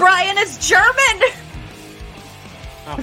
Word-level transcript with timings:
Brian. 0.00 0.38
is 0.38 0.56
German. 0.66 1.16
Oh. 2.86 2.96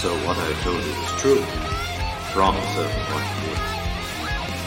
So 0.00 0.14
what 0.26 0.36
I 0.36 0.52
told 0.62 0.84
you 0.84 0.92
is 0.92 1.10
true. 1.22 1.42
From 2.34 2.54
a 2.54 2.66
certain 2.74 3.04
point 3.06 3.24
of 3.24 3.36
view. 3.40 4.66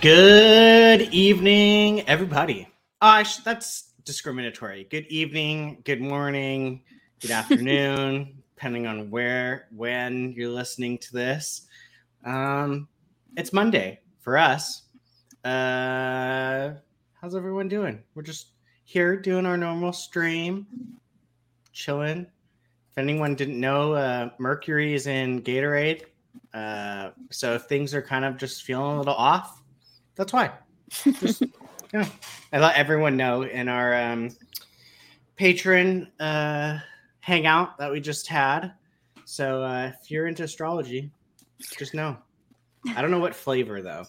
Good 0.00 1.02
evening, 1.12 2.00
everybody. 2.08 2.68
Oh, 3.02 3.06
I 3.06 3.22
sh- 3.22 3.36
that's 3.38 3.89
discriminatory. 4.10 4.88
Good 4.90 5.06
evening, 5.06 5.82
good 5.84 6.00
morning, 6.00 6.82
good 7.20 7.30
afternoon, 7.30 8.42
depending 8.56 8.88
on 8.88 9.08
where, 9.08 9.68
when 9.70 10.32
you're 10.32 10.50
listening 10.50 10.98
to 10.98 11.12
this. 11.12 11.68
Um, 12.24 12.88
it's 13.36 13.52
Monday 13.52 14.00
for 14.18 14.36
us. 14.36 14.82
Uh, 15.44 16.72
how's 17.20 17.36
everyone 17.36 17.68
doing? 17.68 18.02
We're 18.16 18.24
just 18.24 18.48
here 18.82 19.16
doing 19.16 19.46
our 19.46 19.56
normal 19.56 19.92
stream, 19.92 20.66
chilling. 21.72 22.26
If 22.90 22.98
anyone 22.98 23.36
didn't 23.36 23.60
know, 23.60 23.92
uh, 23.92 24.30
Mercury 24.40 24.92
is 24.92 25.06
in 25.06 25.40
Gatorade. 25.42 26.02
Uh, 26.52 27.10
so 27.30 27.54
if 27.54 27.62
things 27.66 27.94
are 27.94 28.02
kind 28.02 28.24
of 28.24 28.38
just 28.38 28.64
feeling 28.64 28.96
a 28.96 28.98
little 28.98 29.14
off, 29.14 29.62
that's 30.16 30.32
why. 30.32 30.50
Just, 31.20 31.44
yeah. 31.94 32.08
I 32.52 32.58
let 32.58 32.76
everyone 32.76 33.16
know 33.16 33.42
in 33.42 33.68
our 33.68 33.94
um, 33.94 34.30
Patreon 35.38 36.08
uh, 36.18 36.78
hangout 37.20 37.78
that 37.78 37.90
we 37.90 38.00
just 38.00 38.26
had. 38.26 38.72
So 39.24 39.62
uh, 39.62 39.92
if 39.94 40.10
you're 40.10 40.26
into 40.26 40.42
astrology, 40.42 41.10
just 41.78 41.94
know. 41.94 42.16
I 42.96 43.02
don't 43.02 43.10
know 43.10 43.18
what 43.20 43.34
flavor 43.34 43.82
though. 43.82 44.04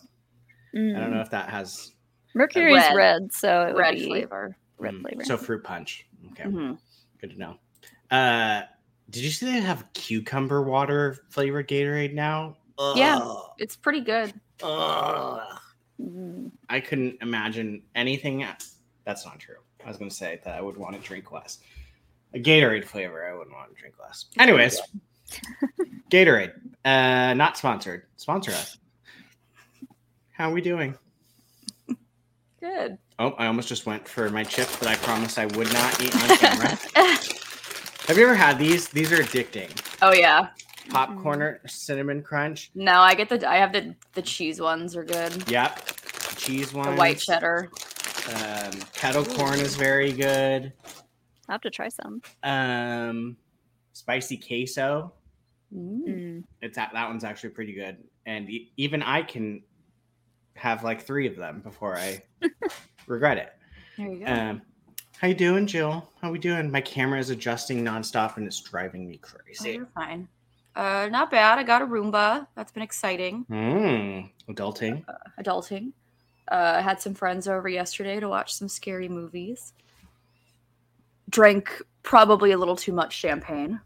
I 0.74 0.78
don't 1.00 1.12
know 1.12 1.22
if 1.22 1.30
that 1.32 1.50
has 1.50 1.92
Mercury's 2.34 2.76
Red. 2.78 2.96
red, 2.96 3.34
so 3.34 3.64
it 3.64 3.74
would 3.74 3.80
Red 3.80 3.96
be 3.96 4.06
flavor. 4.06 4.56
red 4.80 4.94
mm, 4.94 5.02
flavor. 5.02 5.24
So 5.26 5.38
fruit 5.38 5.64
punch. 5.64 6.08
Okay, 6.32 6.46
Mhm. 6.46 6.80
good 7.20 7.32
to 7.32 7.38
know. 7.38 7.58
Uh, 8.10 8.62
did 9.10 9.24
you 9.24 9.30
see 9.30 9.46
they 9.48 9.60
have 9.60 9.86
cucumber 9.94 10.64
water 10.64 11.18
flavored 11.30 11.68
Gatorade 11.68 12.14
now? 12.14 12.56
Yeah. 12.96 13.20
It's 13.58 13.76
pretty 13.76 14.00
good. 14.02 14.34
Ugh. 14.64 15.60
I 16.70 16.80
couldn't 16.80 17.18
imagine 17.22 17.84
anything. 17.96 18.46
That's 19.06 19.26
not 19.26 19.40
true. 19.40 19.56
I 19.84 19.88
was 19.88 19.98
going 19.98 20.10
to 20.10 20.16
say 20.16 20.40
that 20.44 20.56
I 20.56 20.62
would 20.62 20.78
want 20.78 20.96
to 20.96 21.02
drink 21.02 21.32
less. 21.32 21.60
A 22.34 22.40
Gatorade 22.40 22.86
flavor, 22.86 23.26
I 23.26 23.34
wouldn't 23.38 23.56
want 23.56 23.74
to 23.74 23.80
drink 23.80 23.96
less. 24.00 24.26
Anyways, 24.40 24.80
Gatorade, 26.10 26.54
uh, 26.86 27.34
not 27.34 27.58
sponsored. 27.58 28.04
Sponsor 28.18 28.52
us. 28.52 28.78
How 30.32 30.50
are 30.50 30.54
we 30.54 30.62
doing? 30.62 30.96
Good. 32.60 32.98
Oh, 33.20 33.32
I 33.32 33.48
almost 33.48 33.68
just 33.68 33.86
went 33.86 34.08
for 34.08 34.30
my 34.30 34.44
chips 34.44 34.76
that 34.78 34.90
I 34.90 34.96
promised 34.96 35.38
I 35.38 35.48
would 35.48 35.72
not 35.74 36.02
eat 36.02 36.16
on 36.16 36.38
camera. 36.38 36.78
Have 38.08 38.18
you 38.18 38.24
ever 38.24 38.36
had 38.36 38.58
these? 38.58 38.88
These 38.90 39.12
are 39.12 39.18
addicting. 39.18 39.70
oh 40.02 40.14
yeah. 40.14 40.50
Popcorn 40.90 41.60
cinnamon 41.68 42.22
crunch. 42.24 42.72
No, 42.76 43.00
I 43.00 43.14
get 43.14 43.30
the. 43.30 43.48
I 43.50 43.58
have 43.58 43.72
the 43.72 43.96
the 44.14 44.22
cheese 44.22 44.60
ones 44.60 44.96
are 44.96 45.04
good. 45.04 45.50
Yep. 45.50 45.91
Cheese 46.42 46.74
ones. 46.74 46.88
The 46.88 46.96
white 46.96 47.20
cheddar. 47.20 47.70
Um, 48.34 48.72
kettle 48.94 49.24
corn 49.24 49.60
is 49.60 49.76
very 49.76 50.12
good. 50.12 50.74
I'll 51.48 51.54
have 51.54 51.62
to 51.62 51.70
try 51.70 51.88
some. 51.90 52.22
Um, 52.42 53.38
spicy 53.94 54.38
queso. 54.38 55.14
Mm. 55.72 56.08
Mm. 56.08 56.44
It's 56.62 56.76
that 56.78 56.92
that 56.94 57.08
one's 57.08 57.24
actually 57.24 57.52
pretty 57.52 57.74
good, 57.74 57.98
and 58.26 58.50
e- 58.50 58.72
even 58.78 59.04
I 59.04 59.22
can 59.22 59.62
have 60.56 60.84
like 60.84 61.04
three 61.04 61.28
of 61.28 61.36
them 61.36 61.62
before 61.62 61.96
I 61.96 62.24
regret 63.08 63.38
it. 63.38 63.54
There 63.98 64.08
you 64.08 64.26
go. 64.26 64.32
Um, 64.32 64.62
how 65.20 65.28
you 65.28 65.36
doing, 65.36 65.68
Jill? 65.68 66.10
How 66.22 66.32
we 66.32 66.40
doing? 66.40 66.72
My 66.72 66.82
camera 66.82 67.20
is 67.20 67.30
adjusting 67.30 67.86
nonstop, 67.86 68.38
and 68.38 68.48
it's 68.48 68.60
driving 68.62 69.08
me 69.08 69.20
oh, 69.24 69.28
crazy. 69.28 69.74
you're 69.74 69.86
fine. 69.94 70.28
Uh, 70.76 71.08
not 71.12 71.30
bad. 71.30 71.60
I 71.60 71.64
got 71.64 71.84
a 71.84 71.86
Roomba. 71.86 72.48
That's 72.56 72.72
been 72.72 72.84
exciting. 72.84 73.46
Mm, 73.50 74.32
adulting. 74.50 75.06
Adulting. 75.40 75.92
Uh, 76.52 76.74
I 76.78 76.82
had 76.82 77.00
some 77.02 77.14
friends 77.14 77.48
over 77.48 77.70
yesterday 77.70 78.20
to 78.20 78.28
watch 78.28 78.54
some 78.54 78.68
scary 78.68 79.08
movies. 79.08 79.72
Drank 81.30 81.82
probably 82.04 82.52
a 82.52 82.58
little 82.58 82.76
too 82.76 82.92
much 82.92 83.14
champagne. 83.14 83.80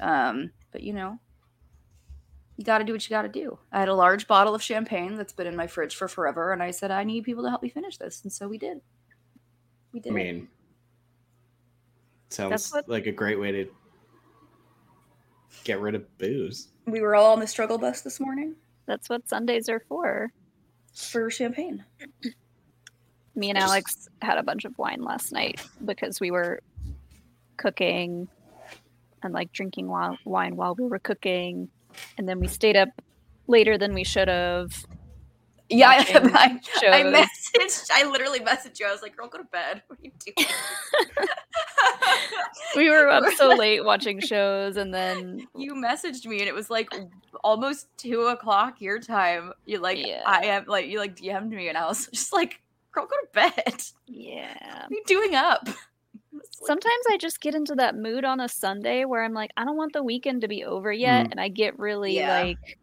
Um, 0.00 0.50
but 0.72 0.82
you 0.82 0.92
know, 0.92 1.20
you 2.56 2.64
got 2.64 2.78
to 2.78 2.84
do 2.84 2.92
what 2.92 3.04
you 3.08 3.10
got 3.14 3.22
to 3.22 3.28
do. 3.28 3.58
I 3.70 3.78
had 3.78 3.88
a 3.88 3.94
large 3.94 4.26
bottle 4.26 4.54
of 4.56 4.62
champagne 4.62 5.14
that's 5.16 5.32
been 5.32 5.46
in 5.46 5.54
my 5.54 5.68
fridge 5.68 5.94
for 5.94 6.08
forever, 6.08 6.52
and 6.52 6.62
I 6.62 6.72
said 6.72 6.90
I 6.90 7.04
need 7.04 7.22
people 7.24 7.44
to 7.44 7.48
help 7.48 7.62
me 7.62 7.68
finish 7.68 7.96
this, 7.96 8.22
and 8.24 8.32
so 8.32 8.48
we 8.48 8.58
did. 8.58 8.80
We 9.92 10.00
did. 10.00 10.12
I 10.12 10.16
did. 10.16 10.24
mean, 10.34 10.48
sounds 12.30 12.72
what- 12.72 12.88
like 12.88 13.06
a 13.06 13.12
great 13.12 13.38
way 13.38 13.52
to 13.52 13.70
get 15.64 15.80
rid 15.80 15.94
of 15.94 16.18
booze. 16.18 16.68
we 16.86 17.00
were 17.00 17.14
all 17.14 17.32
on 17.32 17.40
the 17.40 17.46
struggle 17.46 17.78
bus 17.78 18.00
this 18.02 18.20
morning 18.20 18.54
That's 18.86 19.08
what 19.08 19.28
Sundays 19.28 19.68
are 19.68 19.80
for. 19.88 20.30
For 20.96 21.30
champagne. 21.30 21.84
Me 23.34 23.50
and 23.50 23.58
Alex 23.58 24.08
had 24.22 24.38
a 24.38 24.42
bunch 24.42 24.64
of 24.64 24.76
wine 24.78 25.02
last 25.02 25.32
night 25.32 25.60
because 25.84 26.20
we 26.20 26.30
were 26.30 26.60
cooking 27.58 28.28
and 29.22 29.34
like 29.34 29.52
drinking 29.52 29.86
wi- 29.86 30.18
wine 30.24 30.56
while 30.56 30.74
we 30.74 30.84
were 30.84 30.98
cooking, 30.98 31.68
and 32.16 32.28
then 32.28 32.40
we 32.40 32.48
stayed 32.48 32.76
up 32.76 32.88
later 33.46 33.76
than 33.76 33.92
we 33.94 34.04
should 34.04 34.28
have. 34.28 34.86
Yeah, 35.68 35.88
I, 35.90 35.96
I, 35.98 37.02
messaged. 37.02 37.88
I 37.92 38.04
literally 38.08 38.40
messaged 38.40 38.78
you. 38.78 38.86
I 38.86 38.92
was 38.92 39.02
like, 39.02 39.16
"Girl, 39.16 39.28
go 39.28 39.38
to 39.38 39.44
bed. 39.44 39.82
What 39.88 39.98
are 39.98 40.02
you 40.02 40.12
doing?" 40.24 40.48
we 42.76 42.90
were 42.90 43.08
up 43.08 43.24
so 43.36 43.48
late 43.56 43.84
watching 43.84 44.20
shows, 44.20 44.76
and 44.76 44.92
then 44.92 45.46
you 45.56 45.74
messaged 45.74 46.26
me 46.26 46.38
and 46.40 46.48
it 46.48 46.54
was 46.54 46.70
like 46.70 46.88
almost 47.42 47.88
two 47.96 48.22
o'clock 48.22 48.80
your 48.80 48.98
time. 48.98 49.52
You 49.64 49.78
like 49.78 49.98
Yeah. 49.98 50.22
I 50.26 50.46
am 50.46 50.66
like 50.66 50.86
you 50.86 50.98
like 50.98 51.16
DM'd 51.16 51.50
me 51.50 51.68
and 51.68 51.78
I 51.78 51.86
was 51.86 52.06
just 52.12 52.32
like, 52.32 52.60
girl, 52.92 53.06
go 53.06 53.16
to 53.16 53.52
bed. 53.54 53.82
yeah. 54.06 54.54
What 54.82 54.90
are 54.90 54.94
you 54.94 55.02
doing 55.06 55.34
up? 55.34 55.68
Sometimes 56.52 57.04
I 57.10 57.16
just 57.18 57.40
get 57.40 57.54
into 57.54 57.74
that 57.76 57.96
mood 57.96 58.24
on 58.24 58.40
a 58.40 58.48
Sunday 58.48 59.04
where 59.04 59.22
I'm 59.24 59.34
like, 59.34 59.50
I 59.56 59.64
don't 59.64 59.76
want 59.76 59.92
the 59.92 60.02
weekend 60.02 60.40
to 60.42 60.48
be 60.48 60.64
over 60.64 60.92
yet, 60.92 61.26
Mm. 61.26 61.30
and 61.32 61.40
I 61.40 61.48
get 61.48 61.78
really 61.78 62.16
Yeah. 62.16 62.40
like 62.42 62.78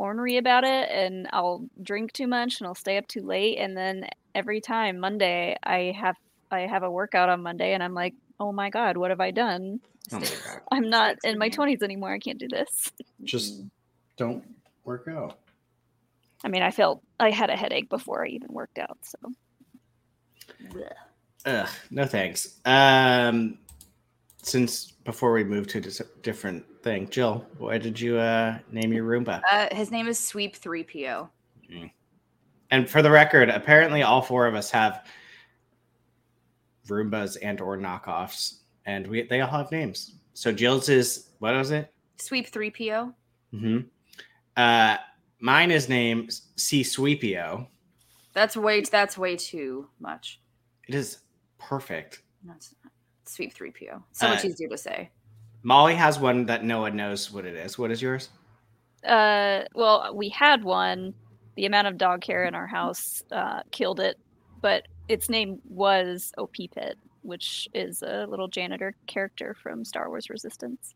ornery 0.00 0.38
about 0.38 0.64
it, 0.64 0.88
and 0.90 1.28
I'll 1.32 1.68
drink 1.82 2.12
too 2.12 2.26
much 2.26 2.60
and 2.60 2.66
I'll 2.66 2.74
stay 2.74 2.96
up 2.96 3.06
too 3.06 3.20
late, 3.22 3.58
and 3.58 3.76
then 3.76 4.08
every 4.34 4.60
time 4.60 4.98
Monday 4.98 5.56
I 5.62 5.94
have 5.98 6.16
I 6.50 6.60
have 6.60 6.82
a 6.82 6.90
workout 6.90 7.28
on 7.28 7.42
Monday, 7.42 7.74
and 7.74 7.82
I'm 7.82 7.94
like, 7.94 8.14
oh 8.40 8.50
my 8.50 8.70
god, 8.70 8.96
what 8.96 9.10
have 9.10 9.20
I 9.20 9.30
done? 9.30 9.80
Oh! 10.12 10.22
I'm 10.72 10.88
not 10.88 11.16
in 11.22 11.38
my 11.38 11.50
twenties 11.50 11.82
anymore. 11.82 12.12
I 12.12 12.18
can't 12.18 12.38
do 12.38 12.48
this. 12.48 12.90
Just 13.22 13.62
don't 14.16 14.42
work 14.84 15.06
out. 15.08 15.38
I 16.42 16.48
mean, 16.48 16.62
I 16.62 16.70
felt 16.70 17.02
I 17.20 17.30
had 17.30 17.50
a 17.50 17.56
headache 17.56 17.90
before 17.90 18.24
I 18.24 18.28
even 18.28 18.48
worked 18.52 18.78
out, 18.78 18.98
so 19.02 19.18
Ugh, 21.46 21.68
no 21.90 22.06
thanks. 22.06 22.58
Um, 22.64 23.58
since 24.42 24.92
before 25.04 25.32
we 25.32 25.44
move 25.44 25.66
to 25.68 25.78
a 25.78 25.80
dis- 25.80 26.02
different 26.22 26.64
thing, 26.82 27.08
Jill, 27.08 27.46
why 27.58 27.78
did 27.78 27.98
you 28.00 28.18
uh 28.18 28.58
name 28.70 28.92
your 28.92 29.04
Roomba? 29.04 29.42
uh, 29.50 29.74
his 29.74 29.90
name 29.90 30.06
is 30.08 30.18
Sweep 30.18 30.56
Three 30.56 30.84
PO. 30.84 31.28
And 32.72 32.88
for 32.88 33.02
the 33.02 33.10
record, 33.10 33.48
apparently 33.48 34.02
all 34.02 34.22
four 34.22 34.46
of 34.46 34.54
us 34.54 34.70
have 34.70 35.04
Roombas 36.88 37.36
and 37.42 37.60
or 37.60 37.76
knockoffs, 37.76 38.58
and 38.86 39.06
we 39.06 39.22
they 39.22 39.40
all 39.40 39.50
have 39.50 39.70
names. 39.72 40.14
So 40.34 40.52
Jill's 40.52 40.88
is 40.88 41.30
what 41.38 41.54
was 41.54 41.70
it? 41.70 41.92
Sweep 42.18 42.48
Three 42.48 42.70
PO. 42.70 43.12
hmm 43.52 43.78
Uh, 44.56 44.96
mine 45.40 45.70
is 45.70 45.88
named 45.88 46.32
C 46.56 46.82
Sweepio. 46.82 47.66
That's 48.32 48.56
way 48.56 48.80
that's 48.82 49.18
way 49.18 49.36
too 49.36 49.88
much. 49.98 50.40
It 50.88 50.94
is 50.94 51.18
perfect. 51.58 52.22
That's 52.44 52.74
Sweep 53.30 53.52
Three 53.52 53.70
PO. 53.72 54.02
So 54.12 54.28
much 54.28 54.44
Uh, 54.44 54.48
easier 54.48 54.68
to 54.68 54.76
say. 54.78 55.10
Molly 55.62 55.94
has 55.94 56.18
one 56.18 56.46
that 56.46 56.64
no 56.64 56.80
one 56.80 56.96
knows 56.96 57.30
what 57.30 57.44
it 57.44 57.54
is. 57.54 57.78
What 57.78 57.90
is 57.90 58.00
yours? 58.02 58.30
Uh, 59.04 59.64
well, 59.74 60.12
we 60.14 60.28
had 60.30 60.64
one. 60.64 61.14
The 61.56 61.66
amount 61.66 61.86
of 61.88 61.98
dog 61.98 62.24
hair 62.24 62.44
in 62.44 62.54
our 62.54 62.66
house 62.66 63.22
uh, 63.30 63.60
killed 63.70 64.00
it, 64.00 64.18
but 64.62 64.86
its 65.08 65.28
name 65.28 65.60
was 65.68 66.32
OP 66.38 66.54
Pit, 66.74 66.96
which 67.22 67.68
is 67.74 68.02
a 68.02 68.26
little 68.26 68.48
janitor 68.48 68.94
character 69.06 69.54
from 69.54 69.84
Star 69.84 70.08
Wars 70.08 70.30
Resistance. 70.30 70.94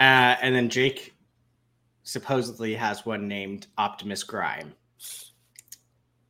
Uh, 0.00 0.36
and 0.40 0.54
then 0.54 0.68
Jake 0.70 1.14
supposedly 2.04 2.74
has 2.74 3.04
one 3.04 3.28
named 3.28 3.66
Optimus 3.76 4.22
Grime, 4.22 4.72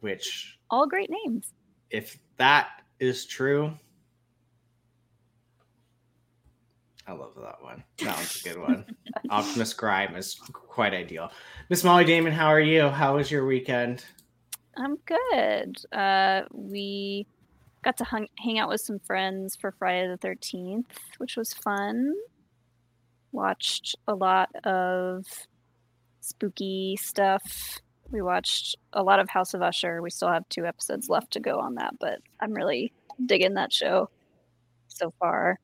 which, 0.00 0.58
All 0.70 0.86
great 0.86 1.10
names. 1.10 1.52
if 1.90 2.18
that 2.36 2.82
is 3.00 3.24
true, 3.26 3.72
I 7.06 7.12
love 7.12 7.34
that 7.36 7.62
one. 7.62 7.84
That 7.98 8.16
one's 8.16 8.40
a 8.40 8.48
good 8.48 8.60
one. 8.60 8.84
Optimus 9.30 9.74
Grime 9.74 10.16
is 10.16 10.36
quite 10.52 10.94
ideal. 10.94 11.30
Miss 11.68 11.84
Molly 11.84 12.04
Damon, 12.04 12.32
how 12.32 12.46
are 12.46 12.60
you? 12.60 12.88
How 12.88 13.16
was 13.16 13.30
your 13.30 13.46
weekend? 13.46 14.04
I'm 14.76 14.96
good. 15.06 15.76
Uh, 15.92 16.42
we 16.52 17.26
got 17.82 17.98
to 17.98 18.04
hung, 18.04 18.26
hang 18.38 18.58
out 18.58 18.70
with 18.70 18.80
some 18.80 18.98
friends 18.98 19.54
for 19.54 19.72
Friday 19.72 20.08
the 20.08 20.26
13th, 20.26 20.86
which 21.18 21.36
was 21.36 21.52
fun. 21.52 22.14
Watched 23.32 23.96
a 24.08 24.14
lot 24.14 24.48
of 24.64 25.26
spooky 26.20 26.96
stuff. 27.00 27.80
We 28.10 28.22
watched 28.22 28.76
a 28.92 29.02
lot 29.02 29.20
of 29.20 29.28
House 29.28 29.54
of 29.54 29.62
Usher. 29.62 30.00
We 30.00 30.10
still 30.10 30.30
have 30.30 30.48
two 30.48 30.64
episodes 30.64 31.08
left 31.08 31.32
to 31.32 31.40
go 31.40 31.58
on 31.58 31.74
that, 31.74 31.94
but 32.00 32.20
I'm 32.40 32.52
really 32.52 32.92
digging 33.26 33.54
that 33.54 33.72
show 33.72 34.08
so 34.88 35.12
far. 35.18 35.58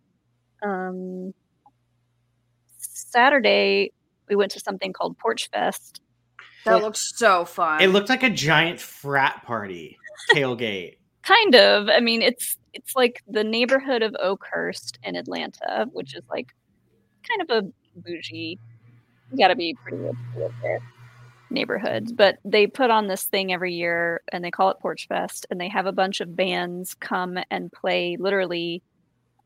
Um, 0.63 1.35
Saturday, 2.79 3.93
we 4.29 4.37
went 4.37 4.53
to 4.53 4.61
something 4.61 4.93
called 4.93 5.19
Porch 5.19 5.49
Fest. 5.53 6.01
That 6.65 6.75
Well, 6.75 6.83
looks 6.83 7.13
so 7.17 7.45
fun. 7.45 7.81
It 7.83 7.89
looked 7.89 8.09
like 8.09 8.23
a 8.23 8.31
giant 8.31 8.81
frat 8.81 9.43
party 9.45 9.99
tailgate. 10.33 10.97
Kind 11.23 11.55
of. 11.55 11.89
I 11.89 12.01
mean, 12.01 12.23
it's 12.23 12.57
it's 12.73 12.97
like 12.97 13.23
the 13.29 13.45
neighborhood 13.45 14.03
of 14.03 14.17
Oakhurst 14.21 14.99
in 15.03 15.17
Atlanta, 15.17 15.87
which 15.93 16.15
is 16.15 16.23
like 16.31 16.49
kind 17.29 17.43
of 17.43 17.65
a 17.65 17.69
bougie. 18.01 18.59
You 19.31 19.39
got 19.39 19.49
to 19.49 19.57
be 19.57 19.75
pretty 19.75 19.99
rich 19.99 20.17
to 20.35 20.41
live 20.41 20.53
there. 20.63 20.81
Neighborhood, 21.51 22.17
but 22.17 22.39
they 22.45 22.67
put 22.67 22.91
on 22.91 23.09
this 23.09 23.25
thing 23.25 23.53
every 23.53 23.75
year, 23.75 24.23
and 24.33 24.43
they 24.43 24.51
call 24.51 24.71
it 24.71 24.79
Porch 24.81 25.09
Fest, 25.09 25.47
and 25.51 25.61
they 25.61 25.69
have 25.69 25.85
a 25.87 25.93
bunch 25.93 26.21
of 26.21 26.35
bands 26.37 26.95
come 26.95 27.39
and 27.51 27.73
play 27.73 28.17
literally 28.19 28.83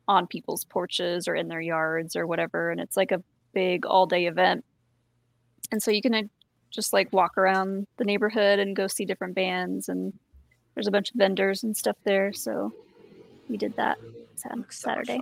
on 0.09 0.27
people's 0.27 0.65
porches 0.65 1.27
or 1.29 1.35
in 1.35 1.49
their 1.49 1.61
yards 1.61 2.17
or 2.17 2.27
whatever, 2.27 2.71
and 2.71 2.81
it's 2.81 2.97
like 2.97 3.13
a 3.13 3.23
big 3.53 3.87
all 3.87 4.07
day 4.07 4.27
event. 4.27 4.65
And 5.73 5.83
so 5.83 5.91
you 5.91 6.03
can 6.03 6.15
uh, 6.15 6.23
just 6.71 6.93
like 6.93 7.13
walk 7.13 7.39
around 7.39 7.87
the 7.97 8.05
neighborhood 8.05 8.59
and 8.59 8.77
go 8.77 8.87
see 8.87 9.05
different 9.05 9.35
bands 9.35 9.89
and 9.89 10.13
there's 10.75 10.89
a 10.89 10.91
bunch 10.91 11.11
of 11.11 11.17
vendors 11.17 11.63
and 11.63 11.77
stuff 11.77 11.97
there 12.05 12.33
so 12.33 12.73
we 13.49 13.57
did 13.57 13.75
that 13.77 13.97
Sat- 14.35 14.53
so 14.57 14.65
saturday. 14.69 15.21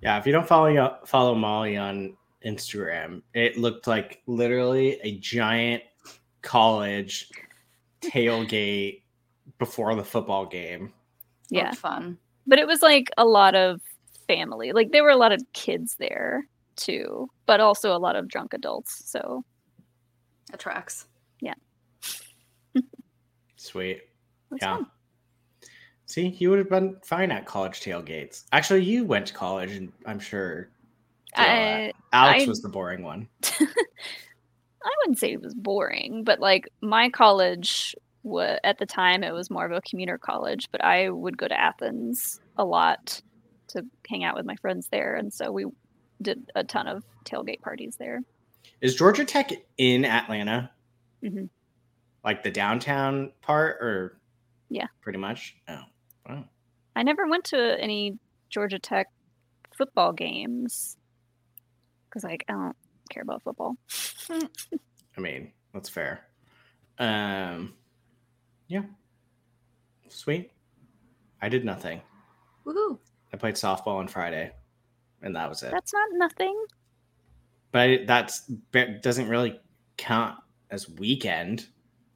Yeah, 0.00 0.18
if 0.18 0.26
you 0.26 0.32
don't 0.32 0.46
follow 0.46 0.98
follow 1.04 1.34
Molly 1.34 1.76
on 1.76 2.16
Instagram, 2.44 3.22
it 3.34 3.58
looked 3.58 3.86
like 3.86 4.22
literally 4.26 4.98
a 5.02 5.18
giant 5.18 5.82
college 6.42 7.30
tailgate 8.00 9.02
before 9.58 9.94
the 9.94 10.04
football 10.04 10.46
game. 10.46 10.92
yeah 11.50 11.72
fun. 11.72 12.18
But 12.50 12.58
it 12.58 12.66
was 12.66 12.82
like 12.82 13.08
a 13.16 13.24
lot 13.24 13.54
of 13.54 13.80
family 14.28 14.72
like 14.72 14.90
there 14.92 15.02
were 15.02 15.08
a 15.10 15.16
lot 15.16 15.32
of 15.32 15.40
kids 15.54 15.96
there 15.98 16.46
too 16.76 17.28
but 17.46 17.60
also 17.60 17.94
a 17.96 17.98
lot 17.98 18.14
of 18.16 18.28
drunk 18.28 18.52
adults 18.52 19.02
so 19.10 19.42
That 20.50 20.60
tracks. 20.60 21.06
Sweet. 23.56 23.96
it 23.98 24.08
was 24.50 24.58
Yeah. 24.62 24.76
fun. 24.76 24.86
See, 26.06 26.28
you 26.28 26.50
would 26.50 26.58
have 26.58 26.70
been 26.70 26.96
fine 27.04 27.30
at 27.30 27.46
college 27.46 27.80
tailgates. 27.80 28.44
Actually, 28.52 28.82
you 28.84 29.04
went 29.04 29.26
to 29.26 29.34
college, 29.34 29.72
and 29.76 29.92
I'm 30.06 30.18
sure 30.18 30.70
did 31.36 31.40
all 31.40 31.44
that. 31.44 31.46
I, 31.52 31.92
Alex 32.12 32.44
I- 32.44 32.48
was 32.48 32.62
the 32.62 32.68
boring 32.68 33.02
one. 33.04 33.28
I 33.44 34.90
wouldn't 35.02 35.18
say 35.18 35.32
it 35.32 35.42
was 35.42 35.54
boring, 35.54 36.24
but 36.24 36.40
like 36.40 36.68
my 36.80 37.10
college 37.10 37.94
wa 38.22 38.56
at 38.64 38.78
the 38.78 38.86
time 38.86 39.22
it 39.24 39.32
was 39.32 39.50
more 39.50 39.64
of 39.66 39.72
a 39.72 39.80
commuter 39.82 40.18
college, 40.18 40.68
but 40.72 40.84
I 40.84 41.08
would 41.10 41.36
go 41.38 41.48
to 41.48 41.58
Athens 41.58 42.40
a 42.56 42.64
lot 42.64 43.20
to 43.68 43.84
hang 44.08 44.24
out 44.24 44.36
with 44.36 44.46
my 44.46 44.56
friends 44.56 44.88
there, 44.90 45.14
and 45.16 45.32
so 45.32 45.50
we 45.52 45.66
did 46.20 46.50
a 46.54 46.64
ton 46.64 46.86
of 46.86 47.04
tailgate 47.24 47.60
parties 47.60 47.96
there. 47.98 48.20
Is 48.80 48.94
Georgia 48.94 49.24
Tech 49.24 49.50
in 49.78 50.04
Atlanta? 50.04 50.70
Mhm. 51.22 51.48
Like 52.24 52.42
the 52.42 52.50
downtown 52.50 53.32
part, 53.40 53.76
or 53.80 54.18
Yeah. 54.68 54.86
pretty 55.00 55.18
much. 55.18 55.56
Oh, 55.68 55.82
wow. 56.28 56.44
I 56.96 57.02
never 57.02 57.26
went 57.26 57.44
to 57.46 57.80
any 57.80 58.18
Georgia 58.50 58.78
Tech 58.78 59.06
football 59.76 60.12
games 60.12 60.96
because 62.08 62.24
like 62.24 62.44
I 62.48 62.52
don't 62.52 62.76
care 63.08 63.22
about 63.22 63.42
football. 63.42 63.76
I 64.30 65.20
mean, 65.20 65.52
that's 65.72 65.88
fair. 65.88 66.26
Um, 66.98 67.74
yeah, 68.70 68.82
sweet. 70.08 70.52
I 71.42 71.48
did 71.48 71.64
nothing. 71.64 72.00
Woohoo. 72.64 72.98
I 73.32 73.36
played 73.36 73.56
softball 73.56 73.96
on 73.98 74.06
Friday, 74.08 74.52
and 75.22 75.34
that 75.34 75.48
was 75.48 75.62
it. 75.64 75.72
That's 75.72 75.92
not 75.92 76.08
nothing. 76.12 76.64
but 77.72 77.80
I, 77.80 78.04
that's 78.06 78.50
that 78.72 79.02
doesn't 79.02 79.28
really 79.28 79.60
count 79.96 80.38
as 80.70 80.88
weekend. 80.88 81.66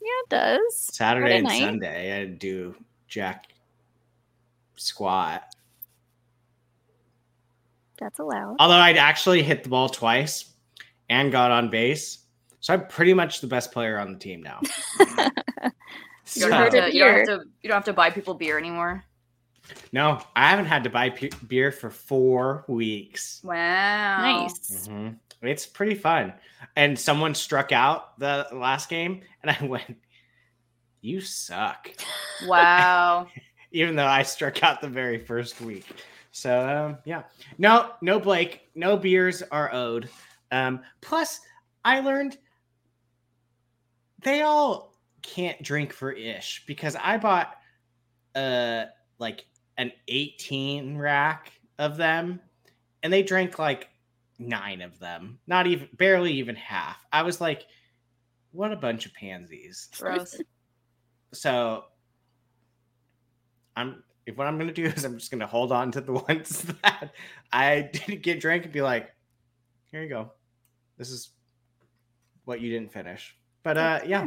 Yeah, 0.01 0.09
it 0.25 0.29
does. 0.31 0.77
Saturday 0.79 1.39
and 1.39 1.45
night. 1.45 1.61
Sunday, 1.61 2.21
I 2.23 2.27
do 2.27 2.77
jack 3.09 3.47
squat. 4.77 5.43
That's 7.99 8.19
allowed. 8.19 8.57
Although 8.61 8.75
I'd 8.75 8.97
actually 8.97 9.43
hit 9.43 9.62
the 9.65 9.71
ball 9.71 9.89
twice 9.89 10.53
and 11.09 11.33
got 11.33 11.50
on 11.50 11.69
base. 11.71 12.19
So 12.61 12.75
I'm 12.75 12.87
pretty 12.87 13.12
much 13.15 13.41
the 13.41 13.47
best 13.47 13.73
player 13.73 13.99
on 13.99 14.12
the 14.12 14.19
team 14.19 14.43
now. 14.43 14.61
You 16.35 16.43
don't, 16.43 16.50
So- 16.50 16.56
have 16.56 16.71
to, 16.71 16.94
you, 16.94 17.00
don't 17.05 17.15
have 17.17 17.26
to, 17.26 17.44
you 17.62 17.69
don't 17.69 17.76
have 17.76 17.85
to 17.85 17.93
buy 17.93 18.11
people 18.11 18.35
beer 18.35 18.59
anymore. 18.59 19.05
no, 19.93 20.21
I 20.37 20.50
haven't 20.50 20.67
had 20.67 20.85
to 20.85 20.91
buy 20.91 21.11
pe- 21.11 21.31
beer 21.49 21.71
for 21.73 21.91
four 21.91 22.65
weeks. 22.69 23.41
Wow. 23.44 24.21
Nice. 24.21 24.88
Mhm. 24.88 25.19
It's 25.43 25.67
pretty 25.67 25.94
fun. 25.94 26.32
And 26.76 26.99
someone 26.99 27.35
struck 27.35 27.73
out 27.73 28.19
the 28.19 28.47
last 28.53 28.88
game, 28.88 29.21
and 29.43 29.50
I 29.50 29.65
went, 29.67 29.97
You 31.03 31.21
suck. 31.21 31.91
Wow. 32.47 33.29
Even 33.73 33.97
though 33.97 34.06
I 34.06 34.23
struck 34.23 34.62
out 34.62 34.81
the 34.81 34.88
very 34.88 35.19
first 35.19 35.61
week. 35.61 35.85
So, 36.32 36.67
um, 36.67 36.99
yeah. 37.05 37.25
No, 37.59 37.93
no, 38.00 38.19
Blake. 38.19 38.69
No 38.75 38.97
beers 38.97 39.43
are 39.50 39.73
owed. 39.75 40.09
Um, 40.50 40.81
plus, 41.00 41.40
I 41.85 42.00
learned 42.00 42.38
they 44.23 44.43
all 44.43 44.94
can't 45.25 45.61
drink 45.62 45.93
for 45.93 46.12
ish 46.12 46.64
because 46.66 46.97
I 46.97 47.16
bought 47.16 47.57
uh 48.35 48.85
like 49.19 49.45
an 49.76 49.90
18 50.09 50.97
rack 50.97 51.52
of 51.78 51.97
them 51.97 52.40
and 53.02 53.12
they 53.12 53.23
drank 53.23 53.59
like 53.59 53.88
nine 54.38 54.83
of 54.83 54.99
them 54.99 55.38
not 55.47 55.66
even 55.66 55.88
barely 55.95 56.33
even 56.35 56.54
half. 56.54 57.04
I 57.12 57.23
was 57.23 57.40
like 57.40 57.64
what 58.52 58.71
a 58.71 58.76
bunch 58.76 59.07
of 59.07 59.14
pansies. 59.14 59.88
Gross. 59.99 60.40
so 61.33 61.85
i'm 63.76 64.04
if 64.25 64.37
what 64.37 64.47
i'm 64.47 64.57
gonna 64.57 64.73
do 64.73 64.85
is 64.85 65.04
i'm 65.04 65.19
just 65.19 65.33
gonna 65.33 65.47
hold 65.47 65.73
on 65.73 65.90
to 65.90 66.00
the 66.00 66.12
ones 66.28 66.62
that 66.83 67.12
i 67.52 67.90
didn't 67.93 68.23
get 68.23 68.38
drank 68.40 68.62
and 68.62 68.73
be 68.73 68.83
like 68.83 69.11
here 69.95 70.02
you 70.02 70.09
go. 70.09 70.33
This 70.99 71.11
is 71.11 71.31
what 72.47 72.61
you 72.61 72.69
didn't 72.69 72.93
finish. 72.93 73.37
But 73.62 73.78
uh 73.78 74.00
yeah 74.04 74.26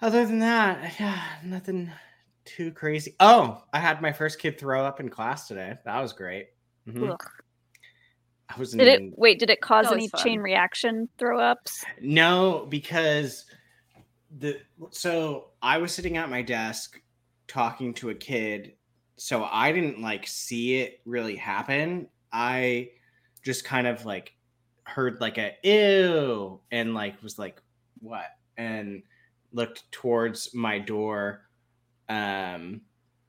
other 0.00 0.24
than 0.26 0.38
that 0.38 0.98
yeah 0.98 1.22
nothing 1.44 1.90
too 2.44 2.72
crazy 2.72 3.14
oh 3.20 3.62
i 3.72 3.78
had 3.78 4.00
my 4.00 4.12
first 4.12 4.38
kid 4.38 4.58
throw 4.58 4.84
up 4.84 5.00
in 5.00 5.08
class 5.08 5.46
today 5.48 5.76
that 5.84 6.00
was 6.00 6.12
great 6.12 6.48
Mhm. 6.88 7.16
I 8.48 8.58
was 8.58 8.72
Did 8.72 8.88
it 8.88 9.18
wait? 9.18 9.38
Did 9.38 9.50
it 9.50 9.60
cause 9.60 9.92
any 9.92 10.08
fun. 10.08 10.22
chain 10.22 10.40
reaction 10.40 11.08
throw 11.18 11.38
ups? 11.38 11.84
No, 12.00 12.66
because 12.70 13.44
the 14.38 14.60
so 14.90 15.48
I 15.60 15.78
was 15.78 15.92
sitting 15.92 16.16
at 16.16 16.30
my 16.30 16.42
desk 16.42 17.00
talking 17.46 17.92
to 17.94 18.10
a 18.10 18.14
kid, 18.14 18.74
so 19.16 19.44
I 19.44 19.72
didn't 19.72 20.00
like 20.00 20.26
see 20.26 20.76
it 20.80 21.00
really 21.04 21.36
happen. 21.36 22.08
I 22.32 22.90
just 23.42 23.64
kind 23.64 23.86
of 23.86 24.06
like 24.06 24.32
heard 24.84 25.20
like 25.20 25.36
a 25.36 25.54
ew 25.62 26.60
and 26.70 26.94
like 26.94 27.22
was 27.22 27.38
like 27.38 27.60
what 28.00 28.24
and 28.56 29.02
looked 29.52 29.90
towards 29.92 30.54
my 30.54 30.78
door 30.78 31.42
um 32.08 32.80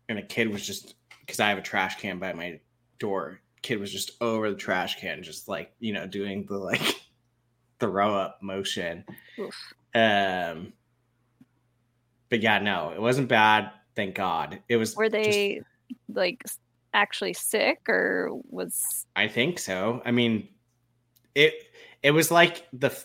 and 0.08 0.18
a 0.18 0.22
kid 0.22 0.50
was 0.50 0.66
just 0.66 0.96
because 1.22 1.40
I 1.40 1.50
have 1.50 1.58
a 1.58 1.62
trash 1.62 2.00
can 2.00 2.20
by 2.20 2.34
my 2.34 2.60
door 2.98 3.40
kid 3.62 3.80
was 3.80 3.92
just 3.92 4.12
over 4.22 4.50
the 4.50 4.56
trash 4.56 5.00
can 5.00 5.22
just 5.24 5.48
like 5.48 5.72
you 5.80 5.94
know 5.94 6.08
doing 6.08 6.46
the 6.46 6.58
like 6.58 6.82
the 7.80 7.88
row 7.88 8.14
up 8.16 8.40
motion. 8.42 9.04
Oof. 9.40 9.56
um 9.96 10.74
but 12.30 12.42
yeah 12.42 12.60
no 12.60 12.92
it 12.92 13.02
wasn't 13.02 13.28
bad 13.28 13.72
thank 13.96 14.16
god. 14.16 14.62
It 14.70 14.78
was 14.78 14.96
Were 14.96 15.10
just- 15.10 15.14
they 15.14 15.62
like 16.14 16.44
actually 16.94 17.34
sick 17.34 17.88
or 17.88 18.30
was 18.50 19.06
i 19.16 19.28
think 19.28 19.60
so. 19.60 20.02
I 20.06 20.12
mean 20.12 20.48
it 21.36 21.54
it 22.02 22.12
was 22.12 22.32
like 22.32 22.68
the 22.74 22.96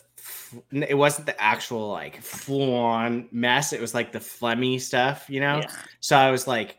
it 0.71 0.97
wasn't 0.97 1.27
the 1.27 1.41
actual 1.41 1.89
like 1.89 2.21
full 2.23 2.75
on 2.75 3.29
mess 3.31 3.73
it 3.73 3.81
was 3.81 3.95
like 3.95 4.13
the 4.13 4.19
phlegmy 4.19 4.81
stuff 4.81 5.27
you 5.29 5.41
know 5.41 5.61
Ugh. 5.63 5.71
so 6.01 6.17
i 6.17 6.31
was 6.31 6.47
like 6.47 6.79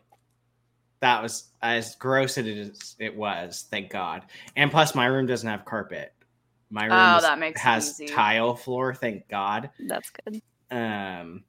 that 1.06 1.22
was 1.22 1.50
as 1.62 1.96
gross 1.96 2.38
as 2.38 2.48
it 2.48 2.58
is. 2.58 2.96
It 3.00 3.16
was, 3.16 3.68
thank 3.70 3.92
God. 3.92 4.24
And 4.56 4.72
plus, 4.72 4.96
my 4.96 5.06
room 5.06 5.28
doesn't 5.28 5.48
have 5.48 5.66
carpet. 5.66 6.14
My 6.70 6.86
room 6.86 6.94
Oh, 6.94 7.22
that 7.22 7.38
makes 7.38 7.62
has 7.62 8.02
tile 8.10 8.56
floor. 8.56 8.96
Thank 8.96 9.28
God. 9.28 9.70
That's 9.88 10.10
good. 10.10 10.42
Um, 10.72 11.44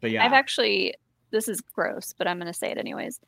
but 0.00 0.10
yeah, 0.10 0.24
I've 0.24 0.34
actually 0.34 0.94
this 1.30 1.48
is 1.48 1.62
gross, 1.62 2.12
but 2.16 2.28
I'm 2.28 2.38
gonna 2.38 2.52
say 2.52 2.70
it 2.70 2.76
anyways. 2.76 3.20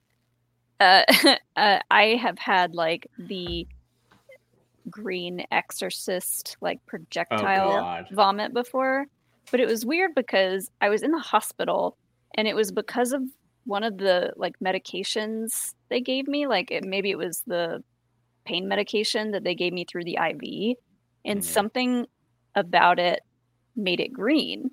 Uh, 0.79 1.05
uh, 1.57 1.79
I 1.91 2.19
have 2.21 2.39
had 2.39 2.75
like 2.75 3.07
the 3.19 3.67
green 4.91 5.45
exorcist 5.51 6.57
like 6.61 6.79
oh 6.79 6.87
projectile 6.87 7.83
God. 7.83 8.07
vomit 8.13 8.53
before, 8.55 9.07
but 9.51 9.61
it 9.61 9.67
was 9.67 9.87
weird 9.87 10.13
because 10.15 10.69
I 10.81 10.89
was 10.89 11.03
in 11.03 11.11
the 11.13 11.19
hospital 11.19 11.97
and 12.37 12.47
it 12.49 12.57
was 12.57 12.73
because 12.73 13.13
of 13.13 13.23
one 13.65 13.83
of 13.85 13.97
the 13.99 14.33
like 14.37 14.55
medications 14.63 15.49
they 15.91 16.01
gave 16.01 16.27
me. 16.29 16.47
Like 16.47 16.71
it, 16.71 16.85
maybe 16.85 17.11
it 17.11 17.19
was 17.19 17.43
the 17.47 17.83
pain 18.47 18.69
medication 18.69 19.31
that 19.33 19.45
they 19.45 19.55
gave 19.55 19.73
me 19.73 19.87
through 19.91 20.05
the 20.05 20.19
IV, 20.19 20.77
and 21.25 21.41
Mhm. 21.41 21.45
something 21.45 22.07
about 22.55 22.99
it 22.99 23.21
made 23.77 24.01
it 24.01 24.13
green. 24.13 24.71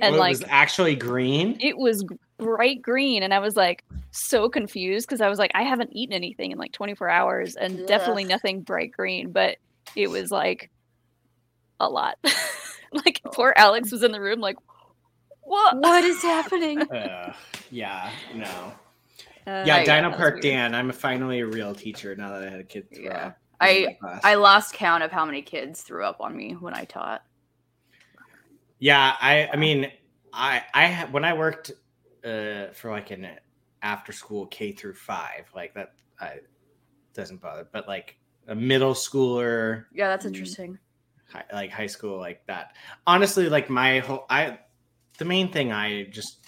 And 0.00 0.12
Well, 0.12 0.20
like 0.20 0.36
it 0.36 0.40
was 0.40 0.44
actually 0.48 0.96
green. 0.96 1.56
it 1.60 1.76
was 1.78 2.04
bright 2.38 2.82
green 2.82 3.22
and 3.22 3.32
i 3.32 3.38
was 3.38 3.54
like 3.56 3.84
so 4.10 4.48
confused 4.48 5.06
because 5.06 5.20
i 5.20 5.28
was 5.28 5.38
like 5.38 5.52
i 5.54 5.62
haven't 5.62 5.90
eaten 5.92 6.12
anything 6.12 6.50
in 6.50 6.58
like 6.58 6.72
24 6.72 7.08
hours 7.08 7.54
and 7.56 7.86
definitely 7.86 8.24
nothing 8.24 8.60
bright 8.60 8.90
green 8.90 9.30
but 9.30 9.56
it 9.94 10.08
was 10.10 10.30
like 10.32 10.70
a 11.80 11.88
lot 11.88 12.16
like 13.04 13.20
Oh. 13.24 13.30
poor 13.30 13.54
alex 13.56 13.92
was 13.92 14.02
in 14.02 14.10
the 14.12 14.20
room 14.20 14.40
like 14.40 14.56
what 15.42 15.76
What 15.78 16.02
is 16.04 16.22
happening? 16.22 16.80
Uh, 16.80 17.34
yeah, 17.70 18.10
no. 18.34 18.44
Uh, 18.46 18.72
yeah, 19.46 19.64
yeah, 19.66 19.84
Dino 19.84 20.08
that 20.08 20.16
Park. 20.16 20.40
Dan. 20.40 20.74
I'm 20.74 20.90
finally 20.90 21.40
a 21.40 21.46
real 21.46 21.74
teacher 21.74 22.16
now 22.16 22.30
that 22.30 22.48
I 22.48 22.50
had 22.50 22.60
a 22.60 22.64
kid. 22.64 22.86
Throw 22.94 23.04
Yeah. 23.04 23.26
up 23.26 23.38
I- 23.60 23.96
I 24.24 24.34
lost 24.36 24.72
count 24.72 25.02
of 25.02 25.12
how 25.12 25.26
many 25.26 25.42
kids 25.42 25.82
threw 25.82 26.02
up 26.02 26.22
on 26.22 26.34
me 26.34 26.54
when 26.54 26.72
I 26.72 26.84
taught. 26.86 27.22
Yeah, 28.78 29.14
I 29.20 29.50
I 29.52 29.56
mean, 29.56 29.92
I 30.32 30.62
I 30.72 31.08
when 31.10 31.26
I 31.26 31.34
worked 31.34 31.72
uh 32.24 32.72
for 32.72 32.90
like 32.90 33.10
an 33.10 33.28
after 33.82 34.12
school 34.12 34.46
K 34.46 34.72
through 34.72 34.94
5, 34.94 35.50
like 35.54 35.74
that 35.74 35.94
I 36.20 36.38
doesn't 37.12 37.40
bother, 37.40 37.68
but 37.72 37.86
like 37.86 38.16
a 38.48 38.54
middle 38.54 38.94
schooler, 38.94 39.84
Yeah, 39.92 40.08
that's 40.08 40.24
Mm. 40.24 40.28
interesting. 40.28 40.78
hi, 41.30 41.44
like 41.52 41.70
high 41.70 41.86
school 41.86 42.18
like 42.18 42.44
that. 42.46 42.76
Honestly, 43.06 43.48
like 43.48 43.68
my 43.70 43.98
whole 44.00 44.26
I 44.30 44.58
the 45.18 45.24
main 45.24 45.52
thing 45.52 45.72
I 45.72 46.04
just 46.04 46.46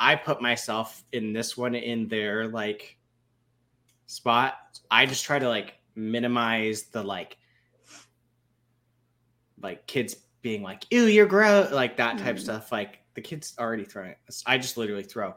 I 0.00 0.16
put 0.16 0.40
myself 0.40 1.04
in 1.12 1.32
this 1.32 1.56
one 1.56 1.74
in 1.74 2.08
their 2.08 2.48
like 2.48 2.98
spot. 4.06 4.54
I 4.90 5.06
just 5.06 5.24
try 5.24 5.38
to 5.38 5.48
like 5.48 5.74
minimize 5.94 6.84
the 6.84 7.02
like 7.02 7.36
like 9.60 9.86
kids 9.86 10.14
being 10.40 10.62
like, 10.62 10.84
ew, 10.90 11.02
you're 11.04 11.26
gross, 11.26 11.72
like 11.72 11.96
that 11.96 12.18
type 12.18 12.36
Mhm. 12.36 12.40
stuff. 12.40 12.70
Like 12.72 12.97
the 13.14 13.20
kids 13.20 13.54
already 13.58 13.84
throwing 13.84 14.14
I 14.46 14.58
just 14.58 14.76
literally 14.76 15.02
throw. 15.02 15.34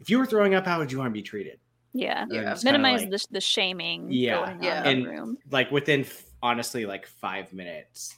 If 0.00 0.08
you 0.10 0.18
were 0.18 0.26
throwing 0.26 0.54
up, 0.54 0.64
how 0.66 0.78
would 0.78 0.90
you 0.90 0.98
want 0.98 1.08
to 1.10 1.12
be 1.12 1.22
treated? 1.22 1.58
yeah. 1.92 2.24
Yeah. 2.30 2.56
minimize 2.62 3.00
like- 3.02 3.10
the, 3.10 3.26
the 3.32 3.40
shaming 3.40 4.06
Yeah, 4.12 4.36
going 4.36 4.56
on 4.58 4.62
yeah. 4.62 4.88
in 4.88 4.98
And- 4.98 5.06
room. 5.06 5.38
like 5.50 5.70
within 5.72 6.00
f- 6.02 6.24
honestly 6.42 6.86
like 6.86 7.04
five 7.06 7.52
minutes 7.52 8.14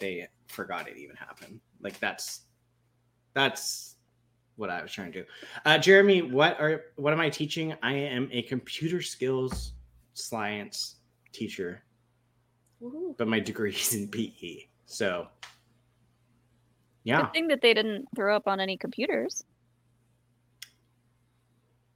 they 0.00 0.26
forgot 0.48 0.88
it 0.88 0.96
even 0.96 1.14
happened. 1.16 1.60
Like 1.80 1.98
that's 2.00 2.40
that's 3.34 3.96
what 4.56 4.70
i 4.70 4.80
was 4.82 4.92
trying 4.92 5.12
to 5.12 5.22
do. 5.22 5.28
Uh 5.64 5.78
jeremy 5.78 6.22
what 6.22 6.60
are 6.60 6.86
what 6.96 7.12
am 7.12 7.20
i 7.20 7.30
teaching? 7.30 7.74
I 7.82 7.92
am 7.94 8.28
a 8.32 8.42
computer 8.42 9.00
skills 9.00 9.72
science 10.14 10.96
teacher. 11.32 11.84
But 13.16 13.28
my 13.28 13.38
degree 13.40 13.70
is 13.72 13.94
in 13.94 14.08
pe 14.08 14.66
so 14.86 15.28
yeah 17.04 17.20
good 17.22 17.32
thing 17.32 17.48
that 17.48 17.60
they 17.60 17.74
didn't 17.74 18.06
throw 18.16 18.34
up 18.34 18.46
on 18.46 18.60
any 18.60 18.76
computers 18.76 19.44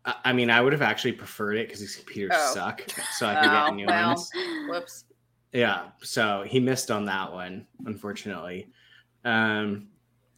i, 0.05 0.15
I 0.27 0.33
mean 0.33 0.51
i 0.51 0.61
would 0.61 0.73
have 0.73 0.83
actually 0.83 1.13
preferred 1.13 1.55
it 1.57 1.67
because 1.67 1.81
these 1.81 1.97
computers 1.97 2.35
Oh. 2.37 2.55
suck 2.55 2.83
so 3.13 3.27
i 3.27 3.35
could 3.35 3.49
Oh, 3.49 3.67
get 3.67 3.75
new 3.75 3.87
well. 3.87 4.09
ones 4.09 4.31
Whoops. 4.69 5.05
Yeah, 5.53 5.87
so 6.03 6.45
he 6.47 6.61
missed 6.61 6.91
on 6.91 7.07
that 7.07 7.33
one, 7.33 7.67
unfortunately. 7.87 8.69
Um 9.25 9.89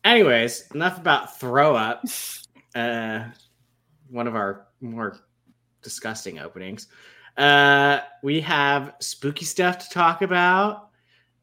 anyways, 0.04 0.70
enough 0.72 0.98
about 0.98 1.38
throw 1.38 1.74
up. 1.74 2.04
Uh 2.76 3.24
one 4.08 4.28
of 4.28 4.36
our 4.36 4.68
more 4.80 5.18
disgusting 5.82 6.38
openings. 6.38 6.86
Uh 7.36 7.98
we 8.22 8.40
have 8.42 8.94
spooky 9.00 9.44
stuff 9.44 9.78
to 9.78 9.90
talk 9.90 10.22
about. 10.22 10.90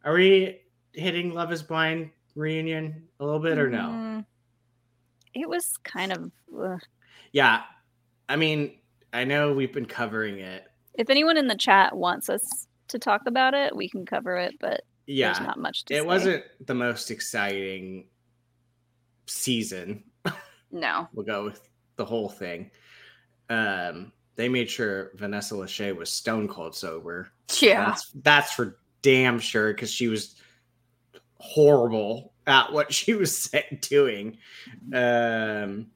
Are 0.06 0.14
we 0.14 0.62
hitting 0.94 1.34
Love 1.34 1.52
is 1.52 1.62
Blind 1.62 2.12
reunion 2.38 3.03
a 3.20 3.25
little 3.25 3.39
bit 3.39 3.58
or 3.58 3.70
no? 3.70 3.79
Mm, 3.79 4.25
it 5.34 5.50
was 5.50 5.75
kind 5.84 6.12
of 6.12 6.32
ugh. 6.58 6.79
Yeah. 7.32 7.63
I 8.29 8.36
mean, 8.36 8.77
I 9.13 9.24
know 9.25 9.53
we've 9.53 9.74
been 9.74 9.86
covering 9.86 10.39
it. 10.39 10.65
if 10.94 11.10
anyone 11.10 11.38
in 11.38 11.48
the 11.48 11.56
chat 11.56 11.96
wants 11.96 12.29
us 12.29 12.67
to 12.89 13.00
talk 13.00 13.22
about 13.27 13.53
it 13.53 13.75
we 13.75 13.89
can 13.89 14.06
cover 14.06 14.38
it 14.38 14.56
but 14.62 14.82
Yeah. 15.08 15.34
there's 15.34 15.46
not 15.46 15.60
much 15.60 15.84
to 15.86 15.94
it 15.96 16.01
say. 16.01 16.06
wasn't 16.06 16.44
the 16.65 16.74
most 16.74 17.12
exciting 17.12 18.08
season 19.25 20.03
No. 20.72 21.08
we'll 21.13 21.25
go 21.25 21.44
with 21.46 21.62
the 21.96 22.06
whole 22.06 22.29
thing. 22.29 22.70
Um, 23.50 24.12
they 24.36 24.50
made 24.50 24.70
sure 24.70 25.12
Vanessa 25.15 25.56
Lachey 25.56 25.96
was 25.96 26.10
stone 26.12 26.48
cold 26.48 26.75
sober. 26.75 27.29
Yeah. 27.60 27.86
That's 27.88 28.12
that's 28.22 28.51
for 28.53 28.77
damn 29.01 29.39
sure 29.39 29.74
because 29.74 29.91
she 29.91 30.08
was 30.10 30.36
horrible 31.39 32.34
at 32.46 32.72
what 32.72 32.94
she 32.94 33.13
was 33.13 33.53
doing. 33.82 34.38
Um, 34.94 35.88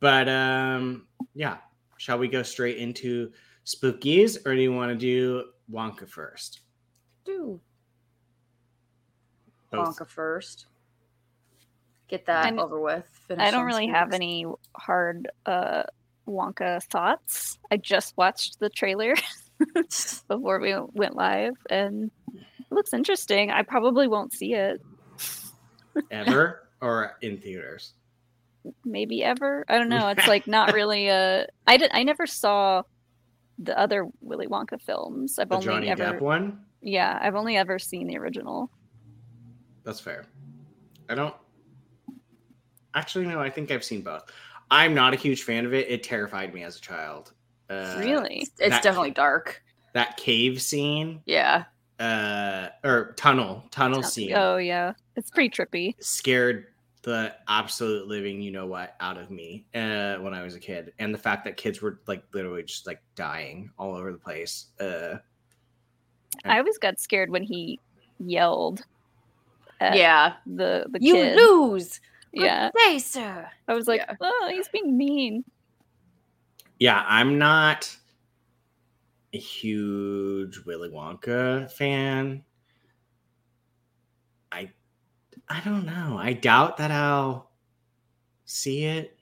but 0.00 0.28
um, 0.28 1.06
yeah, 1.34 1.58
shall 1.98 2.18
we 2.18 2.28
go 2.28 2.42
straight 2.42 2.78
into 2.78 3.32
spookies, 3.66 4.38
or 4.46 4.54
do 4.54 4.60
you 4.60 4.72
want 4.72 4.90
to 4.90 4.96
do 4.96 5.44
Wonka 5.70 6.08
first? 6.08 6.60
Do 7.24 7.60
Both. 9.70 9.98
Wonka 9.98 10.08
first. 10.08 10.66
Get 12.08 12.26
that 12.26 12.46
I'm- 12.46 12.58
over 12.58 12.80
with. 12.80 13.06
Finish 13.28 13.46
I 13.46 13.50
don't 13.50 13.60
on 13.60 13.66
really 13.66 13.86
have 13.86 14.12
any 14.12 14.46
hard 14.76 15.30
uh 15.46 15.84
Wonka 16.26 16.82
thoughts. 16.84 17.58
I 17.70 17.76
just 17.76 18.16
watched 18.16 18.58
the 18.58 18.68
trailer 18.70 19.14
before 20.28 20.58
we 20.60 20.74
went 20.92 21.16
live 21.16 21.54
and 21.68 22.04
it 22.04 22.10
looks 22.70 22.92
interesting. 22.92 23.50
I 23.50 23.62
probably 23.62 24.08
won't 24.08 24.32
see 24.32 24.54
it 24.54 24.80
ever 26.10 26.68
or 26.80 27.16
in 27.20 27.38
theaters. 27.38 27.94
maybe 28.84 29.22
ever. 29.24 29.64
I 29.68 29.78
don't 29.78 29.88
know. 29.88 30.08
It's 30.08 30.26
like 30.26 30.46
not 30.46 30.72
really 30.74 31.08
a 31.08 31.46
I 31.66 31.76
did 31.76 31.90
I 31.92 32.02
never 32.02 32.26
saw 32.26 32.82
the 33.58 33.78
other 33.78 34.06
Willy 34.20 34.46
Wonka 34.46 34.80
films. 34.80 35.38
I've 35.38 35.48
The 35.48 35.56
only 35.56 35.66
Johnny 35.66 35.88
ever 35.88 36.04
Depp 36.04 36.20
one. 36.20 36.60
Yeah, 36.80 37.18
I've 37.20 37.34
only 37.34 37.56
ever 37.56 37.78
seen 37.78 38.06
the 38.06 38.16
original. 38.18 38.70
That's 39.84 40.00
fair. 40.00 40.24
I 41.08 41.14
don't 41.14 41.34
actually 42.94 43.26
no. 43.26 43.40
I 43.40 43.50
think 43.50 43.70
I've 43.70 43.84
seen 43.84 44.02
both. 44.02 44.30
I'm 44.70 44.94
not 44.94 45.12
a 45.12 45.16
huge 45.16 45.42
fan 45.42 45.66
of 45.66 45.74
it. 45.74 45.88
It 45.90 46.02
terrified 46.02 46.54
me 46.54 46.62
as 46.62 46.76
a 46.76 46.80
child. 46.80 47.32
Uh, 47.68 47.96
really? 47.98 48.38
It's, 48.40 48.50
it's 48.60 48.70
that- 48.70 48.82
definitely 48.82 49.10
dark. 49.10 49.62
that 49.94 50.16
cave 50.16 50.62
scene, 50.62 51.20
Yeah. 51.26 51.64
Uh, 52.00 52.68
or 52.82 53.12
tunnel 53.16 53.62
tunnel 53.70 54.00
Tell- 54.00 54.10
scene, 54.10 54.32
Oh 54.34 54.56
yeah. 54.56 54.94
It's 55.16 55.30
pretty 55.30 55.50
trippy. 55.50 55.94
scared 56.02 56.66
the 57.02 57.34
absolute 57.48 58.08
living 58.08 58.42
you 58.42 58.50
know 58.50 58.66
what 58.66 58.94
out 59.00 59.16
of 59.16 59.30
me 59.30 59.64
uh, 59.74 60.16
when 60.16 60.34
I 60.34 60.42
was 60.42 60.54
a 60.54 60.60
kid, 60.60 60.92
and 60.98 61.14
the 61.14 61.18
fact 61.18 61.44
that 61.44 61.56
kids 61.56 61.80
were 61.80 62.00
like 62.06 62.22
literally 62.34 62.62
just 62.62 62.86
like 62.86 63.00
dying 63.14 63.70
all 63.78 63.94
over 63.94 64.12
the 64.12 64.18
place. 64.18 64.66
Uh, 64.80 65.16
I 66.44 66.58
always 66.58 66.78
got 66.78 67.00
scared 67.00 67.30
when 67.30 67.42
he 67.42 67.78
yelled 68.18 68.84
at 69.80 69.96
yeah. 69.96 70.34
the 70.46 70.86
the 70.90 70.98
You 71.02 71.14
kid. 71.14 71.36
lose. 71.36 72.00
Good 72.34 72.44
Yeah. 72.44 72.70
day, 72.86 72.98
sir. 72.98 73.48
I 73.66 73.74
was 73.74 73.88
like, 73.88 74.02
Yeah. 74.06 74.14
oh, 74.20 74.48
he's 74.52 74.68
being 74.68 74.96
mean. 74.96 75.42
yeah, 76.78 77.04
I'm 77.08 77.38
not 77.38 77.94
a 79.32 79.38
huge 79.38 80.60
Willy 80.66 80.88
Wonka 80.88 81.70
fan. 81.72 82.42
I 84.52 84.70
I 85.48 85.60
don't 85.60 85.86
know. 85.86 86.16
I 86.18 86.32
doubt 86.32 86.76
that 86.78 86.90
I'll 86.90 87.50
see 88.44 88.84
it. 88.84 89.16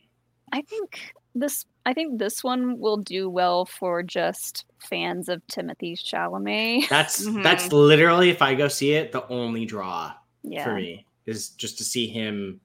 I 0.52 0.62
think 0.62 1.14
this 1.34 1.66
I 1.84 1.92
think 1.92 2.18
this 2.18 2.42
one 2.42 2.78
will 2.78 2.96
do 2.98 3.28
well 3.30 3.64
for 3.64 4.02
just 4.02 4.64
fans 4.78 5.28
of 5.28 5.46
Timothée 5.46 5.94
Chalamet. 5.98 6.88
That's 6.88 7.26
Mhm. 7.28 7.42
that's 7.42 7.72
literally 7.72 8.30
if 8.30 8.42
I 8.42 8.54
go 8.54 8.68
see 8.68 8.92
it, 8.92 9.12
the 9.12 9.26
only 9.28 9.66
draw 9.66 10.14
yeah. 10.42 10.64
for 10.64 10.74
me 10.74 11.06
is 11.26 11.50
just 11.50 11.76
to 11.78 11.84
see 11.84 12.06
him 12.06 12.60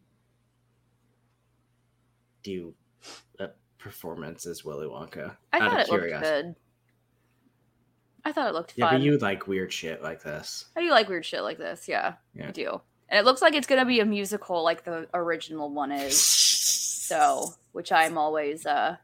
do 2.44 2.74
a 3.40 3.50
performance 3.78 4.46
as 4.46 4.64
Willy 4.64 4.88
Wonka. 4.88 5.36
I 5.52 5.60
out 5.60 5.72
thought 5.72 5.90
of 5.90 6.04
it 6.04 6.12
looked 6.12 6.24
good. 6.24 6.56
I 8.26 8.32
thought 8.32 8.48
it 8.48 8.54
looked 8.54 8.74
Yeah, 8.78 8.86
fun. 8.90 8.96
but 9.00 9.02
you 9.04 9.18
like 9.18 9.48
weird 9.48 9.72
shit 9.74 10.02
like 10.02 10.24
this. 10.24 10.66
I 10.78 10.82
do 10.82 10.90
like 10.92 11.10
weird 11.10 11.26
shit 11.26 11.44
like 11.44 11.58
this. 11.58 11.88
Yeah, 11.88 12.14
Yeah. 12.34 12.48
I 12.48 12.52
do. 12.52 12.82
And 13.10 13.20
it 13.20 13.26
looks 13.26 13.42
like 13.42 13.54
it's 13.54 13.68
gonna 13.68 13.86
be 13.86 14.00
a 14.00 14.06
musical, 14.06 14.64
like 14.64 14.84
the 14.86 15.08
original 15.14 15.70
one 15.70 15.92
is. 15.92 16.20
So, 16.20 17.54
which 17.74 17.92
I'm 17.92 18.18
always 18.18 18.66
uh 18.66 18.96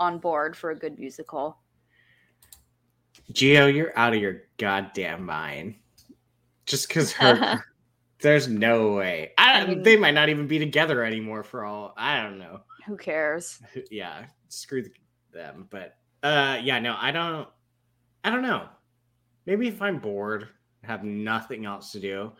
on 0.00 0.18
board 0.18 0.56
for 0.56 0.70
a 0.70 0.74
good 0.74 0.98
musical. 0.98 1.58
Geo, 3.32 3.66
you're 3.66 3.96
out 3.98 4.14
of 4.14 4.20
your 4.20 4.42
goddamn 4.58 5.24
mind. 5.24 5.74
Just 6.64 6.88
because 6.88 7.12
her, 7.12 7.64
there's 8.20 8.48
no 8.48 8.92
way. 8.92 9.32
I, 9.38 9.60
I 9.60 9.66
mean- 9.66 9.82
they 9.82 9.96
might 9.96 10.14
not 10.14 10.28
even 10.28 10.46
be 10.46 10.58
together 10.58 11.04
anymore. 11.04 11.42
For 11.42 11.64
all 11.64 11.92
I 11.96 12.22
don't 12.22 12.38
know. 12.38 12.60
Who 12.86 12.96
cares? 12.96 13.60
Yeah, 13.90 14.26
screw 14.48 14.84
them. 15.32 15.66
But 15.70 15.96
uh, 16.22 16.58
yeah, 16.62 16.78
no, 16.78 16.96
I 16.98 17.10
don't. 17.10 17.48
I 18.26 18.30
don't 18.30 18.42
know. 18.42 18.68
Maybe 19.46 19.68
if 19.68 19.80
I'm 19.80 20.00
bored, 20.00 20.48
have 20.82 21.04
nothing 21.04 21.64
else 21.64 21.92
to 21.92 22.00
do, 22.00 22.32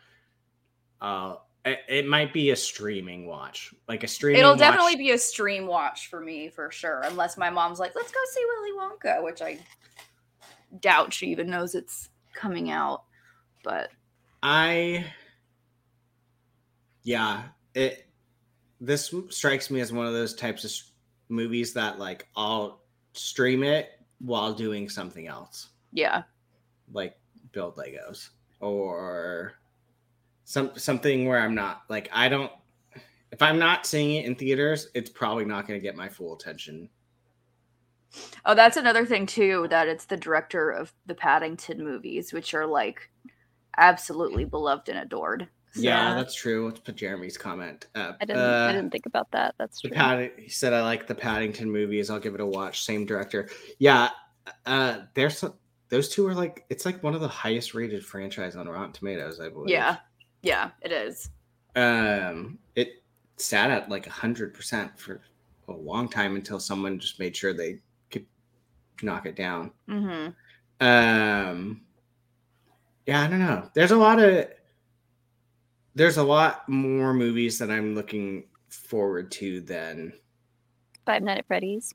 uh, 1.01 1.37
it, 1.65 1.79
it 1.89 2.07
might 2.09 2.33
be 2.33 2.51
a 2.51 2.57
streaming 2.57 3.25
watch, 3.25 3.73
like 3.87 4.03
a 4.03 4.09
streaming. 4.09 4.41
It'll 4.41 4.53
watch. 4.53 4.59
definitely 4.59 4.97
be 4.97 5.13
a 5.13 5.19
stream 5.19 5.69
watch 5.69 6.09
for 6.09 6.21
me 6.21 6.49
for 6.49 6.73
sure, 6.73 7.03
unless 7.05 7.37
my 7.37 7.51
mom's 7.51 7.79
like, 7.79 7.95
"Let's 7.95 8.11
go 8.11 8.19
see 8.33 8.45
Willy 8.45 8.73
Wonka," 8.73 9.23
which 9.23 9.41
I 9.41 9.61
doubt 10.81 11.13
she 11.13 11.27
even 11.27 11.49
knows 11.49 11.77
it's 11.77 12.09
coming 12.35 12.69
out. 12.69 13.05
But 13.63 13.91
I 14.43 15.07
yeah, 17.05 17.45
it 17.75 18.09
this 18.81 19.15
strikes 19.31 19.71
me 19.71 19.79
as 19.79 19.93
one 19.93 20.07
of 20.07 20.13
those 20.13 20.35
types 20.35 20.65
of 20.65 20.73
movies 21.29 21.73
that 21.75 22.01
like 22.01 22.27
I'll 22.35 22.83
stream 23.13 23.63
it 23.63 23.91
while 24.19 24.53
doing 24.53 24.89
something 24.89 25.29
else, 25.29 25.69
yeah, 25.97 26.23
like 26.93 27.17
build 27.53 27.75
Legos 27.77 28.29
or 28.61 29.55
some 30.45 30.71
something 30.77 31.27
where 31.27 31.41
I'm 31.41 31.55
not 31.55 31.83
like 31.89 32.09
I 32.13 32.29
don't 32.29 32.53
if 33.33 33.43
I'm 33.43 33.59
not 33.59 33.85
seeing 33.87 34.13
it 34.23 34.27
in 34.27 34.35
theaters, 34.37 34.89
it's 34.95 35.11
probably 35.11 35.45
not 35.45 35.67
going 35.67 35.79
to 35.79 35.83
get 35.83 35.97
my 35.97 36.09
full 36.09 36.35
attention. 36.37 36.89
Oh, 38.45 38.55
that's 38.55 38.77
another 38.77 39.05
thing 39.05 39.27
too. 39.27 39.67
That 39.71 39.89
it's 39.89 40.05
the 40.05 40.17
director 40.17 40.71
of 40.71 40.93
the 41.07 41.15
Paddington 41.15 41.83
movies, 41.83 42.33
which 42.33 42.55
are 42.55 42.67
like 42.67 43.11
absolutely 43.77 44.45
beloved 44.45 44.89
and 44.89 44.99
adored. 44.99 45.49
Yeah, 45.75 46.11
Yeah. 46.11 46.15
that's 46.15 46.35
true. 46.35 46.67
Let's 46.67 46.79
put 46.81 46.97
Jeremy's 46.97 47.37
comment 47.37 47.87
up. 47.95 48.17
I 48.21 48.25
didn't. 48.25 48.43
Uh, 48.43 48.67
I 48.71 48.73
didn't 48.73 48.91
think 48.91 49.07
about 49.07 49.31
that. 49.33 49.55
That's 49.59 49.81
true. 49.81 49.91
Pad- 49.91 50.31
he 50.39 50.49
said 50.49 50.73
I 50.73 50.83
like 50.83 51.07
the 51.07 51.15
Paddington 51.15 51.71
movies. 51.71 52.09
I'll 52.09 52.21
give 52.21 52.35
it 52.35 52.41
a 52.41 52.47
watch. 52.47 52.85
Same 52.85 53.05
director. 53.05 53.49
Yeah, 53.79 54.09
uh, 54.65 55.01
there's 55.15 55.39
some. 55.39 55.55
Those 55.89 56.09
two 56.09 56.27
are 56.27 56.35
like 56.35 56.65
it's 56.69 56.85
like 56.85 57.03
one 57.03 57.15
of 57.15 57.21
the 57.21 57.29
highest 57.29 57.75
rated 57.75 58.05
franchise 58.05 58.57
on 58.57 58.69
Rotten 58.69 58.93
Tomatoes. 58.93 59.41
I 59.41 59.49
believe. 59.49 59.71
Yeah, 59.71 59.97
yeah, 60.43 60.71
it 60.83 60.93
is. 60.93 61.31
Um, 61.77 62.59
it 62.75 63.03
sat 63.37 63.71
at 63.71 63.89
like 63.89 64.07
a 64.07 64.11
hundred 64.11 64.55
percent 64.55 64.99
for 64.99 65.21
a 65.69 65.73
long 65.73 66.09
time 66.09 66.37
until 66.37 66.59
someone 66.59 66.99
just 66.99 67.19
made 67.19 67.37
sure 67.37 67.53
they 67.53 67.81
could 68.11 68.27
knock 69.03 69.27
it 69.27 69.37
down. 69.37 69.71
hmm 69.89 70.29
Um, 70.81 71.83
yeah, 73.07 73.23
I 73.23 73.29
don't 73.29 73.39
know. 73.39 73.71
There's 73.75 73.93
a 73.93 73.97
lot 73.97 74.19
of 74.21 74.49
there's 75.95 76.17
a 76.17 76.23
lot 76.23 76.69
more 76.69 77.15
movies 77.15 77.59
that 77.59 77.71
I'm 77.71 77.95
looking 77.95 78.45
forward 78.69 79.31
to 79.33 79.61
than 79.61 80.13
Five 81.05 81.23
Nights 81.23 81.39
at 81.41 81.47
Freddy's. 81.47 81.95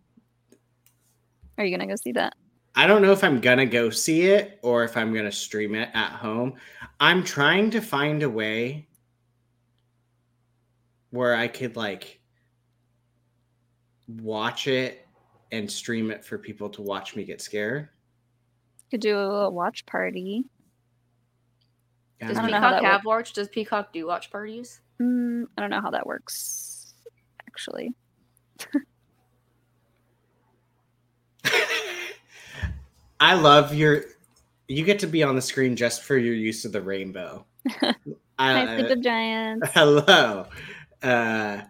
Are 1.58 1.66
you 1.66 1.76
gonna 1.76 1.90
go 1.90 1.96
see 1.96 2.14
that? 2.14 2.34
I 2.76 2.88
don't 2.88 3.02
know 3.02 3.12
if 3.12 3.24
I'm 3.24 3.42
gonna 3.42 3.66
go 3.66 3.90
see 3.90 4.24
it 4.24 4.60
or 4.62 4.84
if 4.84 4.96
I'm 4.96 5.14
gonna 5.14 5.32
stream 5.32 5.76
it 5.76 5.90
at 5.94 6.12
home. 6.12 6.54
I'm 7.00 7.24
trying 7.24 7.70
to 7.72 7.82
find 7.82 8.24
a 8.24 8.30
way 8.30 8.88
where 11.10 11.36
I 11.36 11.48
could 11.48 11.76
like 11.76 12.22
watch 14.08 14.68
it 14.68 15.08
and 15.52 15.70
stream 15.70 16.12
it 16.12 16.24
for 16.24 16.38
people 16.38 16.70
to 16.70 16.82
watch 16.82 17.16
me 17.16 17.26
get 17.26 17.42
scared. 17.42 17.90
Could 18.90 19.02
do 19.02 19.18
a 19.18 19.28
little 19.28 19.52
watch 19.52 19.86
party. 19.86 20.46
Does 22.20 22.38
I 22.38 22.42
don't 22.42 22.52
know 22.52 22.58
Peacock 22.58 22.64
how 22.64 22.82
that 22.82 22.84
have 22.84 23.06
watch? 23.06 23.34
Does 23.34 23.48
Peacock 23.50 23.92
do 23.92 24.06
watch 24.08 24.32
parties? 24.32 24.82
Mm, 25.02 25.46
I 25.58 25.62
don't 25.62 25.70
know 25.70 25.82
how 25.82 25.92
that 25.92 26.06
works. 26.06 26.94
Actually, 27.48 27.92
I 33.22 33.36
love 33.36 33.74
your. 33.74 34.04
You 34.68 34.84
get 34.84 35.00
to 35.00 35.08
be 35.08 35.22
on 35.22 35.36
the 35.36 35.42
screen 35.42 35.76
just 35.76 36.04
for 36.04 36.18
your 36.18 36.34
use 36.34 36.66
of 36.66 36.72
the 36.72 36.82
rainbow. 36.82 37.46
I, 37.82 37.94
Hi, 38.40 38.78
Sleep 38.78 38.92
of 38.92 39.02
Giants. 39.04 39.70
hello. 39.74 40.48
Uh, 41.04 41.62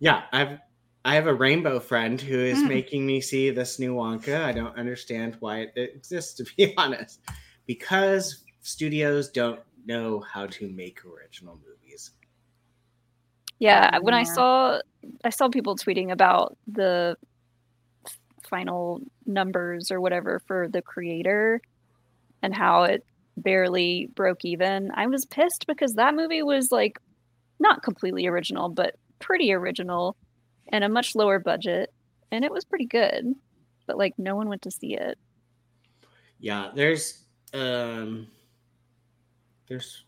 yeah, 0.00 0.24
I've 0.32 0.58
I 1.04 1.14
have 1.14 1.28
a 1.28 1.34
rainbow 1.34 1.78
friend 1.78 2.20
who 2.20 2.38
is 2.38 2.60
Hmm. 2.62 2.68
making 2.68 3.06
me 3.06 3.20
see 3.20 3.50
this 3.50 3.78
new 3.78 3.94
Wonka. 3.94 4.42
I 4.42 4.52
don't 4.52 4.76
understand 4.76 5.36
why 5.40 5.60
it 5.60 5.72
exists, 5.94 6.34
to 6.34 6.44
be 6.56 6.74
honest, 6.76 7.20
because 7.66 8.42
studios 8.62 9.28
don't 9.30 9.60
know 9.86 10.20
how 10.20 10.46
to 10.48 10.68
make 10.68 10.98
original 11.04 11.54
movies. 11.64 12.10
Yeah, 13.60 13.98
when 14.00 14.14
I 14.14 14.24
saw 14.24 14.80
I 15.24 15.30
saw 15.30 15.48
people 15.48 15.76
tweeting 15.76 16.10
about 16.12 16.56
the 16.66 17.16
f- 17.22 17.27
final 18.48 19.00
numbers 19.26 19.90
or 19.90 20.00
whatever 20.00 20.40
for 20.46 20.68
the 20.68 20.82
creator 20.82 21.60
and 22.42 22.54
how 22.54 22.84
it 22.84 23.04
barely 23.36 24.08
broke 24.14 24.44
even. 24.44 24.90
I 24.94 25.06
was 25.06 25.24
pissed 25.24 25.66
because 25.66 25.94
that 25.94 26.14
movie 26.14 26.42
was 26.42 26.72
like 26.72 26.98
not 27.58 27.82
completely 27.82 28.26
original, 28.26 28.68
but 28.68 28.96
pretty 29.18 29.52
original 29.52 30.16
and 30.68 30.84
a 30.84 30.88
much 30.88 31.14
lower 31.14 31.38
budget 31.38 31.92
and 32.30 32.44
it 32.44 32.52
was 32.52 32.64
pretty 32.64 32.86
good. 32.86 33.34
But 33.86 33.98
like 33.98 34.18
no 34.18 34.36
one 34.36 34.48
went 34.48 34.62
to 34.62 34.70
see 34.70 34.94
it. 34.94 35.18
Yeah, 36.40 36.70
there's 36.74 37.24
um 37.54 38.28
there's 39.66 40.04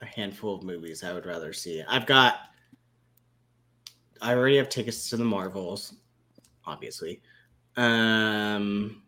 a 0.00 0.06
handful 0.06 0.54
of 0.54 0.62
movies 0.62 1.02
I 1.02 1.12
would 1.12 1.26
rather 1.26 1.52
see. 1.52 1.82
I've 1.88 2.06
got 2.06 2.36
I 4.20 4.34
already 4.34 4.56
have 4.56 4.68
tickets 4.68 5.10
to 5.10 5.16
the 5.16 5.24
Marvels, 5.24 5.94
obviously. 6.66 7.20
Um 7.76 9.02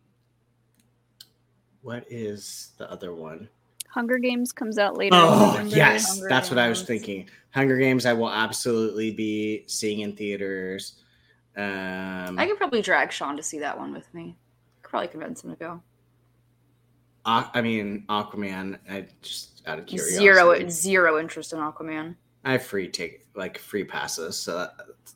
what 1.81 2.05
is 2.09 2.71
the 2.77 2.89
other 2.91 3.13
one? 3.13 3.47
Hunger 3.89 4.17
Games 4.17 4.51
comes 4.51 4.77
out 4.77 4.97
later. 4.97 5.15
Oh, 5.15 5.61
yes, 5.65 6.07
Hunger 6.09 6.27
that's 6.29 6.49
what 6.49 6.59
I 6.59 6.67
was 6.69 6.81
thinking. 6.83 7.29
Hunger 7.51 7.77
Games 7.77 8.05
I 8.05 8.13
will 8.13 8.29
absolutely 8.29 9.11
be 9.11 9.63
seeing 9.67 10.01
in 10.01 10.15
theaters. 10.15 10.95
Um 11.55 12.37
I 12.37 12.45
could 12.45 12.57
probably 12.57 12.81
drag 12.81 13.11
Sean 13.11 13.37
to 13.37 13.43
see 13.43 13.59
that 13.59 13.77
one 13.77 13.93
with 13.93 14.13
me. 14.13 14.37
Could 14.83 14.89
probably 14.89 15.07
convince 15.07 15.43
him 15.43 15.51
to 15.51 15.55
go. 15.55 15.81
Aqu- 17.25 17.51
I 17.53 17.61
mean 17.61 18.03
Aquaman, 18.09 18.77
I 18.89 19.07
just 19.21 19.61
out 19.65 19.79
of 19.79 19.85
curiosity. 19.85 20.17
Zero, 20.17 20.69
zero 20.69 21.19
interest 21.19 21.53
in 21.53 21.59
Aquaman. 21.59 22.15
I 22.47 22.53
have 22.53 22.63
free 22.63 22.87
take 22.87 23.27
like 23.35 23.57
free 23.57 23.83
passes, 23.83 24.37
so 24.37 24.57
that, 24.57 24.71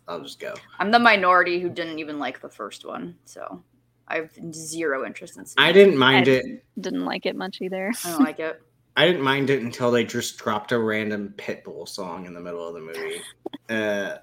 I'll 0.05 0.19
just 0.19 0.37
go. 0.37 0.53
I'm 0.79 0.91
the 0.91 0.99
minority 0.99 1.61
who 1.61 1.69
didn't 1.69 1.97
even 1.97 2.19
like 2.19 2.41
the 2.41 2.49
first 2.49 2.85
one, 2.85 3.15
so 3.23 3.63
I 4.09 4.17
have 4.17 4.31
zero 4.53 5.05
interest 5.05 5.37
in. 5.37 5.45
Seeing 5.45 5.65
I 5.65 5.71
didn't 5.71 5.97
mind 5.97 6.27
I 6.27 6.31
it. 6.31 6.65
Didn't 6.81 7.05
like 7.05 7.25
it 7.25 7.37
much 7.37 7.61
either. 7.61 7.93
I 8.03 8.11
don't 8.11 8.23
like 8.23 8.39
it. 8.41 8.61
I 8.97 9.05
didn't 9.05 9.21
mind 9.21 9.49
it 9.49 9.61
until 9.61 9.91
they 9.91 10.03
just 10.03 10.37
dropped 10.39 10.73
a 10.73 10.77
random 10.77 11.33
Pitbull 11.37 11.87
song 11.87 12.25
in 12.25 12.33
the 12.33 12.41
middle 12.41 12.67
of 12.67 12.73
the 12.73 12.81
movie. 12.81 13.21
uh, 13.69 14.17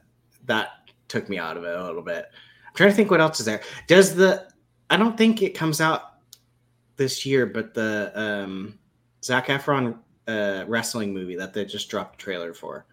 that 0.45 0.69
took 1.09 1.31
me 1.31 1.39
out 1.39 1.57
of 1.57 1.65
it 1.65 1.75
a 1.75 1.83
little 1.83 2.03
bit. 2.03 2.27
I'm 2.67 2.75
trying 2.75 2.91
to 2.91 2.95
think 2.95 3.11
what 3.11 3.23
else 3.23 3.41
is 3.41 3.47
there. 3.47 3.63
Does 3.87 4.15
the? 4.15 4.51
I 4.91 4.99
don't 4.99 5.17
think 5.17 5.41
it 5.41 5.55
comes 5.55 5.81
out 5.81 6.03
this 6.97 7.25
year, 7.25 7.47
but 7.47 7.73
the 7.73 8.13
um, 8.15 8.79
Zac 9.25 9.47
Efron 9.47 9.99
uh, 10.27 10.65
wrestling 10.69 11.15
movie 11.15 11.37
that 11.37 11.55
they 11.55 11.65
just 11.65 11.89
dropped 11.89 12.21
a 12.21 12.23
trailer 12.23 12.53
for. 12.53 12.85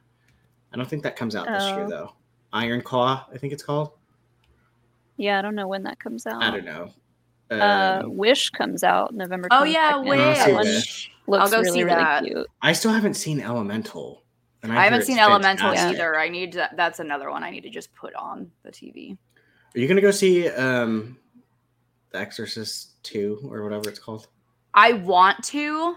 I 0.75 0.77
don't 0.77 0.89
think 0.89 1.03
that 1.03 1.15
comes 1.15 1.35
out 1.37 1.47
this 1.47 1.63
year 1.69 1.85
Oh. 1.85 1.89
though. 1.89 2.13
Iron 2.51 2.81
Claw, 2.81 3.25
I 3.33 3.37
think 3.37 3.53
it's 3.53 3.63
called. 3.63 3.91
Yeah, 5.17 5.39
I 5.39 5.41
don't 5.41 5.55
know 5.55 5.67
when 5.69 5.83
that 5.83 5.99
comes 5.99 6.27
out. 6.27 6.43
I 6.43 6.51
don't 6.51 6.65
know. 6.65 6.91
Uh, 7.49 8.01
Um, 8.03 8.17
Wish 8.17 8.49
comes 8.49 8.83
out 8.83 9.13
November. 9.13 9.47
Oh 9.51 9.63
yeah, 9.63 9.97
Wish. 9.97 10.17
That 10.37 10.51
one 10.53 10.65
Wish. 10.65 11.11
looks 11.27 11.43
I'll 11.43 11.49
go 11.49 11.59
really, 11.61 11.71
see 11.71 11.83
really 11.83 11.95
that. 11.95 12.23
cute. 12.25 12.47
I 12.61 12.73
still 12.73 12.91
haven't 12.91 13.13
seen 13.13 13.39
Elemental. 13.39 14.23
and 14.63 14.71
I 14.71 14.75
hear 14.75 14.83
haven't 14.83 14.99
it's 14.99 15.07
seen 15.07 15.19
Elemental 15.19 15.69
fantastic. 15.69 15.97
either. 15.99 16.19
I 16.19 16.27
need 16.27 16.53
that. 16.53 16.75
That's 16.75 16.99
another 16.99 17.29
one 17.31 17.43
I 17.43 17.51
need 17.51 17.61
to 17.61 17.69
just 17.69 17.93
put 17.95 18.13
on 18.15 18.51
the 18.63 18.71
TV. 18.71 19.17
Are 19.75 19.79
you 19.79 19.87
gonna 19.87 20.01
go 20.01 20.11
see 20.11 20.49
um 20.49 21.17
The 22.11 22.19
Exorcist 22.19 23.01
2 23.03 23.41
or 23.49 23.63
whatever 23.63 23.87
it's 23.89 23.99
called? 23.99 24.27
I 24.73 24.93
want 24.93 25.41
to, 25.45 25.95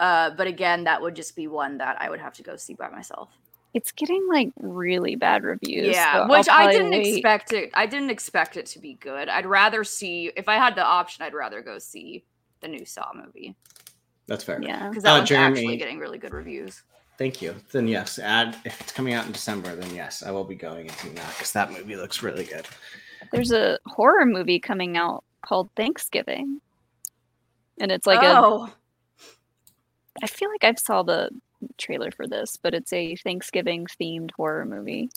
uh, 0.00 0.30
but 0.30 0.46
again, 0.46 0.84
that 0.84 1.00
would 1.00 1.14
just 1.14 1.36
be 1.36 1.46
one 1.46 1.78
that 1.78 2.00
I 2.00 2.10
would 2.10 2.20
have 2.20 2.34
to 2.34 2.42
go 2.42 2.56
see 2.56 2.74
by 2.74 2.88
myself. 2.88 3.30
It's 3.74 3.90
getting 3.90 4.26
like 4.28 4.50
really 4.60 5.16
bad 5.16 5.42
reviews. 5.42 5.88
Yeah, 5.94 6.26
so 6.26 6.32
which 6.32 6.48
I 6.48 6.70
didn't 6.70 6.90
wait. 6.90 7.14
expect 7.16 7.52
it. 7.52 7.70
I 7.74 7.86
didn't 7.86 8.10
expect 8.10 8.56
it 8.56 8.66
to 8.66 8.78
be 8.78 8.94
good. 8.94 9.28
I'd 9.28 9.46
rather 9.46 9.82
see 9.82 10.30
if 10.36 10.48
I 10.48 10.54
had 10.56 10.76
the 10.76 10.84
option. 10.84 11.24
I'd 11.24 11.34
rather 11.34 11.60
go 11.60 11.78
see 11.80 12.24
the 12.60 12.68
new 12.68 12.84
Saw 12.84 13.10
movie 13.14 13.56
That's 14.28 14.44
fair. 14.44 14.62
Yeah. 14.62 14.88
because 14.88 15.02
that 15.02 15.12
Uh, 15.14 15.16
one's 15.18 15.28
Jeremy- 15.28 15.58
actually 15.60 15.76
getting 15.76 15.98
really 15.98 16.18
good 16.18 16.32
reviews. 16.32 16.82
Thank 17.18 17.42
you. 17.42 17.54
Then 17.72 17.86
yes, 17.88 18.18
add 18.18 18.56
if 18.64 18.80
it's 18.80 18.90
coming 18.92 19.12
out 19.14 19.26
in 19.26 19.32
December, 19.32 19.74
then 19.76 19.92
yes, 19.94 20.22
I 20.22 20.30
will 20.30 20.44
be 20.44 20.54
going 20.56 20.88
and 20.88 20.96
seeing 20.98 21.14
that 21.16 21.28
because 21.36 21.52
that 21.52 21.72
movie 21.72 21.96
looks 21.96 22.22
really 22.22 22.44
good. 22.44 22.66
There's 23.32 23.52
a 23.52 23.78
horror 23.86 24.24
movie 24.26 24.58
coming 24.60 24.96
out 24.96 25.24
called 25.44 25.68
Thanksgiving. 25.76 26.60
And 27.80 27.90
it's 27.90 28.06
like 28.06 28.22
a 28.22 28.38
oh, 28.38 28.70
I 30.22 30.26
feel 30.26 30.48
like 30.50 30.64
I've 30.64 30.78
saw 30.78 31.02
the 31.02 31.30
trailer 31.78 32.10
for 32.10 32.26
this, 32.26 32.56
but 32.56 32.74
it's 32.74 32.92
a 32.92 33.16
Thanksgiving 33.16 33.86
themed 34.00 34.30
horror 34.36 34.64
movie. 34.64 35.10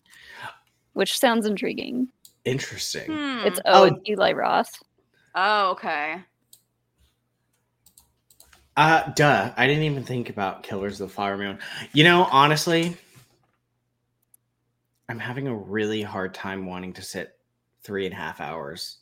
Which 0.93 1.17
sounds 1.19 1.45
intriguing. 1.45 2.07
Interesting. 2.45 3.05
hmm. 3.11 3.45
It's 3.45 3.59
oh, 3.65 3.81
Oh. 3.81 3.83
it's 3.83 4.09
Eli 4.09 4.31
Roth. 4.33 4.71
oh 5.35 5.71
okay. 5.71 6.17
Uh, 8.75 9.11
duh. 9.13 9.51
I 9.57 9.65
didn't 9.67 9.83
even 9.83 10.03
think 10.03 10.29
about 10.29 10.61
Killers 10.63 11.01
of 11.01 11.09
the 11.09 11.13
Flower 11.13 11.35
Moon. 11.37 11.57
You 11.93 12.03
know, 12.03 12.27
honestly, 12.31 12.95
I'm 15.09 15.17
having 15.19 15.47
a 15.47 15.55
really 15.55 16.01
hard 16.03 16.33
time 16.33 16.65
wanting 16.67 16.93
to 16.93 17.01
sit 17.01 17.37
three 17.83 18.05
and 18.05 18.13
a 18.13 18.17
half 18.17 18.39
hours. 18.39 18.97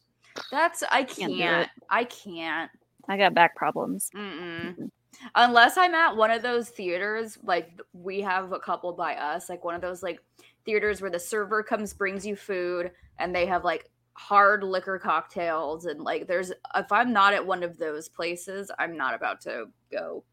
That's 0.52 0.84
I 0.92 1.04
Can't 1.04 1.34
can't. 1.38 1.70
I 1.90 2.04
can't. 2.06 2.72
I 3.08 3.18
got 3.18 3.34
back 3.34 3.56
problems. 3.56 4.10
Mm-mm. 4.16 4.90
Unless 5.36 5.78
I'm 5.78 5.93
at 5.95 6.15
one 6.15 6.32
of 6.32 6.41
those 6.41 6.69
theaters, 6.69 7.38
like 7.43 7.80
we 7.93 8.21
have 8.21 8.51
a 8.51 8.60
couple 8.60 8.93
by 8.93 9.15
us, 9.15 9.49
like 9.49 9.63
one 9.63 9.75
of 9.75 9.82
those 9.82 10.04
like 10.04 10.19
theaters 10.65 11.01
where 11.01 11.12
the 11.12 11.19
server 11.19 11.63
comes, 11.63 11.93
brings 11.93 12.25
you 12.25 12.36
food, 12.36 12.91
and 13.19 13.34
they 13.34 13.45
have 13.45 13.63
like 13.63 13.89
hard 14.13 14.63
liquor 14.63 14.99
cocktails, 14.99 15.86
and 15.86 16.01
like 16.01 16.28
there's 16.28 16.51
if 16.75 16.91
I'm 16.91 17.13
not 17.13 17.34
at 17.34 17.45
one 17.45 17.63
of 17.63 17.78
those 17.78 18.10
places, 18.10 18.71
I'm 18.80 18.97
not 18.97 19.13
about 19.13 19.41
to 19.41 19.65
go 19.91 20.23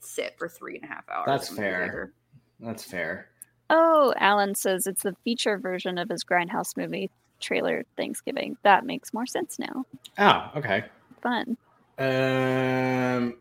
sit 0.00 0.34
for 0.38 0.48
three 0.48 0.76
and 0.76 0.84
a 0.84 0.88
half 0.88 1.08
hours. 1.08 1.26
That's 1.26 1.50
in 1.50 1.56
the 1.56 1.62
fair. 1.62 1.80
theater. 1.80 2.14
That's 2.60 2.84
fair. 2.84 3.28
Oh, 3.70 4.12
Alan 4.18 4.54
says 4.54 4.86
it's 4.86 5.02
the 5.02 5.16
feature 5.24 5.58
version 5.58 5.98
of 5.98 6.08
his 6.08 6.24
Grindhouse 6.24 6.76
movie 6.76 7.10
trailer 7.40 7.84
Thanksgiving. 7.96 8.56
That 8.62 8.84
makes 8.84 9.12
more 9.14 9.26
sense 9.26 9.58
now. 9.58 9.84
Oh, 10.18 10.50
okay. 10.56 10.84
Fun. 11.22 11.56
Um, 11.98 13.36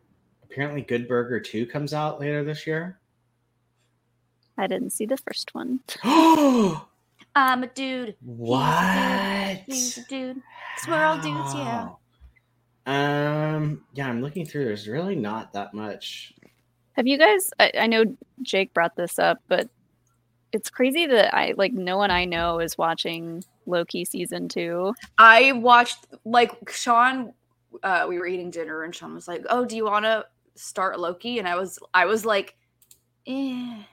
apparently, 0.52 0.82
Good 0.82 1.08
Burger 1.08 1.40
Two 1.40 1.66
comes 1.66 1.94
out 1.94 2.20
later 2.20 2.44
this 2.44 2.68
year. 2.68 3.00
I 4.58 4.68
didn't 4.68 4.92
see 4.92 5.06
the 5.06 5.18
first 5.18 5.56
one. 5.56 5.80
I'm 7.34 7.64
a 7.64 7.68
dude. 7.68 8.16
what? 8.22 9.62
He's 9.66 9.98
a 9.98 10.06
dude. 10.06 10.42
It's 10.76 10.88
we're 10.88 11.04
all 11.04 11.18
dudes, 11.20 11.54
yeah. 11.54 11.90
Um. 12.86 13.84
Yeah, 13.94 14.08
I'm 14.08 14.22
looking 14.22 14.46
through. 14.46 14.66
There's 14.66 14.88
really 14.88 15.16
not 15.16 15.54
that 15.54 15.74
much. 15.74 16.34
Have 16.94 17.08
you 17.08 17.18
guys? 17.18 17.52
I, 17.60 17.72
I 17.80 17.88
know 17.88 18.04
Jake 18.42 18.74
brought 18.74 18.96
this 18.96 19.18
up, 19.18 19.38
but 19.48 19.70
it's 20.52 20.70
crazy 20.70 21.06
that 21.06 21.34
I 21.34 21.54
like 21.58 21.74
no 21.74 21.98
one 21.98 22.12
I 22.12 22.26
know 22.26 22.60
is 22.60 22.78
watching 22.78 23.44
Loki 23.66 24.04
season 24.04 24.50
two. 24.50 24.94
I 25.18 25.54
watched 25.54 26.08
like 26.26 26.70
Sean. 26.70 27.34
Uh, 27.84 28.06
we 28.10 28.20
were 28.20 28.28
eating 28.28 28.52
dinner, 28.52 28.84
and 28.84 28.94
Sean 28.94 29.14
was 29.14 29.28
like, 29.28 29.46
"Oh, 29.50 29.64
do 29.64 29.78
you 29.78 29.86
want 29.86 30.04
to 30.06 30.26
start 30.62 31.00
Loki?" 31.00 31.40
And 31.40 31.48
I 31.48 31.56
was, 31.56 31.80
I 31.94 32.06
was 32.06 32.26
like, 32.26 32.56
"Eh." 33.28 33.84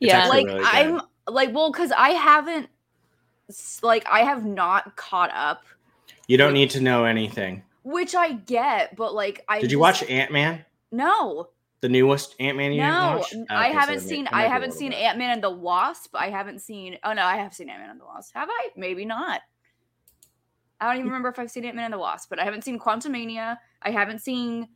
Yeah, 0.00 0.28
like 0.28 0.46
really. 0.46 0.62
I'm 0.64 1.00
like, 1.28 1.52
well, 1.54 1.70
because 1.70 1.92
I 1.92 2.10
haven't, 2.10 2.68
like, 3.82 4.06
I 4.10 4.20
have 4.20 4.44
not 4.46 4.96
caught 4.96 5.30
up, 5.34 5.64
You 6.26 6.38
don't 6.38 6.54
need 6.54 6.70
to 6.70 6.80
know 6.80 7.04
anything. 7.04 7.62
which 7.82 8.14
I 8.14 8.32
get, 8.32 8.96
but 8.96 9.14
like, 9.14 9.44
I 9.48 9.60
Did 9.60 9.70
you 9.70 9.78
watch 9.78 10.02
Ant 10.08 10.32
Man? 10.32 10.64
No, 10.90 11.50
The 11.82 11.88
newest 11.90 12.34
Ant 12.40 12.56
Man? 12.56 12.72
You 12.72 12.80
didn't 12.80 12.94
no, 12.94 13.16
watch? 13.18 13.32
n- 13.34 13.42
Okay, 13.42 13.54
I 13.54 13.72
so 13.72 13.78
haven't 13.78 13.96
it 13.96 14.00
seen. 14.00 14.26
I 14.28 14.30
might 14.30 14.40
be 14.40 14.46
a 14.46 14.48
haven't 14.48 14.72
seen. 14.72 14.92
Ant 14.92 15.18
Man 15.18 15.30
and 15.30 15.42
the 15.44 15.50
Wasp. 15.50 16.14
I 16.16 16.30
haven't 16.30 16.60
seen. 16.60 16.96
Oh 17.04 17.12
no, 17.12 17.22
I 17.22 17.36
have 17.36 17.52
seen 17.54 17.68
Ant 17.68 17.80
Man 17.80 17.90
and 17.90 18.00
the 18.00 18.06
Wasp. 18.06 18.34
Have 18.34 18.48
I? 18.50 18.68
Maybe 18.76 19.04
not. 19.04 19.40
I 20.80 20.86
don't 20.86 20.94
even 20.96 21.06
remember 21.08 21.28
if 21.28 21.38
I've 21.38 21.50
seen 21.50 21.64
Ant 21.66 21.76
Man 21.76 21.84
and 21.84 21.92
the 21.94 21.98
Wasp, 21.98 22.30
but 22.30 22.38
I 22.38 22.44
haven't 22.44 22.64
seen 22.64 22.78
Quantumania. 22.78 23.58
I 23.82 23.90
haven't 23.90 24.20
seen 24.20 24.68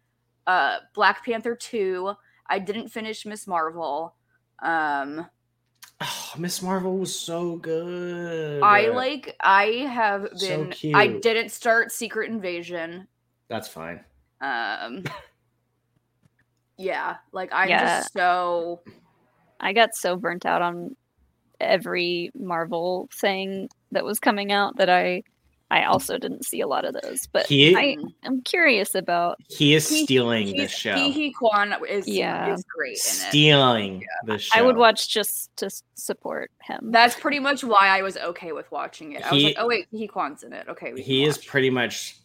uh 0.47 0.79
Black 0.95 1.25
Panther 1.25 1.55
two. 1.55 2.15
I 2.47 2.59
didn't 2.59 2.89
finish 2.89 3.25
Miss 3.25 3.47
Marvel. 3.47 4.15
Um, 4.63 5.27
Oh, 6.01 6.33
Miss 6.37 6.61
Marvel 6.61 6.99
was 6.99 7.19
so 7.19 7.57
good. 7.57 8.63
I 8.63 8.89
like. 8.89 9.37
I 9.41 9.65
have 9.91 10.23
been 10.39 10.39
So 10.39 10.65
been. 10.83 10.95
I 10.95 11.07
didn't 11.07 11.51
start 11.51 11.93
Secret 11.93 12.31
Invasion. 12.31 13.07
That's 13.49 13.69
fine. 13.69 14.05
Um. 14.41 15.05
Yeah, 16.77 17.17
like 17.33 17.51
I'm 17.53 17.69
Yeah. 17.69 18.01
just 18.01 18.13
so 18.13 18.81
I 19.61 19.73
got 19.73 19.95
so 19.95 20.17
burnt 20.17 20.45
out 20.45 20.61
on 20.61 20.97
every 21.61 22.31
Marvel 22.35 23.09
thing 23.15 23.69
that 23.93 24.05
was 24.05 24.19
coming 24.19 24.51
out 24.51 24.77
that 24.79 24.91
I 24.91 25.23
I 25.71 25.85
also 25.85 26.19
didn't 26.19 26.45
see 26.45 26.61
a 26.61 26.67
lot 26.69 26.85
of 26.85 26.95
those. 27.03 27.27
But 27.27 27.47
He 27.47 27.75
I 27.75 27.97
am 28.23 28.43
curious 28.43 28.95
about 28.95 29.39
he 29.49 29.75
is 29.75 29.87
stealing 29.87 30.47
He's- 30.49 30.57
this 30.59 30.71
show. 30.73 30.95
Ke 30.95 31.13
Huy 31.15 31.33
Quan 31.33 31.75
is 31.89 32.07
Yeah. 32.07 32.53
is 32.53 32.65
great 32.65 32.91
in 32.91 32.95
it. 32.97 32.99
stealing 33.01 34.05
the 34.27 34.39
show. 34.39 34.59
I 34.59 34.63
would 34.63 34.77
watch 34.77 35.09
just 35.09 35.55
to 35.57 35.71
support 35.95 36.51
him. 36.63 36.91
That's 36.93 37.19
pretty 37.19 37.39
much 37.41 37.65
why 37.65 37.89
I 37.89 38.03
was 38.03 38.17
okay 38.17 38.53
with 38.53 38.71
watching 38.71 39.13
it. 39.13 39.25
I 39.25 39.33
was 39.33 39.43
like, 39.43 39.57
oh 39.59 39.67
wait, 39.67 39.89
Huy 39.91 40.07
Quan's 40.07 40.43
in 40.45 40.53
it. 40.53 40.69
Okay, 40.69 41.01
He 41.01 41.25
is 41.25 41.39
pretty 41.39 41.71
much 41.71 42.19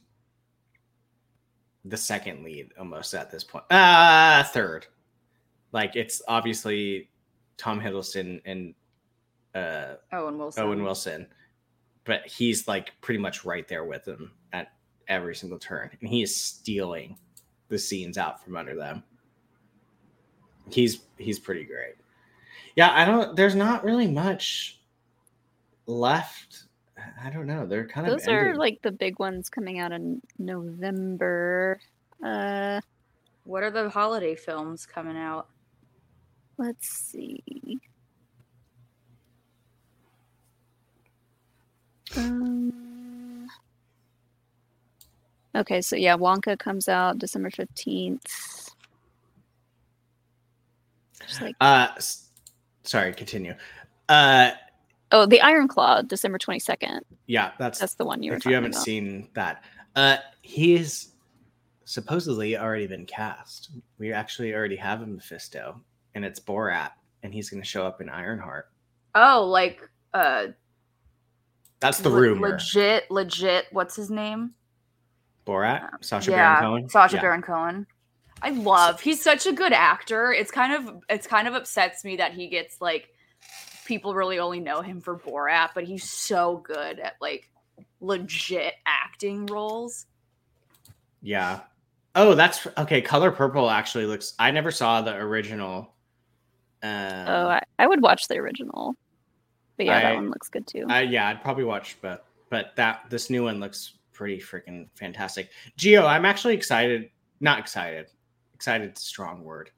the 1.85 1.97
second 1.97 2.43
lead 2.43 2.71
almost 2.77 3.13
at 3.13 3.31
this 3.31 3.43
point. 3.43 3.63
Uh 3.71 4.43
third. 4.43 4.85
Like 5.71 5.95
it's 5.95 6.21
obviously 6.27 7.09
Tom 7.57 7.79
Hiddleston 7.79 8.41
and 8.45 8.75
uh 9.55 9.95
Owen 10.11 10.37
Wilson. 10.37 10.63
Owen 10.63 10.83
Wilson, 10.83 11.27
but 12.05 12.25
he's 12.25 12.67
like 12.67 12.93
pretty 13.01 13.19
much 13.19 13.45
right 13.45 13.67
there 13.67 13.85
with 13.85 14.07
him 14.07 14.31
at 14.53 14.71
every 15.07 15.35
single 15.35 15.59
turn, 15.59 15.89
and 15.99 16.09
he 16.09 16.21
is 16.21 16.35
stealing 16.35 17.17
the 17.69 17.77
scenes 17.77 18.17
out 18.17 18.43
from 18.43 18.55
under 18.57 18.75
them. 18.75 19.03
He's 20.69 21.01
he's 21.17 21.39
pretty 21.39 21.65
great. 21.65 21.95
Yeah, 22.75 22.91
I 22.93 23.05
don't. 23.05 23.35
There's 23.35 23.55
not 23.55 23.83
really 23.83 24.07
much 24.07 24.79
left. 25.85 26.63
I 27.23 27.29
don't 27.29 27.47
know. 27.47 27.65
They're 27.65 27.87
kind 27.87 28.07
Those 28.07 28.21
of 28.21 28.25
those 28.25 28.27
are 28.27 28.55
like 28.55 28.81
the 28.81 28.91
big 28.91 29.19
ones 29.19 29.49
coming 29.49 29.79
out 29.79 29.91
in 29.91 30.21
November. 30.37 31.79
Uh 32.23 32.81
What 33.45 33.63
are 33.63 33.71
the 33.71 33.89
holiday 33.89 34.35
films 34.35 34.85
coming 34.85 35.17
out? 35.17 35.47
let's 36.57 36.89
see. 36.89 37.79
Um, 42.17 43.47
okay, 45.55 45.81
so 45.81 45.95
yeah, 45.95 46.15
Wonka 46.17 46.57
comes 46.57 46.89
out 46.89 47.17
December 47.19 47.49
15th. 47.49 48.71
Just 51.27 51.41
like 51.41 51.55
uh, 51.61 51.89
s- 51.97 52.29
sorry. 52.83 53.13
Continue. 53.13 53.53
Uh, 54.07 54.51
oh, 55.11 55.25
the 55.25 55.41
Iron 55.41 55.67
Claw, 55.67 56.01
December 56.01 56.39
22nd. 56.39 57.01
yeah, 57.27 57.51
that's 57.59 57.79
That's 57.79 57.95
the 57.95 58.05
one 58.05 58.23
you 58.23 58.31
were 58.31 58.37
if 58.37 58.45
you 58.45 58.53
haven't 58.55 58.71
about. 58.73 58.83
seen 58.83 59.27
that, 59.35 59.63
uh, 59.95 60.17
he 60.41 60.73
is 60.75 61.09
supposedly 61.85 62.57
already 62.57 62.87
been 62.87 63.05
cast. 63.05 63.69
We 63.99 64.11
actually 64.13 64.53
already 64.55 64.77
have 64.77 65.01
a 65.01 65.05
Mephisto, 65.05 65.81
and 66.15 66.25
it's 66.25 66.39
Borat, 66.39 66.91
and 67.21 67.31
he's 67.33 67.49
going 67.51 67.61
to 67.61 67.67
show 67.67 67.85
up 67.85 68.01
in 68.01 68.09
Ironheart. 68.09 68.69
Oh, 69.13 69.45
like 69.45 69.81
uh 70.13 70.47
That's 71.79 71.99
the 71.99 72.09
le- 72.09 72.21
rumor. 72.21 72.49
legit, 72.51 73.09
legit. 73.09 73.65
What's 73.71 73.95
his 73.95 74.09
name? 74.09 74.53
Borat, 75.47 75.89
Sacha 76.01 76.31
yeah, 76.31 76.59
Baron 76.59 76.71
Cohen. 76.81 76.89
Sacha 76.89 77.15
Yeah. 77.15 77.21
Baron 77.21 77.41
Cohen. 77.41 77.87
I 78.41 78.51
love. 78.51 79.01
He's 79.01 79.21
such 79.21 79.45
a 79.47 79.51
good 79.51 79.73
actor. 79.73 80.31
It's 80.31 80.51
kind 80.51 80.73
of 80.73 81.01
it's 81.09 81.27
kind 81.27 81.47
of 81.47 81.55
upsets 81.55 82.03
me 82.05 82.17
that 82.17 82.33
he 82.33 82.47
gets 82.47 82.79
like 82.81 83.09
people 83.85 84.13
really 84.13 84.39
only 84.39 84.59
know 84.59 84.81
him 84.81 85.01
for 85.01 85.17
Borat, 85.17 85.69
but 85.73 85.83
he's 85.85 86.09
so 86.09 86.57
good 86.57 86.99
at 86.99 87.15
like 87.19 87.49
legit 87.99 88.75
acting 88.85 89.45
roles. 89.47 90.05
Yeah. 91.21 91.61
Oh, 92.15 92.33
that's 92.35 92.65
okay. 92.77 93.01
Color 93.01 93.31
Purple 93.31 93.69
actually 93.69 94.05
looks. 94.05 94.33
I 94.39 94.51
never 94.51 94.71
saw 94.71 95.01
the 95.01 95.15
original. 95.15 95.93
Um, 96.81 97.25
Oh, 97.27 97.47
I, 97.49 97.61
I 97.77 97.87
would 97.87 98.01
watch 98.01 98.27
the 98.27 98.37
original. 98.37 98.95
But 99.79 99.85
yeah, 99.85 99.97
I- 99.97 100.01
that 100.01 100.15
one 100.15 100.29
looks 100.29 100.49
good 100.49 100.67
too. 100.67 100.85
I, 100.89 101.01
yeah, 101.03 101.29
I'd 101.29 101.41
probably 101.41 101.63
watch, 101.63 101.97
but 102.01 102.25
but 102.49 102.75
that 102.75 103.05
this 103.09 103.29
new 103.29 103.43
one 103.45 103.61
looks 103.61 103.93
pretty 104.11 104.37
freaking 104.37 104.87
fantastic. 104.95 105.51
Geo, 105.77 106.05
I'm 106.05 106.25
actually 106.25 106.53
excited. 106.53 107.09
Not 107.39 107.59
excited. 107.59 108.07
Excited, 108.53 108.97
strong 108.97 109.41
word. 109.45 109.71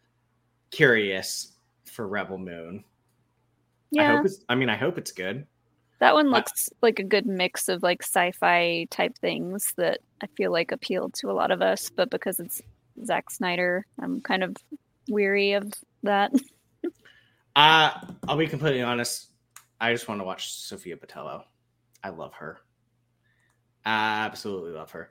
Curious 0.72 1.54
for 1.86 2.08
Rebel 2.08 2.40
Moon. 2.40 2.84
I 2.84 4.02
Yeah, 4.02 4.16
hope 4.18 4.26
it's. 4.26 4.44
I 4.50 4.56
mean, 4.56 4.70
I 4.70 4.76
hope 4.76 4.98
it's 4.98 5.12
good. 5.12 5.46
that 6.00 6.16
one 6.16 6.30
I- 6.30 6.38
looks 6.38 6.70
like 6.82 6.98
a 6.98 7.04
good 7.04 7.28
mix 7.28 7.70
of 7.70 7.84
like 7.84 8.02
sci-fi 8.02 8.88
type 8.90 9.16
things 9.20 9.72
that 9.78 10.00
I 10.22 10.28
feel 10.36 10.52
like 10.52 10.72
appeal 10.72 11.10
to 11.10 11.30
a 11.30 11.34
lot 11.34 11.52
of 11.52 11.62
us, 11.62 11.92
but 11.96 12.10
because 12.10 12.40
it's 12.40 12.60
Zack 13.06 13.30
Snyder, 13.30 13.86
I'm 14.00 14.20
kind 14.22 14.44
of 14.44 14.58
weary 15.10 15.54
of 15.54 15.72
that. 16.02 16.32
Uh, 17.54 17.92
I'll 18.30 18.38
be 18.38 18.48
completely 18.48 18.82
honest. 18.82 19.31
I 19.82 19.91
just 19.91 20.08
want 20.08 20.22
to 20.22 20.26
watch 20.26 20.54
Sofia 20.54 20.96
Boutella. 20.96 21.44
I 22.04 22.10
love 22.10 22.34
her. 22.36 22.60
Absolutely 23.86 24.72
love 24.72 24.91
her. 24.91 25.10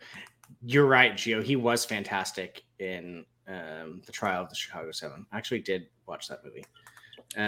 You're 0.64 0.86
right, 0.86 1.12
Gio. 1.14 1.42
He 1.42 1.56
was 1.56 1.84
fantastic 1.84 2.62
in 2.78 3.24
um, 3.48 4.00
the 4.06 4.12
Trial 4.12 4.42
of 4.44 4.48
the 4.48 4.54
Chicago 4.54 4.92
Seven. 4.92 5.26
I 5.32 5.38
actually 5.38 5.58
did 5.60 5.88
watch 6.06 6.28
that 6.28 6.44
movie. 6.44 6.64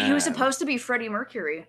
he 0.04 0.12
was 0.12 0.26
Um, 0.26 0.32
supposed 0.35 0.58
to 0.58 0.64
be 0.64 0.76
Freddie 0.78 1.08
Mercury 1.08 1.66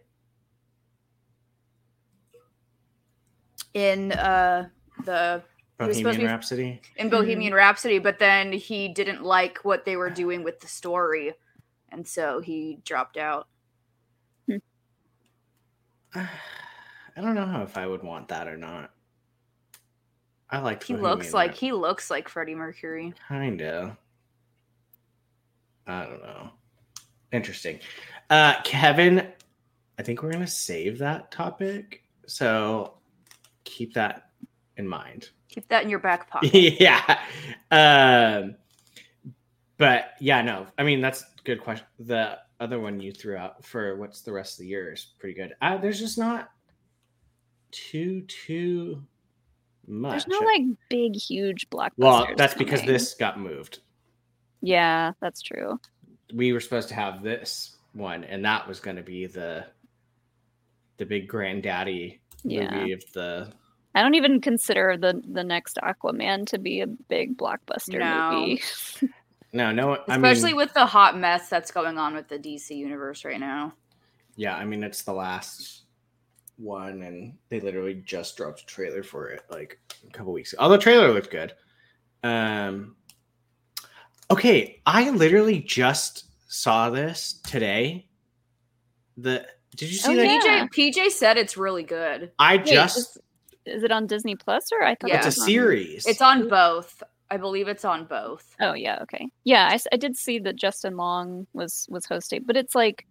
in 3.74 4.12
uh 4.14 4.68
the 5.06 5.42
he 5.80 5.86
was 5.88 5.98
supposed 5.98 5.98
to 5.98 6.04
Bohemian 6.04 6.22
be- 6.22 6.26
Rhapsody. 6.32 6.82
in 6.98 7.10
Bohemian 7.10 7.54
Rhapsody, 7.54 8.00
but 8.00 8.20
then 8.20 8.52
he 8.54 8.88
didn't 8.90 9.24
like 9.24 9.58
what 9.64 9.84
they 9.86 9.96
were 9.98 10.10
doing 10.12 10.44
with 10.44 10.60
the 10.60 10.68
story, 10.68 11.34
and 11.90 12.08
so 12.08 12.40
he 12.40 12.80
dropped 12.86 13.18
out. 13.18 13.48
I 17.16 17.22
don't 17.22 17.36
know 17.36 17.62
if 17.64 17.78
I 17.78 17.86
would 17.88 18.04
want 18.04 18.28
that 18.30 18.48
or 18.48 18.58
not. 18.58 18.92
I 20.50 20.60
liked. 20.60 20.84
He 20.84 20.94
Bohemian 20.94 21.12
looks 21.12 21.34
like 21.34 21.50
Rhapsody. 21.52 21.66
he 21.68 21.72
looks 21.74 22.10
like 22.12 22.30
Freddie 22.30 22.56
Mercury. 22.56 23.14
Kinda. 23.28 23.98
I 25.88 26.06
don't 26.06 26.22
know. 26.22 26.50
Interesting. 27.32 27.80
Uh 28.30 28.62
Kevin, 28.64 29.28
I 30.00 30.04
think 30.04 30.22
we're 30.22 30.32
gonna 30.32 30.48
save 30.48 30.98
that 31.00 31.32
topic. 31.32 32.04
So 32.28 32.96
keep 33.64 33.94
that 33.96 34.30
in 34.78 34.88
mind. 34.88 35.30
Keep 35.50 35.68
that 35.70 35.84
in 35.84 35.90
your 35.90 36.00
back 36.00 36.30
pocket. 36.32 36.54
yeah. 36.54 37.20
Um 37.72 38.56
but 39.78 40.12
yeah, 40.20 40.42
no. 40.42 40.68
I 40.78 40.84
mean 40.84 41.02
that's 41.02 41.24
a 41.24 41.26
good 41.44 41.62
question. 41.62 41.86
The 42.00 42.38
other 42.64 42.80
one 42.80 43.00
you 43.00 43.12
threw 43.12 43.36
out 43.36 43.64
for 43.64 43.98
what's 43.98 44.22
the 44.22 44.32
rest 44.32 44.54
of 44.54 44.60
the 44.64 44.68
year 44.68 44.92
is 44.94 45.06
pretty 45.20 45.36
good. 45.36 45.54
Uh, 45.62 45.78
there's 45.78 46.00
just 46.00 46.18
not 46.18 46.50
too 47.72 48.22
too 48.22 49.04
much. 49.88 50.26
There's 50.26 50.28
no 50.42 50.46
like 50.46 50.62
big, 50.90 51.16
huge 51.16 51.70
blockbusters. 51.70 51.92
well, 51.98 52.28
that's 52.38 52.54
because 52.54 52.80
coming. 52.82 52.94
this 52.94 53.14
got 53.16 53.40
moved. 53.40 53.80
Yeah, 54.62 55.12
that's 55.20 55.42
true. 55.42 55.80
we 56.34 56.54
were 56.54 56.60
supposed 56.62 56.88
to 56.90 56.96
have 56.96 57.22
this 57.22 57.76
one, 57.94 58.24
and 58.24 58.44
that 58.46 58.68
was 58.68 58.80
going 58.80 58.98
to 58.98 59.04
be 59.04 59.26
the 59.28 59.66
the 60.98 61.06
big 61.06 61.28
granddaddy 61.28 62.22
Yeah. 62.44 62.74
movie 62.74 62.94
of 62.94 63.04
the. 63.14 63.52
I 63.96 64.02
don't 64.02 64.16
even 64.16 64.42
consider 64.42 64.98
the 64.98 65.22
the 65.28 65.44
next 65.44 65.78
Aquaman 65.84 66.48
to 66.48 66.58
be 66.60 66.82
a 66.82 66.88
big 66.88 67.38
blockbuster 67.38 68.00
No. 68.00 68.32
movie. 68.40 68.62
No, 69.54 69.72
no, 69.72 69.94
I 70.08 70.16
Especially 70.16 70.50
mean, 70.50 70.58
with 70.58 70.74
the 70.74 70.86
hot 70.86 71.18
mess 71.18 71.48
that's 71.48 71.72
going 71.72 71.98
on 72.00 72.16
with 72.16 72.28
the 72.28 72.40
DC 72.40 72.72
universe 72.72 73.24
right 73.24 73.40
now. 73.40 73.74
yeah, 74.36 74.56
I 74.56 74.66
mean 74.66 74.84
it's 74.84 75.04
the 75.04 75.14
last 75.14 75.84
one, 76.58 77.04
and 77.04 77.36
they 77.50 77.60
literally 77.60 77.96
just 78.06 78.36
dropped 78.36 78.62
a 78.62 78.66
trailer 78.66 79.04
for 79.04 79.28
it 79.30 79.44
like 79.52 79.80
a 80.08 80.12
couple 80.12 80.34
weeks. 80.34 80.54
ago. 80.54 80.64
Oh, 80.64 80.70
the 80.70 80.78
trailer 80.80 81.14
looked 81.14 81.30
good. 81.30 81.54
Um, 82.24 82.96
okay, 84.32 84.82
I 84.86 85.10
literally 85.12 85.60
just 85.60 86.26
saw 86.52 86.90
this 86.90 87.40
today. 87.46 88.08
The 89.18 89.46
did 89.76 89.90
you 89.90 89.98
see 89.98 90.14
Oh, 90.14 90.16
that? 90.16 90.42
yeah. 90.46 90.66
PJ 90.68 90.94
PJ 90.94 91.10
said 91.12 91.38
it's 91.38 91.58
really 91.58 91.84
good. 91.84 92.32
I 92.40 92.58
Wait, 92.58 92.66
just 92.66 92.98
is, 92.98 93.18
is 93.66 93.84
it 93.84 93.92
on 93.92 94.08
Disney 94.08 94.36
Plus 94.36 94.70
or 94.72 94.84
I 94.84 94.96
thought 94.96 95.10
Yeah. 95.12 95.18
it's 95.18 95.38
a 95.38 95.42
series. 95.42 96.08
It's 96.08 96.22
on 96.22 96.48
both. 96.50 97.02
I 97.34 97.38
believe 97.38 97.68
it's 97.68 97.84
on 97.84 98.06
both. 98.06 98.56
Oh 98.62 98.74
yeah, 98.76 99.00
okay. 99.02 99.28
Yeah, 99.44 99.76
I 99.92 99.98
did 99.98 100.16
see 100.16 100.38
that 100.38 100.56
Justin 100.56 100.98
Long 100.98 101.48
was 101.54 101.88
was 101.90 102.06
hosting, 102.06 102.44
but 102.46 102.56
it's 102.56 102.76
like 102.76 103.08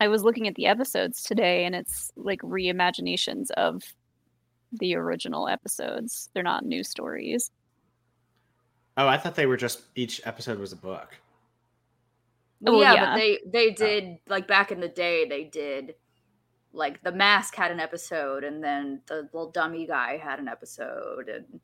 I 0.00 0.08
was 0.08 0.22
looking 0.22 0.46
at 0.46 0.54
the 0.54 0.66
episodes 0.66 1.22
today, 1.22 1.64
and 1.64 1.74
it's 1.74 2.12
like 2.14 2.42
reimaginations 2.42 3.50
of 3.52 3.82
the 4.70 4.96
original 4.96 5.48
episodes. 5.48 6.28
They're 6.34 6.42
not 6.42 6.66
new 6.66 6.84
stories. 6.84 7.50
Oh, 8.98 9.08
I 9.08 9.16
thought 9.16 9.34
they 9.34 9.46
were 9.46 9.56
just 9.56 9.80
each 9.94 10.20
episode 10.26 10.58
was 10.58 10.72
a 10.72 10.76
book. 10.76 11.16
Well, 12.60 12.74
Well, 12.74 12.82
yeah, 12.82 12.92
yeah. 12.92 13.06
but 13.06 13.16
they 13.16 13.38
they 13.46 13.70
oh. 13.70 13.74
did 13.74 14.18
like 14.28 14.46
back 14.46 14.72
in 14.72 14.80
the 14.80 14.88
day 14.88 15.26
they 15.26 15.44
did 15.44 15.94
like 16.74 17.02
the 17.02 17.12
mask 17.12 17.54
had 17.54 17.70
an 17.70 17.80
episode 17.80 18.44
and 18.44 18.62
then 18.62 19.00
the 19.06 19.26
little 19.32 19.50
dummy 19.50 19.86
guy 19.86 20.18
had 20.18 20.38
an 20.38 20.48
episode 20.48 21.30
and 21.30 21.60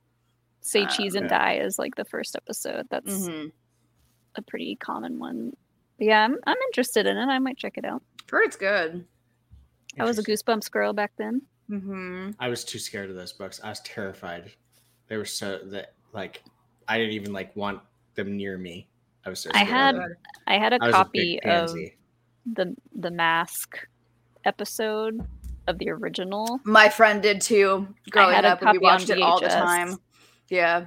Say 0.67 0.85
Uh, 0.85 0.89
cheese 0.89 1.15
and 1.15 1.27
yeah. 1.31 1.39
die 1.39 1.55
is 1.59 1.79
like 1.79 1.95
the 1.95 2.07
first 2.07 2.35
episode. 2.37 2.87
That's 2.91 3.29
Mhm. 3.29 3.53
a 4.37 4.43
pretty 4.43 4.77
common 4.77 5.19
one. 5.19 5.53
But 5.99 6.07
yeah, 6.07 6.25
I'm 6.25 6.37
I'm 6.47 6.57
interested 6.69 7.07
in 7.07 7.17
it. 7.19 7.27
I 7.27 7.39
might 7.39 7.59
check 7.59 7.77
it 7.77 7.85
out. 7.85 8.03
heard 8.31 8.45
it's 8.47 8.57
good. 8.57 9.05
I 10.01 10.05
was 10.05 10.19
a 10.19 10.23
Goosebumps 10.23 10.71
girl 10.71 10.93
back 10.95 11.13
then. 11.19 11.43
Mm-hmm. 11.71 12.31
I 12.41 12.49
was 12.49 12.65
too 12.65 12.79
scared 12.79 13.11
of 13.11 13.17
those 13.17 13.33
books. 13.33 13.61
I 13.63 13.69
was 13.69 13.81
terrified. 13.83 14.51
They 15.09 15.17
were 15.19 15.27
so 15.27 15.59
that 15.67 15.93
like 16.15 16.43
I 16.89 16.97
didn't 16.99 17.13
even 17.13 17.33
like 17.35 17.55
want 17.55 17.81
them 18.15 18.37
near 18.37 18.57
me. 18.59 18.89
I 19.27 19.31
was 19.31 19.41
so 19.41 19.51
I 19.53 19.65
scared. 19.65 19.69
had 19.69 19.95
of 19.97 20.01
them. 20.03 20.15
I 20.47 20.59
had 20.59 20.73
a 20.73 20.79
I 20.83 20.91
copy 20.91 21.39
big 21.43 21.53
of 21.53 21.75
the 22.47 22.75
the 22.97 23.11
mask 23.11 23.87
episode 24.47 25.21
of 25.67 25.79
the 25.79 25.91
original. 25.91 26.61
My 26.65 26.89
friend 26.89 27.23
did 27.23 27.41
too. 27.43 27.87
Growing 28.11 28.45
up, 28.45 28.63
and 28.63 28.73
we 28.73 28.79
watched 28.79 29.11
it 29.11 29.21
all 29.21 29.41
the 29.41 29.49
time. 29.49 29.97
Yeah, 30.49 30.87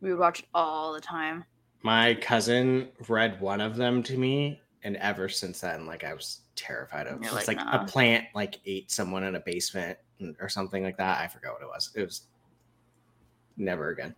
we 0.00 0.10
would 0.10 0.18
watch 0.18 0.40
it 0.40 0.46
all 0.54 0.92
the 0.92 1.00
time. 1.00 1.44
My 1.82 2.14
cousin 2.14 2.88
read 3.08 3.40
one 3.40 3.60
of 3.60 3.76
them 3.76 4.02
to 4.04 4.16
me, 4.16 4.60
and 4.82 4.96
ever 4.96 5.28
since 5.28 5.60
then, 5.60 5.86
like 5.86 6.04
I 6.04 6.14
was 6.14 6.40
terrified 6.56 7.06
of. 7.06 7.22
It's 7.22 7.32
like, 7.32 7.46
like 7.48 7.56
"Nah." 7.58 7.82
a 7.82 7.86
plant 7.86 8.24
like 8.34 8.60
ate 8.66 8.90
someone 8.90 9.22
in 9.24 9.34
a 9.36 9.40
basement 9.40 9.98
or 10.40 10.48
something 10.48 10.82
like 10.82 10.96
that. 10.96 11.20
I 11.20 11.28
forgot 11.28 11.52
what 11.54 11.62
it 11.62 11.68
was. 11.68 11.90
It 11.94 12.02
was 12.02 12.22
never 13.56 13.90
again. 13.90 14.14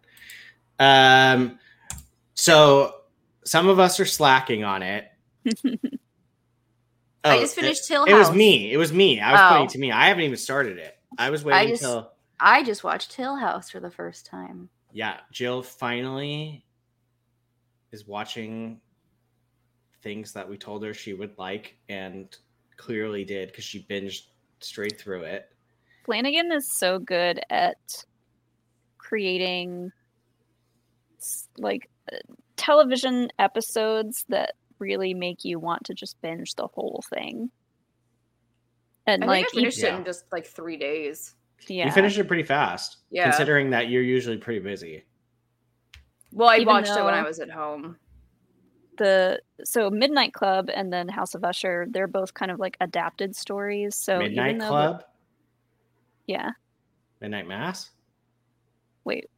Um, 0.79 1.59
so 2.35 2.95
some 3.45 3.69
of 3.69 3.79
us 3.79 3.99
are 4.01 4.05
slacking 4.07 4.63
on 4.65 4.83
it. 4.83 5.07
I 7.25 7.37
Oh, 7.37 7.41
just 7.41 7.59
it- 7.59 7.61
finished 7.61 7.89
Hill 7.89 8.05
It 8.05 8.15
was 8.15 8.33
me. 8.33 8.73
It 8.73 8.77
was 8.77 8.93
me. 8.93 9.21
I 9.21 9.33
was 9.33 9.41
Oh. 9.43 9.49
putting 9.55 9.69
to 9.71 9.79
me. 9.79 9.91
I 9.93 10.07
haven't 10.07 10.23
even 10.25 10.37
started 10.37 10.79
it. 10.79 10.97
I 11.19 11.31
was 11.31 11.45
waiting 11.45 11.71
just- 11.71 11.83
until 11.83 12.13
I 12.41 12.63
just 12.63 12.85
watched 12.85 13.13
Hill 13.15 13.37
House 13.37 13.71
for 13.71 13.81
the 13.81 13.91
first 13.91 14.27
time. 14.27 14.69
yeah, 14.93 15.19
Jill 15.33 15.63
finally 15.63 16.65
is 17.93 18.07
watching 18.07 18.81
things 20.03 20.33
that 20.33 20.49
we 20.49 20.57
told 20.57 20.85
her 20.85 20.95
she 20.95 21.15
would 21.15 21.37
like 21.39 21.77
and 21.89 22.37
clearly 22.77 23.25
did 23.25 23.49
because 23.49 23.65
she 23.65 23.85
binged 23.91 24.27
straight 24.61 24.99
through 25.01 25.23
it. 25.23 25.51
Flanagan 26.05 26.53
is 26.53 26.71
so 26.79 26.99
good 26.99 27.41
at 27.51 27.77
creating 28.99 29.91
like 31.59 31.91
uh, 32.13 32.17
television 32.57 33.29
episodes 33.39 34.25
that 34.29 34.53
really 34.79 35.13
make 35.15 35.45
you 35.45 35.59
want 35.59 35.85
to 35.85 35.95
just 35.95 36.21
binge 36.23 36.55
the 36.55 36.69
whole 36.69 37.03
thing. 37.11 37.51
And 39.07 39.25
I 39.25 39.27
like 39.27 39.47
think 39.47 39.53
I 39.53 39.61
finished 39.61 39.79
it 39.79 39.83
Yeah. 39.87 39.97
in 39.99 40.05
just 40.05 40.25
like 40.31 40.47
three 40.47 40.77
days. 40.77 41.35
Yeah, 41.67 41.87
You 41.87 41.93
finished 41.93 42.19
it 42.19 42.25
pretty 42.29 42.43
fast, 42.45 42.99
Yeah. 43.11 43.25
considering 43.25 43.71
that 43.71 43.89
you're 43.89 44.03
usually 44.03 44.37
pretty 44.39 44.61
busy. 44.61 45.05
Well, 46.33 46.49
I 46.49 46.57
Even 46.57 46.67
watched 46.69 46.91
it 46.91 47.05
when 47.05 47.15
I 47.15 47.23
was 47.23 47.41
at 47.41 47.51
home. 47.51 47.97
the 48.99 49.41
so 49.65 49.91
Midnight 49.91 50.33
Club 50.35 50.69
and 50.73 50.93
then 50.93 51.09
House 51.09 51.35
of 51.35 51.45
Usher, 51.45 51.87
they're 51.91 52.07
both 52.07 52.35
kind 52.35 52.51
of 52.51 52.59
like 52.59 52.77
adapted 52.81 53.35
stories. 53.37 53.95
So 53.97 54.17
even 54.21 54.35
Midnight 54.35 54.59
though 54.61 54.69
Club, 54.69 55.05
yeah, 56.27 56.51
Midnight 57.21 57.47
Mass. 57.49 57.91
wait, 59.05 59.31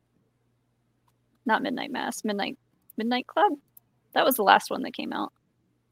not 1.46 1.62
Midnight 1.62 1.90
Mass, 1.92 2.24
Midnight 2.24 2.58
Midnight 2.96 3.26
Club. 3.26 3.52
That 4.12 4.24
was 4.24 4.34
the 4.36 4.42
last 4.42 4.70
one 4.70 4.82
that 4.82 4.92
came 4.92 5.12
out. 5.12 5.32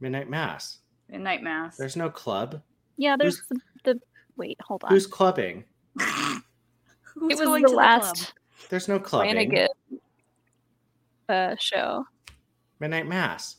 Midnight 0.01 0.29
Mass. 0.29 0.79
Midnight 1.09 1.43
Mass. 1.43 1.77
There's 1.77 1.97
no 1.97 2.11
club. 2.11 2.61
Yeah, 2.97 3.17
there's 3.17 3.41
the, 3.49 3.61
the 3.85 4.01
wait, 4.37 4.59
hold 4.61 4.83
on. 4.85 4.91
Who's 4.91 5.07
clubbing? 5.07 5.64
Who's 7.15 7.33
it 7.33 7.39
was 7.39 7.41
going 7.41 7.63
the 7.63 7.69
to 7.69 7.75
last 7.75 8.17
club? 8.17 8.29
There's 8.71 8.89
no 8.89 8.99
clubbing. 8.99 9.33
Flanagan 9.33 9.69
uh, 11.29 11.55
show. 11.59 12.05
Midnight 12.81 13.07
Mass. 13.07 13.57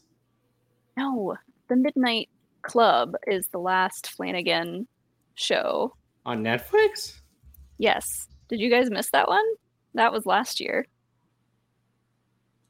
No, 0.98 1.36
the 1.68 1.76
Midnight 1.76 2.30
Club 2.62 3.14
is 3.28 3.48
the 3.52 3.58
last 3.60 4.12
Flanagan 4.12 4.88
show. 5.36 5.94
On 6.26 6.44
Netflix? 6.44 7.20
Yes. 7.78 8.06
Did 8.50 8.60
you 8.60 8.70
guys 8.70 8.90
miss 8.90 9.10
that 9.12 9.28
one? 9.28 9.46
That 9.94 10.12
was 10.12 10.26
last 10.26 10.60
year. 10.60 10.88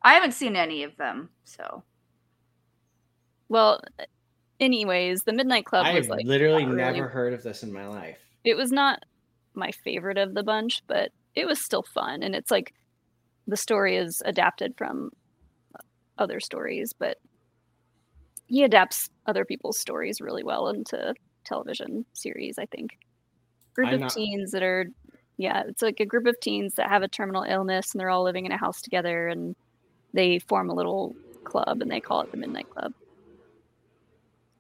I 0.02 0.14
haven't 0.14 0.34
seen 0.34 0.56
any 0.56 0.84
of 0.84 0.96
them, 0.98 1.30
so 1.44 1.84
Well, 3.50 3.82
anyways, 4.60 5.24
the 5.24 5.34
Midnight 5.34 5.66
Club 5.66 5.86
I 5.86 5.94
was 5.94 6.06
have 6.06 6.12
like 6.18 6.26
literally 6.26 6.66
never 6.66 6.92
really- 6.94 7.00
heard 7.00 7.34
of 7.34 7.44
this 7.44 7.64
in 7.64 7.74
my 7.74 7.86
life. 7.88 8.18
it 8.46 8.56
was 8.56 8.72
not 8.72 9.04
my 9.60 9.72
favorite 9.72 10.18
of 10.18 10.34
the 10.34 10.44
bunch, 10.44 10.82
but 10.88 11.12
it 11.36 11.46
was 11.46 11.62
still 11.62 11.84
fun. 11.84 12.24
And 12.24 12.34
it's 12.36 12.50
like 12.52 12.74
the 13.48 13.58
story 13.58 13.98
is 13.98 14.22
adapted 14.26 14.76
from 14.78 15.12
other 16.18 16.40
stories, 16.40 16.94
but 16.94 17.18
he 18.48 18.64
adapts 18.64 19.10
other 19.26 19.46
people's 19.46 19.80
stories 19.80 20.22
really 20.22 20.44
well 20.44 20.70
into 20.70 21.14
television 21.46 22.06
series, 22.14 22.58
I 22.58 22.66
think. 22.66 22.98
Group 23.76 23.90
I'm 23.90 23.94
of 23.96 24.00
not- 24.02 24.14
teens 24.14 24.52
that 24.52 24.64
are, 24.64 24.88
yeah, 25.38 25.64
it's 25.68 25.82
like 25.82 26.00
a 26.00 26.06
group 26.06 26.26
of 26.26 26.40
teens 26.42 26.76
that 26.76 26.90
have 26.90 27.04
a 27.04 27.08
terminal 27.08 27.44
illness 27.44 27.94
and 27.94 28.00
they're 28.00 28.10
all 28.10 28.24
living 28.24 28.46
in 28.46 28.52
a 28.52 28.58
house 28.58 28.82
together 28.82 29.28
and 29.28 29.56
they 30.14 30.40
form 30.40 30.70
a 30.70 30.74
little 30.74 31.16
club 31.44 31.82
and 31.82 31.90
they 31.90 32.00
call 32.00 32.22
it 32.22 32.32
the 32.32 32.38
Midnight 32.38 32.70
Club. 32.70 32.94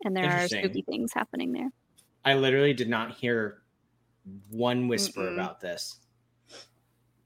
And 0.05 0.15
there 0.15 0.29
are 0.31 0.47
spooky 0.47 0.81
things 0.83 1.12
happening 1.12 1.51
there. 1.51 1.69
I 2.23 2.35
literally 2.35 2.73
did 2.73 2.89
not 2.89 3.15
hear 3.15 3.57
one 4.49 4.88
whisper 4.88 5.21
Mm-mm. 5.21 5.34
about 5.34 5.60
this. 5.60 5.97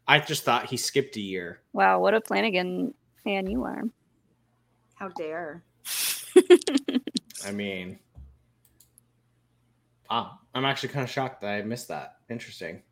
I 0.07 0.19
just 0.19 0.43
thought 0.43 0.69
he 0.69 0.77
skipped 0.77 1.15
a 1.15 1.21
year. 1.21 1.61
Wow, 1.71 1.99
what 1.99 2.13
a 2.13 2.21
Flanagan 2.21 2.93
fan 3.23 3.47
you 3.47 3.63
are. 3.63 3.83
How 4.95 5.07
dare? 5.09 5.63
I 7.45 7.51
mean, 7.51 7.99
ah, 10.09 10.39
I'm 10.53 10.65
actually 10.65 10.89
kind 10.89 11.03
of 11.03 11.09
shocked 11.09 11.41
that 11.41 11.49
I 11.49 11.61
missed 11.61 11.87
that. 11.87 12.17
Interesting, 12.29 12.83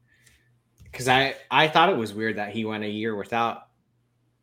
because 0.84 1.08
I 1.08 1.36
I 1.50 1.68
thought 1.68 1.90
it 1.90 1.98
was 1.98 2.14
weird 2.14 2.38
that 2.38 2.52
he 2.52 2.66
went 2.66 2.84
a 2.84 2.90
year 2.90 3.16
without. 3.16 3.68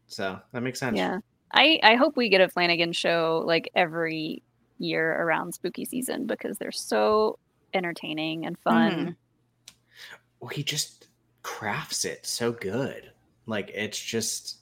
So 0.06 0.38
that 0.52 0.62
makes 0.62 0.80
sense. 0.80 0.96
Yeah. 0.96 1.18
I 1.52 1.80
I 1.82 1.94
hope 1.94 2.16
we 2.16 2.28
get 2.28 2.40
a 2.40 2.48
Flanagan 2.48 2.92
show 2.92 3.42
like 3.46 3.70
every 3.74 4.42
year 4.78 5.22
around 5.22 5.52
spooky 5.54 5.84
season 5.84 6.26
because 6.26 6.58
they're 6.58 6.70
so 6.72 7.38
entertaining 7.74 8.46
and 8.46 8.58
fun. 8.58 8.92
Mhm. 8.92 9.16
Well, 10.40 10.48
he 10.48 10.62
just 10.62 11.08
crafts 11.42 12.04
it 12.04 12.26
so 12.26 12.52
good. 12.52 13.10
Like 13.46 13.70
it's 13.74 13.98
just 13.98 14.58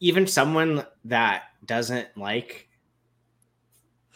even 0.00 0.26
someone 0.26 0.86
that 1.04 1.44
doesn't 1.64 2.08
like 2.16 2.68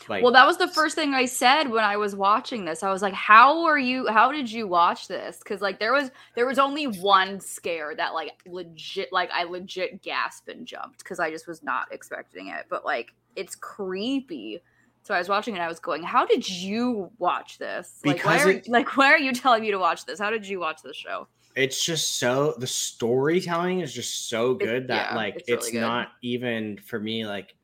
like 0.08 0.22
Well, 0.22 0.32
that 0.32 0.46
was 0.46 0.58
the 0.58 0.68
first 0.68 0.94
thing 0.94 1.14
I 1.14 1.24
said 1.24 1.64
when 1.64 1.84
I 1.84 1.96
was 1.96 2.14
watching 2.14 2.64
this. 2.64 2.82
I 2.82 2.90
was 2.90 3.02
like, 3.02 3.14
"How 3.14 3.64
are 3.64 3.78
you? 3.78 4.06
How 4.06 4.30
did 4.30 4.50
you 4.50 4.66
watch 4.66 5.08
this?" 5.08 5.38
Because 5.38 5.60
like 5.60 5.78
there 5.78 5.92
was 5.92 6.10
there 6.34 6.46
was 6.46 6.58
only 6.58 6.86
one 6.86 7.40
scare 7.40 7.94
that 7.96 8.14
like 8.14 8.32
legit 8.46 9.12
like 9.12 9.30
I 9.32 9.44
legit 9.44 10.02
gasped 10.02 10.48
and 10.48 10.66
jumped 10.66 10.98
because 10.98 11.18
I 11.18 11.30
just 11.30 11.46
was 11.46 11.62
not 11.62 11.92
expecting 11.92 12.48
it. 12.48 12.66
But 12.68 12.84
like 12.84 13.12
it's 13.36 13.54
creepy. 13.54 14.60
So 15.02 15.14
I 15.14 15.18
was 15.18 15.28
watching 15.28 15.56
it. 15.56 15.60
I 15.60 15.68
was 15.68 15.80
going, 15.80 16.02
"How 16.02 16.26
did 16.26 16.48
you 16.48 17.10
watch 17.18 17.58
this? 17.58 18.00
Like 18.04 18.24
why 18.24 18.34
Because 18.34 18.46
are 18.46 18.50
it- 18.50 18.68
like 18.68 18.96
why 18.96 19.12
are 19.12 19.18
you 19.18 19.32
telling 19.32 19.62
me 19.62 19.70
to 19.70 19.78
watch 19.78 20.04
this? 20.04 20.18
How 20.18 20.30
did 20.30 20.46
you 20.46 20.60
watch 20.60 20.82
this 20.82 20.96
show?" 20.96 21.28
it's 21.56 21.82
just 21.82 22.18
so 22.18 22.54
the 22.58 22.66
storytelling 22.66 23.80
is 23.80 23.92
just 23.92 24.28
so 24.28 24.54
good 24.54 24.86
that 24.86 25.10
yeah, 25.10 25.16
like 25.16 25.34
it's 25.36 25.48
it's, 25.48 25.66
really 25.72 25.80
not 25.80 26.08
even 26.22 26.76
for 26.84 27.00
me 27.00 27.26
like 27.26 27.56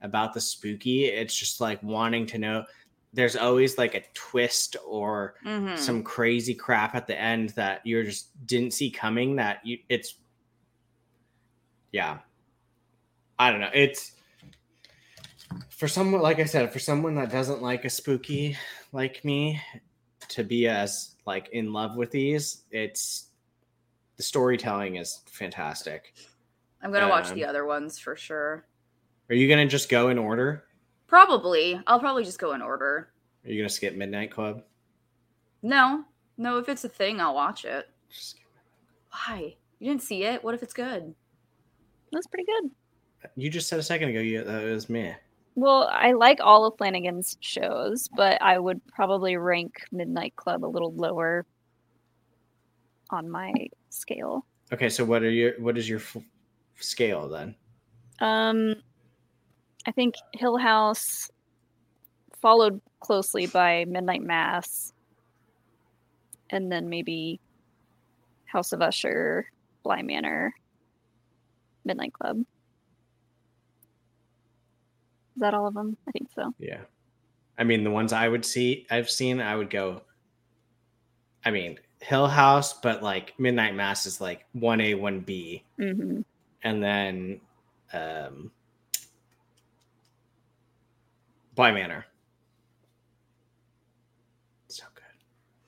about 0.00 0.32
the 0.32 0.40
spooky 0.40 1.04
it's 1.06 1.34
just 1.36 1.60
like 1.60 1.82
wanting 1.82 2.24
to 2.24 2.38
know 2.38 2.64
there's 3.12 3.36
always 3.36 3.76
like 3.76 3.94
a 3.94 4.02
twist 4.14 4.76
or 4.86 5.34
Mhm. 5.44 5.76
some 5.76 6.02
crazy 6.02 6.54
crap 6.54 6.94
at 6.94 7.06
the 7.06 7.20
end 7.20 7.50
that 7.50 7.84
you 7.84 8.02
just 8.04 8.28
didn't 8.46 8.72
see 8.72 8.90
coming 8.90 9.36
that 9.36 9.60
you 9.66 9.78
it's 9.90 10.14
yeah 11.90 12.18
i 13.38 13.50
don't 13.50 13.60
know 13.60 13.70
it's 13.74 14.12
for 15.70 15.88
someone 15.88 16.20
like 16.22 16.38
i 16.38 16.44
said 16.44 16.72
for 16.72 16.78
someone 16.78 17.14
that 17.14 17.30
doesn't 17.30 17.62
like 17.62 17.84
a 17.84 17.90
spooky 17.90 18.56
like 18.92 19.24
me 19.24 19.60
to 20.28 20.44
be 20.44 20.68
as 20.68 21.16
like 21.26 21.48
in 21.50 21.72
love 21.72 21.96
with 21.96 22.10
these 22.10 22.64
it's 22.70 23.28
the 24.16 24.22
storytelling 24.22 24.96
is 24.96 25.20
fantastic 25.26 26.14
I'm 26.82 26.92
gonna 26.92 27.08
watch 27.08 27.28
um, 27.28 27.34
the 27.36 27.44
other 27.44 27.64
ones 27.64 27.98
for 27.98 28.16
sure. 28.16 28.66
are 29.28 29.34
you 29.34 29.48
gonna 29.48 29.66
just 29.66 29.88
go 29.88 30.08
in 30.08 30.18
order 30.18 30.64
Probably. 31.12 31.78
I'll 31.86 32.00
probably 32.00 32.24
just 32.24 32.38
go 32.38 32.54
in 32.54 32.62
order. 32.62 33.10
are 33.44 33.50
you 33.50 33.60
gonna 33.60 33.68
skip 33.68 33.94
midnight 33.94 34.30
club 34.30 34.62
No, 35.60 36.04
no. 36.38 36.56
If 36.56 36.70
it's 36.70 36.84
a 36.84 36.88
thing, 36.88 37.20
I'll 37.20 37.34
watch 37.34 37.66
it. 37.66 37.86
Why? 39.10 39.56
You 39.78 39.90
didn't 39.90 40.02
see 40.02 40.24
it? 40.24 40.42
What 40.42 40.54
if 40.54 40.62
it's 40.62 40.72
good? 40.72 41.14
That's 42.12 42.26
pretty 42.26 42.46
good. 42.46 42.70
you 43.36 43.50
just 43.50 43.68
said 43.68 43.78
a 43.78 43.82
second 43.82 44.08
ago 44.08 44.20
you 44.20 44.42
that 44.42 44.64
was 44.64 44.88
me 44.88 45.14
Well, 45.54 45.88
I 45.92 46.12
like 46.12 46.38
all 46.40 46.64
of 46.66 46.78
Flanagan's 46.78 47.36
shows, 47.40 48.08
but 48.16 48.40
I 48.40 48.58
would 48.58 48.80
probably 48.86 49.36
rank 49.36 49.74
Midnight 49.92 50.34
Club 50.36 50.64
a 50.64 50.66
little 50.66 50.94
lower 50.94 51.44
on 53.10 53.30
my 53.30 53.52
scale. 53.90 54.46
okay 54.72 54.88
so 54.88 55.04
what 55.04 55.22
are 55.22 55.28
your 55.30 55.52
what 55.60 55.76
is 55.76 55.86
your 55.86 55.98
f- 55.98 56.16
scale 56.76 57.28
then 57.28 57.54
Um, 58.20 58.74
I 59.86 59.90
think 59.92 60.14
Hill 60.32 60.56
House, 60.56 61.30
followed 62.40 62.80
closely 63.00 63.46
by 63.46 63.84
Midnight 63.86 64.22
Mass, 64.22 64.94
and 66.48 66.72
then 66.72 66.88
maybe 66.88 67.38
House 68.46 68.72
of 68.72 68.80
Usher, 68.80 69.44
Bly 69.82 70.00
Manor, 70.02 70.54
Midnight 71.84 72.14
Club. 72.14 72.42
Is 75.36 75.40
that 75.40 75.54
all 75.54 75.66
of 75.66 75.74
them? 75.74 75.96
I 76.06 76.10
think 76.12 76.28
so. 76.34 76.54
Yeah. 76.58 76.80
I 77.58 77.64
mean, 77.64 77.84
the 77.84 77.90
ones 77.90 78.12
I 78.12 78.28
would 78.28 78.44
see, 78.44 78.86
I've 78.90 79.10
seen, 79.10 79.40
I 79.40 79.56
would 79.56 79.70
go. 79.70 80.02
I 81.44 81.50
mean, 81.50 81.78
Hill 82.00 82.26
House, 82.26 82.72
but 82.74 83.02
like 83.02 83.34
Midnight 83.38 83.74
Mass 83.74 84.06
is 84.06 84.20
like 84.20 84.44
1A, 84.56 84.96
1B. 84.98 85.62
hmm 85.78 86.20
And 86.62 86.82
then 86.82 87.40
um 87.92 88.50
Bly 91.54 91.70
Manor. 91.72 92.06
So 94.68 94.84
good. 94.94 95.02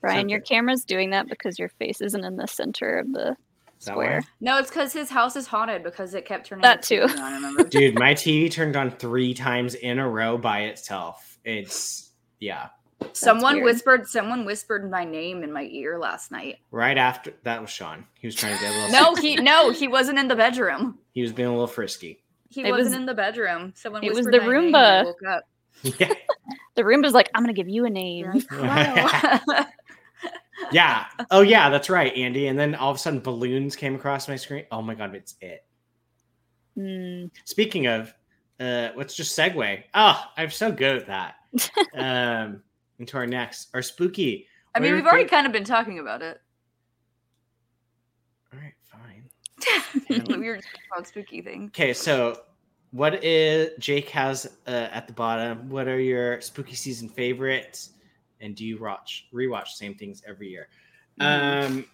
Brian, 0.01 0.29
your 0.29 0.39
good. 0.39 0.47
camera's 0.47 0.83
doing 0.83 1.11
that 1.11 1.27
because 1.27 1.59
your 1.59 1.69
face 1.69 2.01
isn't 2.01 2.23
in 2.23 2.37
the 2.37 2.47
center 2.47 2.97
of 2.97 3.11
the 3.13 3.35
square. 3.85 4.21
why? 4.21 4.27
No, 4.41 4.57
it's 4.59 4.69
because 4.69 4.93
his 4.93 5.09
house 5.09 5.35
is 5.35 5.47
haunted 5.47 5.83
because 5.83 6.13
it 6.13 6.25
kept 6.25 6.47
turning. 6.47 6.61
That 6.63 6.81
too. 6.83 7.01
On, 7.03 7.33
remember? 7.33 7.63
Dude, 7.69 7.97
my 7.99 8.13
TV 8.13 8.51
turned 8.51 8.75
on 8.75 8.91
three 8.91 9.33
times 9.33 9.75
in 9.75 9.99
a 9.99 10.07
row 10.09 10.37
by 10.37 10.61
itself. 10.63 11.37
It's, 11.43 12.11
yeah. 12.39 12.69
someone 13.13 13.55
weird. 13.55 13.65
whispered. 13.65 14.07
Someone 14.07 14.45
whispered 14.45 14.89
my 14.89 15.03
name 15.03 15.43
in 15.43 15.51
my 15.51 15.63
ear 15.63 15.97
last 15.99 16.31
night. 16.31 16.57
Right 16.71 16.97
after 16.97 17.33
that 17.43 17.61
was 17.61 17.69
Sean. 17.69 18.05
He 18.19 18.27
was 18.27 18.35
trying 18.35 18.55
to 18.57 18.61
get 18.63 18.73
a 18.73 18.77
little. 18.77 18.91
No, 18.91 19.15
he 19.21 19.35
no, 19.35 19.71
he 19.71 19.87
wasn't 19.87 20.17
in 20.19 20.27
the 20.27 20.35
bedroom. 20.35 20.97
He 21.13 21.21
was 21.21 21.33
being 21.33 21.47
a 21.49 21.51
little 21.51 21.67
frisky. 21.67 22.21
He 22.49 22.61
It 22.61 22.71
wasn't 22.71 22.85
was- 22.85 22.93
in 22.93 23.05
the 23.05 23.13
bedroom. 23.13 23.73
Someone 23.75 24.03
it 24.03 24.13
was 24.13 24.25
the 24.25 24.39
my 24.39 24.47
name 24.47 24.73
Roomba. 24.73 25.05
woke 25.05 25.23
up. 25.27 25.43
Yeah. 25.83 26.13
The 26.75 26.83
Roomba's 26.83 27.13
like, 27.13 27.29
I'm 27.35 27.43
gonna 27.43 27.53
give 27.53 27.67
you 27.69 27.85
a 27.85 27.89
name. 27.89 28.25
You're 28.25 28.59
like, 28.61 29.41
"Wow." 29.49 29.65
Yeah. 30.71 31.05
Oh 31.31 31.41
yeah, 31.41 31.69
that's 31.69 31.89
right, 31.89 32.15
Andy. 32.15 32.47
And 32.47 32.57
then 32.57 32.75
all 32.75 32.91
of 32.91 32.97
a 32.97 32.99
sudden 32.99 33.19
balloons 33.19 33.75
came 33.75 33.95
across 33.95 34.27
my 34.27 34.35
screen. 34.35 34.65
Oh 34.71 34.81
my 34.81 34.95
god, 34.95 35.15
it's 35.15 35.35
it. 35.41 35.65
Hmm. 36.75 37.25
Speaking 37.45 37.87
of, 37.87 38.13
uh, 38.59 38.89
let's 38.95 39.15
just 39.15 39.37
segue. 39.37 39.83
Oh, 39.93 40.23
I'm 40.37 40.49
so 40.49 40.71
good 40.71 40.97
at 40.97 41.07
that. 41.07 41.35
um, 41.95 42.61
into 42.99 43.17
our 43.17 43.27
next, 43.27 43.69
our 43.73 43.81
spooky. 43.81 44.47
I 44.73 44.79
mean, 44.79 44.93
we've 44.93 45.03
your 45.03 45.11
already 45.11 45.29
kind 45.29 45.45
of 45.45 45.53
been 45.53 45.63
talking 45.63 45.99
about 45.99 46.21
it. 46.21 46.41
All 48.53 48.59
right, 48.59 48.73
fine. 48.83 49.29
we 50.39 50.47
were 50.49 50.57
just 50.57 50.67
talking 50.67 50.87
about 50.91 51.07
spooky 51.07 51.41
things. 51.41 51.69
Okay, 51.69 51.93
so 51.93 52.41
what 52.91 53.23
is 53.23 53.71
Jake 53.79 54.09
has 54.09 54.57
uh, 54.67 54.87
at 54.91 55.07
the 55.07 55.13
bottom? 55.13 55.69
What 55.69 55.87
are 55.87 55.99
your 55.99 56.41
spooky 56.41 56.75
season 56.75 57.09
favorites? 57.09 57.91
And 58.45 58.55
do 58.55 58.63
you 58.63 58.79
watch 58.79 59.27
rewatch 59.33 59.65
the 59.65 59.77
same 59.77 59.95
things 59.95 60.21
every 60.27 60.49
year? 60.49 60.67
Mhm. 61.19 61.65
Um, 61.65 61.85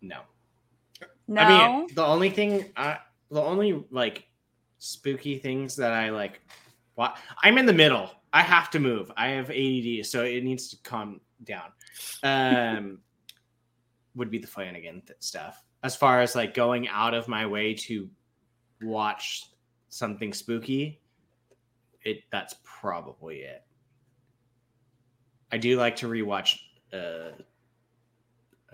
no. 0.00 0.20
No, 1.28 1.42
I 1.42 1.48
mean, 1.48 1.86
the 1.94 2.04
only 2.04 2.30
thing, 2.30 2.72
I, 2.76 2.98
the 3.30 3.42
only 3.42 3.84
like 3.90 4.26
spooky 4.78 5.38
things 5.38 5.76
that 5.76 5.92
I 5.92 6.10
like, 6.10 6.40
what 6.94 7.18
I'm 7.42 7.58
in 7.58 7.66
the 7.66 7.74
middle. 7.74 8.10
I 8.32 8.42
have 8.42 8.70
to 8.70 8.80
move. 8.80 9.10
I 9.16 9.28
have 9.28 9.50
ADD, 9.50 10.06
so 10.06 10.24
it 10.24 10.44
needs 10.44 10.68
to 10.70 10.76
calm 10.82 11.20
down. 11.44 11.72
Um, 12.22 12.98
would 14.14 14.30
be 14.30 14.38
the 14.38 14.46
Flanagan 14.46 15.02
th- 15.06 15.18
stuff. 15.20 15.62
As 15.82 15.94
far 15.94 16.22
as 16.22 16.34
like 16.34 16.54
going 16.54 16.88
out 16.88 17.12
of 17.12 17.28
my 17.28 17.46
way 17.46 17.74
to 17.74 18.08
watch 18.80 19.50
something 19.88 20.32
spooky, 20.32 21.00
it 22.02 22.22
that's 22.30 22.54
probably 22.64 23.40
it. 23.40 23.65
I 25.52 25.58
do 25.58 25.76
like 25.78 25.96
to 25.96 26.06
rewatch 26.08 26.58
uh, 26.92 27.32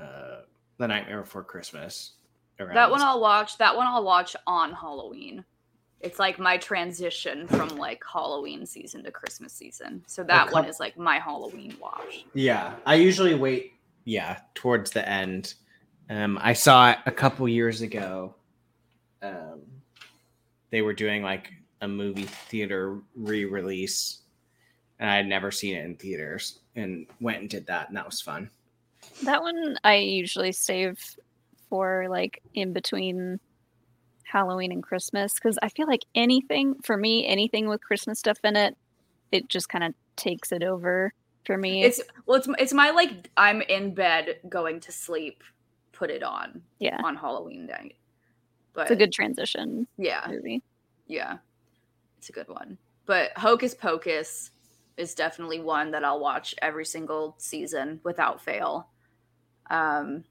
uh, 0.01 0.41
The 0.79 0.89
Nightmare 0.89 1.23
Before 1.23 1.43
Christmas. 1.45 2.13
around 2.59 2.75
that 2.75 2.91
one 2.91 3.03
I'll 3.03 3.21
watch. 3.21 3.59
That 3.59 3.77
one 3.77 3.87
I'll 3.87 4.05
watch 4.05 4.35
on 4.47 4.73
Halloween. 4.73 5.45
It's 6.01 6.19
like 6.19 6.39
my 6.39 6.57
transition 6.57 7.47
from 7.47 7.69
like 7.77 8.03
Halloween 8.11 8.67
season 8.67 9.05
to 9.05 9.13
Christmas 9.13 9.53
season. 9.53 10.03
So 10.07 10.25
that 10.25 10.53
one 10.53 10.65
is 10.65 10.81
like 10.81 10.99
my 10.99 11.19
Halloween 11.19 11.77
watch. 11.81 12.25
Yeah, 12.35 12.75
I 12.85 12.97
usually 12.97 13.35
wait. 13.35 13.73
Yeah, 14.05 14.41
towards 14.55 14.91
the 14.91 15.09
end. 15.09 15.55
Um, 16.11 16.39
I 16.43 16.55
saw 16.55 16.91
it 16.91 16.99
a 17.07 17.13
couple 17.13 17.49
years 17.49 17.83
ago. 17.83 18.35
Um, 19.23 19.61
they 20.71 20.83
were 20.83 20.93
doing 20.93 21.23
like 21.23 21.53
a 21.81 21.87
movie 21.87 22.25
theater 22.25 22.99
re-release, 23.15 24.23
and 24.99 25.09
I 25.09 25.17
had 25.17 25.27
never 25.29 25.53
seen 25.53 25.77
it 25.77 25.85
in 25.85 25.95
theaters, 25.95 26.59
and 26.77 27.07
went 27.21 27.41
and 27.41 27.51
did 27.51 27.67
that, 27.67 27.89
and 27.89 27.97
that 27.97 28.07
was 28.07 28.21
fun. 28.21 28.51
That 29.25 29.43
one 29.43 29.77
I 29.85 29.97
usually 29.97 30.53
save 30.53 30.99
for 31.69 32.07
like 32.09 32.43
in 32.55 32.73
between 32.73 33.41
Halloween 34.25 34.73
and 34.73 34.83
Christmas 34.83 35.35
because 35.35 35.59
I 35.63 35.69
feel 35.69 35.87
like 35.87 36.05
anything 36.15 36.77
for 36.83 36.97
me, 36.97 37.27
anything 37.27 37.69
with 37.69 37.83
Christmas 37.83 38.19
stuff 38.19 38.39
in 38.45 38.57
it, 38.57 38.77
it 39.31 39.49
just 39.49 39.69
kind 39.69 39.85
of 39.85 39.95
takes 40.17 40.53
it 40.53 40.63
over 40.63 41.13
for 41.45 41.57
me. 41.57 41.85
It's 41.85 42.01
well, 42.27 42.39
it's 42.39 42.49
it's 42.59 42.73
my 42.73 42.91
like 42.91 43.31
I'm 43.37 43.63
in 43.63 43.95
bed 43.95 44.39
going 44.49 44.81
to 44.81 44.93
sleep, 44.93 45.43
put 45.93 46.11
it 46.11 46.23
on 46.23 46.63
yeah, 46.79 46.99
on 47.05 47.17
Halloween 47.17 47.67
night. 47.67 47.97
But 48.75 48.83
it's 48.83 48.93
a 48.93 48.97
good 48.97 49.13
transition 49.13 49.87
yeah, 49.99 50.25
movie. 50.29 50.63
yeah, 51.07 51.39
it's 52.19 52.31
a 52.31 52.33
good 52.33 52.49
one. 52.49 52.79
But 53.05 53.37
Hocus 53.37 53.75
Pocus 53.75 54.51
is 54.97 55.15
definitely 55.15 55.61
one 55.61 55.91
that 55.93 56.05
I'll 56.05 56.21
watch 56.21 56.55
every 56.61 56.85
single 56.85 57.35
season 57.39 58.01
without 58.05 58.41
fail. 58.43 58.89
Um, 59.71 60.25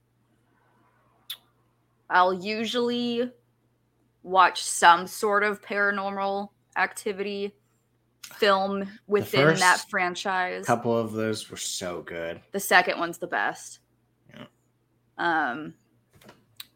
I'll 2.10 2.34
usually 2.34 3.32
watch 4.24 4.62
some 4.64 5.08
sort 5.08 5.44
of 5.44 5.62
paranormal 5.62 6.50
activity 6.76 7.54
film 8.36 8.88
within 9.08 9.56
that 9.56 9.86
franchise. 9.90 10.64
A 10.64 10.68
couple 10.68 10.98
of 10.98 11.14
those 11.14 11.50
were 11.50 11.58
so 11.58 12.02
good. 12.02 12.42
The 12.52 12.60
second 12.60 13.00
one's 13.00 13.18
the 13.18 13.28
best. 13.28 13.80
Yeah. 14.34 14.46
Um 15.18 15.74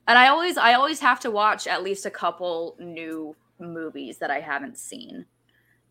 and 0.07 0.17
I 0.17 0.27
always 0.27 0.57
I 0.57 0.73
always 0.73 0.99
have 0.99 1.19
to 1.21 1.31
watch 1.31 1.67
at 1.67 1.83
least 1.83 2.05
a 2.05 2.11
couple 2.11 2.75
new 2.79 3.35
movies 3.59 4.17
that 4.17 4.31
I 4.31 4.39
haven't 4.39 4.77
seen. 4.77 5.25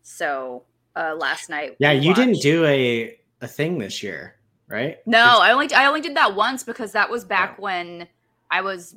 So 0.03 0.63
uh 0.95 1.15
last 1.17 1.49
night 1.49 1.75
Yeah, 1.79 1.91
you 1.91 2.13
didn't 2.13 2.41
do 2.41 2.65
a 2.65 3.17
a 3.41 3.47
thing 3.47 3.77
this 3.79 4.01
year, 4.01 4.35
right? 4.67 4.97
No, 5.05 5.39
I 5.41 5.51
only 5.51 5.71
I 5.73 5.85
only 5.85 6.01
did 6.01 6.15
that 6.15 6.35
once 6.35 6.63
because 6.63 6.93
that 6.93 7.09
was 7.09 7.25
back 7.25 7.59
when 7.59 8.07
I 8.49 8.61
was 8.61 8.95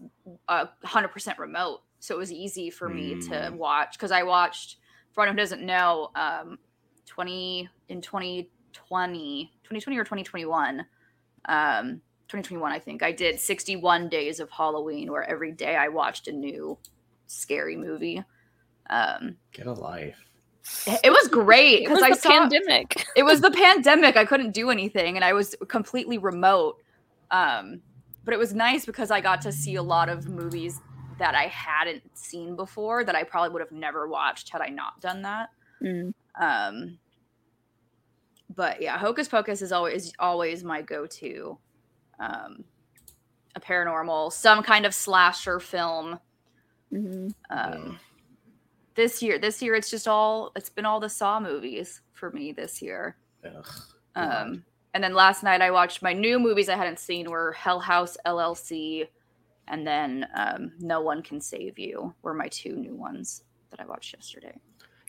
uh, 0.49 0.67
100% 0.85 1.39
remote. 1.39 1.81
So 2.01 2.15
it 2.15 2.19
was 2.19 2.31
easy 2.31 2.71
for 2.71 2.89
me 2.89 3.17
to 3.29 3.35
Mm. 3.35 3.57
watch 3.57 3.99
cuz 3.99 4.11
I 4.13 4.23
watched 4.23 4.77
for 5.13 5.23
anyone 5.23 5.37
who 5.37 5.43
doesn't 5.43 5.67
know 5.67 6.11
um 6.15 6.59
20 7.07 7.69
in 7.89 8.01
2020 8.01 9.53
2020 9.65 9.99
or 9.99 10.05
2021 10.05 10.87
um 11.47 12.03
2021 12.29 12.71
I 12.73 12.79
think 12.79 13.03
I 13.03 13.13
did 13.13 13.41
61 13.41 14.09
days 14.09 14.39
of 14.39 14.51
Halloween 14.51 15.11
where 15.11 15.25
every 15.25 15.53
day 15.53 15.75
I 15.75 15.89
watched 15.89 16.29
a 16.29 16.33
new 16.33 16.79
scary 17.27 17.77
movie. 17.77 18.23
Um 18.89 19.39
get 19.53 19.67
a 19.67 19.73
life. 19.73 20.28
It 20.87 21.11
was 21.11 21.29
great 21.29 21.81
because 21.81 22.03
I 22.03 22.11
the 22.11 22.17
saw 22.17 22.31
pandemic. 22.31 23.05
it 23.17 23.23
was 23.23 23.41
the 23.41 23.51
pandemic. 23.51 24.17
I 24.17 24.25
couldn't 24.25 24.53
do 24.53 24.71
anything 24.71 25.17
and 25.17 25.25
I 25.25 25.33
was 25.33 25.55
completely 25.69 26.19
remote. 26.19 26.83
Um, 27.31 27.81
but 28.25 28.35
it 28.35 28.39
was 28.39 28.55
nice 28.55 28.85
because 28.85 29.11
I 29.11 29.21
got 29.21 29.41
to 29.43 29.53
see 29.53 29.77
a 29.77 29.83
lot 29.83 30.09
of 30.09 30.29
movies 30.29 30.81
that 31.19 31.35
I 31.35 31.45
hadn't 31.45 32.03
seen 32.17 32.57
before 32.57 33.05
that 33.05 33.15
I 33.15 33.25
probably 33.25 33.51
would 33.51 33.63
have 33.63 33.73
never 33.73 34.07
watched 34.07 34.51
had 34.51 34.61
I 34.61 34.69
not 34.69 35.01
done 35.01 35.23
that. 35.23 35.49
Mm. 35.83 36.13
Um, 36.41 36.99
but 38.55 38.81
yeah, 38.81 38.99
Hocus 38.99 39.29
Pocus 39.29 39.63
is 39.63 39.73
always 39.73 40.13
always 40.19 40.65
my 40.65 40.83
go-to. 40.83 41.59
Um, 42.21 42.65
a 43.55 43.61
paranormal, 43.61 44.33
some 44.33 44.63
kind 44.63 44.87
of 44.87 44.95
slasher 44.95 45.61
film. 45.61 46.19
Mhm. 46.93 47.33
Um, 47.51 47.99
this 48.99 49.23
year, 49.23 49.39
this 49.39 49.63
year 49.63 49.77
it's 49.77 49.89
just 49.91 50.09
all 50.09 50.51
it's 50.57 50.69
been 50.69 50.85
all 50.85 50.99
the 50.99 51.09
Saw 51.09 51.39
movies 51.39 52.01
for 52.15 52.33
me 52.33 52.51
this 52.51 52.83
year. 52.83 53.17
Ugh. 53.45 53.67
Um, 54.17 54.65
and 54.93 55.05
then 55.05 55.15
last 55.15 55.45
night 55.45 55.63
I 55.63 55.71
watched 55.71 56.03
my 56.03 56.13
new 56.13 56.41
movies 56.41 56.69
I 56.69 56.75
hadn't 56.77 56.99
seen 56.99 57.31
were 57.31 57.53
Hell 57.53 57.79
House 57.79 58.17
LLC 58.27 59.07
and 59.69 59.87
then 59.87 60.27
um, 60.35 60.73
No 60.81 61.01
One 61.01 61.23
Can 61.23 61.41
Save 61.41 61.79
You 61.79 62.13
were 62.23 62.35
my 62.35 62.49
two 62.49 62.75
new 62.75 62.97
ones 62.97 63.45
that 63.71 63.79
I 63.79 63.87
watched 63.87 64.13
yesterday. 64.15 64.59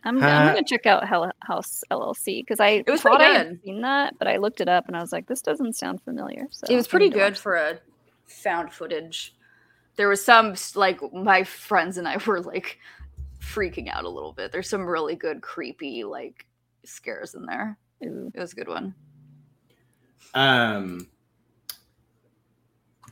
I'm, 0.03 0.21
Uh, 0.21 0.27
I'm 0.27 0.53
gonna 0.53 0.63
check 0.63 0.85
out 0.85 1.07
Hell 1.07 1.31
House 1.41 1.83
LLC 1.89 2.41
because 2.45 2.59
I 2.59 2.83
It 2.85 2.89
was 2.91 3.01
thought 3.01 3.21
I 3.21 3.29
had 3.29 3.47
good. 3.49 3.63
seen 3.65 3.81
that, 3.81 4.13
but 4.19 4.27
I 4.27 4.37
looked 4.37 4.61
it 4.61 4.69
up 4.69 4.87
and 4.87 4.95
I 4.95 5.01
was 5.01 5.11
like, 5.11 5.25
this 5.25 5.41
doesn't 5.41 5.75
sound 5.75 6.03
familiar. 6.03 6.45
So 6.51 6.67
it 6.69 6.75
was 6.75 6.87
pretty 6.87 7.09
good 7.09 7.35
for 7.35 7.55
a 7.55 7.79
found 8.27 8.71
footage. 8.71 9.33
There 9.95 10.07
was 10.07 10.23
some 10.23 10.53
like 10.75 11.01
my 11.11 11.43
friends 11.43 11.97
and 11.97 12.07
I 12.07 12.17
were 12.27 12.41
like 12.41 12.77
freaking 13.53 13.89
out 13.89 14.05
a 14.05 14.09
little 14.09 14.33
bit. 14.33 14.51
There's 14.51 14.69
some 14.69 14.85
really 14.85 15.15
good 15.15 15.41
creepy 15.41 16.03
like 16.03 16.45
scares 16.85 17.35
in 17.35 17.45
there. 17.45 17.77
it. 18.01 18.07
Ooh. 18.07 18.31
It 18.33 18.39
was 18.39 18.53
a 18.53 18.55
good 18.55 18.67
one. 18.67 18.93
Um, 20.33 21.07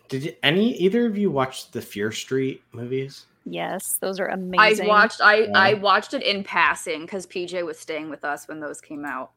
did 0.07 0.23
you, 0.23 0.35
any 0.43 0.75
either 0.77 1.05
of 1.05 1.17
you 1.17 1.31
watch 1.31 1.71
the 1.71 1.81
Fear 1.81 2.11
Street 2.11 2.61
movies? 2.71 3.25
Yes, 3.45 3.81
those 4.01 4.19
are 4.19 4.27
amazing. 4.27 4.85
I 4.85 4.87
watched 4.89 5.21
I 5.21 5.47
I 5.55 5.73
watched 5.75 6.13
it 6.13 6.21
in 6.21 6.43
passing 6.43 7.01
because 7.01 7.25
PJ 7.25 7.65
was 7.65 7.79
staying 7.79 8.09
with 8.09 8.25
us 8.25 8.47
when 8.47 8.59
those 8.59 8.81
came 8.81 9.05
out. 9.05 9.31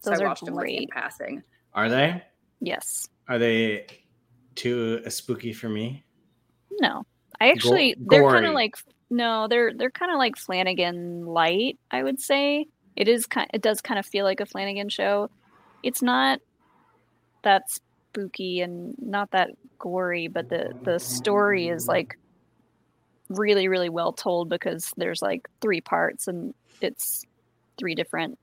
So 0.00 0.10
Those 0.10 0.20
I 0.20 0.24
are 0.24 0.28
watched 0.28 0.44
them 0.44 0.54
like 0.54 0.68
in 0.68 0.76
great. 0.76 0.90
passing. 0.90 1.42
Are 1.74 1.88
they? 1.88 2.22
Yes. 2.60 3.08
Are 3.28 3.38
they 3.38 3.86
too 4.54 5.02
uh, 5.04 5.10
spooky 5.10 5.52
for 5.52 5.68
me? 5.68 6.04
No, 6.80 7.04
I 7.40 7.50
actually 7.50 7.96
they're 7.98 8.22
kind 8.28 8.46
of 8.46 8.54
like 8.54 8.76
no, 9.10 9.48
they're 9.48 9.74
they're 9.74 9.90
kind 9.90 10.12
of 10.12 10.18
like 10.18 10.36
Flanagan 10.36 11.26
light. 11.26 11.78
I 11.90 12.02
would 12.02 12.20
say 12.20 12.66
it 12.96 13.08
is 13.08 13.26
kind. 13.26 13.50
It 13.52 13.60
does 13.60 13.80
kind 13.80 13.98
of 13.98 14.06
feel 14.06 14.24
like 14.24 14.40
a 14.40 14.46
Flanagan 14.46 14.88
show. 14.88 15.28
It's 15.82 16.00
not 16.00 16.40
that 17.42 17.70
spooky 17.70 18.60
and 18.60 18.94
not 18.98 19.32
that 19.32 19.50
gory, 19.78 20.28
but 20.28 20.48
the 20.48 20.72
the 20.82 20.98
story 21.00 21.68
is 21.68 21.88
like 21.88 22.16
really 23.28 23.68
really 23.68 23.88
well 23.88 24.12
told 24.12 24.48
because 24.48 24.92
there's 24.96 25.22
like 25.22 25.48
three 25.60 25.80
parts 25.80 26.26
and 26.28 26.54
it's 26.80 27.24
three 27.78 27.94
different 27.94 28.38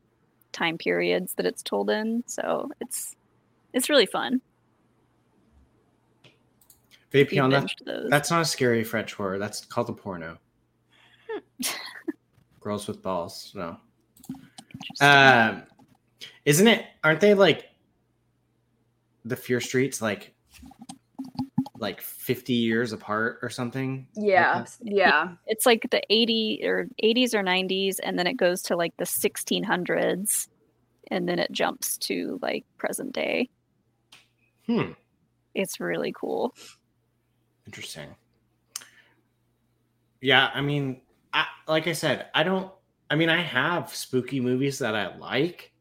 time 0.51 0.77
periods 0.77 1.33
that 1.35 1.45
it's 1.45 1.63
told 1.63 1.89
in. 1.89 2.23
So 2.27 2.69
it's 2.81 3.15
it's 3.73 3.89
really 3.89 4.05
fun. 4.05 4.41
Vapion, 7.13 7.51
that, 7.51 8.09
that's 8.09 8.29
not 8.29 8.41
a 8.41 8.45
scary 8.45 8.83
French 8.83 9.13
horror. 9.13 9.39
That's 9.39 9.63
called 9.63 9.89
a 9.89 9.93
porno. 9.93 10.37
Girls 12.59 12.87
with 12.87 13.01
balls. 13.01 13.51
No. 13.55 13.77
Um, 14.99 15.63
isn't 16.45 16.67
it? 16.67 16.85
Aren't 17.03 17.21
they 17.21 17.33
like 17.33 17.69
the 19.25 19.35
Fear 19.35 19.61
Streets 19.61 20.01
like 20.01 20.33
like 21.79 22.01
fifty 22.01 22.53
years 22.53 22.91
apart 22.91 23.39
or 23.41 23.49
something? 23.49 24.07
Yeah, 24.15 24.63
that? 24.63 24.75
yeah. 24.81 25.29
it's 25.45 25.65
like 25.65 25.87
the 25.91 26.01
80 26.09 26.61
or 26.63 26.87
80s 27.03 27.33
or 27.35 27.43
90s 27.43 27.97
and 28.01 28.17
then 28.17 28.25
it 28.25 28.35
goes 28.35 28.63
to 28.63 28.75
like 28.75 28.97
the 28.97 29.03
1600s 29.05 30.47
and 31.11 31.29
then 31.29 31.37
it 31.37 31.51
jumps 31.51 31.97
to 31.99 32.39
like 32.41 32.65
present 32.77 33.13
day 33.13 33.49
Hmm. 34.65 34.93
it's 35.53 35.79
really 35.79 36.11
cool 36.11 36.53
Interesting. 37.67 38.15
Yeah, 40.21 40.49
I 40.53 40.61
mean, 40.61 41.01
I, 41.33 41.45
like 41.67 41.87
I 41.87 41.93
said, 41.93 42.27
I 42.33 42.43
don't. 42.43 42.71
I 43.09 43.15
mean, 43.15 43.29
I 43.29 43.41
have 43.41 43.93
spooky 43.95 44.39
movies 44.39 44.79
that 44.79 44.95
I 44.95 45.15
like, 45.17 45.71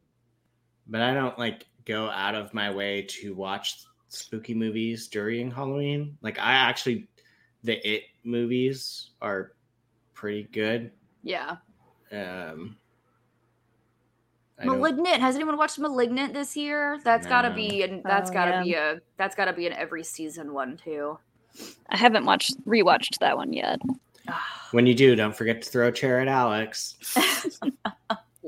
but 0.87 1.01
I 1.01 1.13
don't 1.13 1.37
like 1.37 1.65
go 1.85 2.09
out 2.09 2.35
of 2.35 2.53
my 2.53 2.73
way 2.73 3.01
to 3.21 3.33
watch 3.35 3.83
spooky 4.09 4.53
movies 4.53 5.07
during 5.07 5.51
Halloween. 5.51 6.17
Like, 6.21 6.39
I 6.39 6.53
actually, 6.53 7.07
the 7.63 7.75
It 7.87 8.03
movies 8.23 9.09
are 9.21 9.51
pretty 10.13 10.43
good. 10.51 10.91
Yeah. 11.23 11.57
Um, 12.11 12.77
I 14.59 14.65
don't- 14.65 14.77
Malignant. 14.79 15.21
Has 15.21 15.35
anyone 15.35 15.57
watched 15.57 15.77
Malignant 15.79 16.33
this 16.33 16.55
year? 16.55 16.99
That's 17.03 17.27
gotta 17.27 17.51
be 17.53 17.83
and 17.83 18.01
that's 18.03 18.29
Oh, 18.31 18.33
gotta 18.33 18.51
yeah. 18.51 18.63
be 18.63 18.73
a 18.73 19.01
that's 19.17 19.35
gotta 19.35 19.53
be 19.53 19.67
an 19.67 19.73
every 19.73 20.03
season 20.03 20.53
one 20.53 20.77
too. 20.77 21.19
i 21.89 21.97
haven't 21.97 22.23
watched 22.25 22.55
rewatched 22.65 23.17
that 23.19 23.35
one 23.35 23.51
yet 23.51 23.79
when 24.71 24.85
you 24.87 24.93
do, 24.93 25.15
don't 25.15 25.35
forget 25.35 25.61
to 25.61 25.69
throw 25.69 25.87
a 25.87 25.91
chair 25.91 26.19
at 26.19 26.27
Alex. 26.27 26.95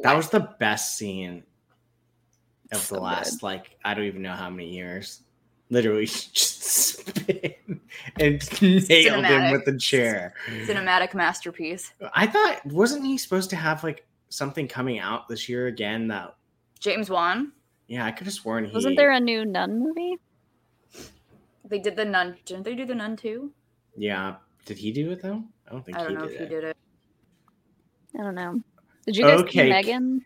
That 0.02 0.16
was 0.16 0.30
the 0.30 0.50
best 0.62 0.96
scene 0.98 1.44
of 2.72 2.80
So 2.80 2.96
the 2.96 3.00
good. 3.02 3.06
last 3.06 3.44
like 3.44 3.78
I 3.84 3.94
don't 3.94 4.06
even 4.06 4.22
know 4.22 4.32
how 4.32 4.50
many 4.50 4.70
years. 4.70 5.24
literally 5.70 6.06
just 6.06 6.64
spin 6.64 7.82
and 8.18 8.62
nailed 8.62 9.26
him 9.26 9.52
with 9.52 9.66
the 9.66 9.78
chair. 9.78 10.36
Cinematic 10.66 11.14
masterpiece. 11.14 11.92
I 12.14 12.28
thought 12.28 12.66
wasn't 12.68 13.06
he 13.06 13.18
supposed 13.18 13.50
to 13.50 13.58
have 13.58 13.84
like 13.84 14.06
something 14.30 14.70
coming 14.70 15.00
out 15.00 15.28
this 15.28 15.50
year 15.50 15.68
again 15.68 16.08
that 16.08 16.34
James 16.80 17.10
Wan. 17.10 17.52
yeah, 17.90 18.06
I 18.06 18.12
could 18.12 18.26
have 18.28 18.34
sworn 18.34 18.64
he 18.64 18.74
Wasn't 18.74 18.96
there 18.96 19.12
a 19.12 19.20
new 19.20 19.44
Nun 19.44 19.80
movie? 19.84 20.16
They 21.66 21.80
did 21.80 21.98
the 21.98 22.06
nun. 22.06 22.38
Didn't 22.46 22.64
they 22.64 22.74
do 22.76 22.86
the 22.86 22.96
nun 22.96 23.18
too? 23.18 23.52
Yeah. 23.98 24.36
Did 24.66 24.78
he 24.78 24.94
do 24.94 25.12
it 25.12 25.22
though? 25.22 25.44
I 25.70 25.72
don't 25.74 25.86
think 25.86 25.98
I 25.98 26.02
don't 26.02 26.10
he 26.12 26.16
know 26.16 26.26
did 26.26 26.34
if 26.34 26.40
he 26.40 26.46
did 26.48 26.64
it. 26.64 26.78
I 28.18 28.24
don't 28.24 28.36
know. 28.36 28.60
Did 29.06 29.18
you 29.18 29.24
guys 29.24 29.40
Okay. 29.42 29.64
see 29.66 29.70
Megan? 29.70 30.26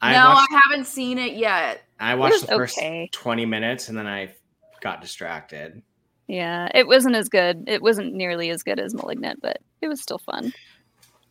I 0.00 0.12
no, 0.12 0.28
watched, 0.30 0.52
I 0.52 0.60
haven't 0.68 0.86
seen 0.86 1.18
it 1.18 1.34
yet. 1.34 1.82
I 1.98 2.14
watched 2.14 2.42
the 2.42 2.46
first 2.46 2.78
okay. 2.78 3.08
20 3.12 3.46
minutes 3.46 3.88
and 3.88 3.98
then 3.98 4.06
I 4.06 4.32
got 4.80 5.00
distracted. 5.00 5.82
Yeah, 6.28 6.68
it 6.74 6.86
wasn't 6.86 7.16
as 7.16 7.28
good. 7.28 7.64
It 7.66 7.82
wasn't 7.82 8.14
nearly 8.14 8.50
as 8.50 8.62
good 8.62 8.78
as 8.78 8.94
Malignant, 8.94 9.40
but 9.42 9.58
it 9.80 9.88
was 9.88 10.00
still 10.00 10.18
fun. 10.18 10.52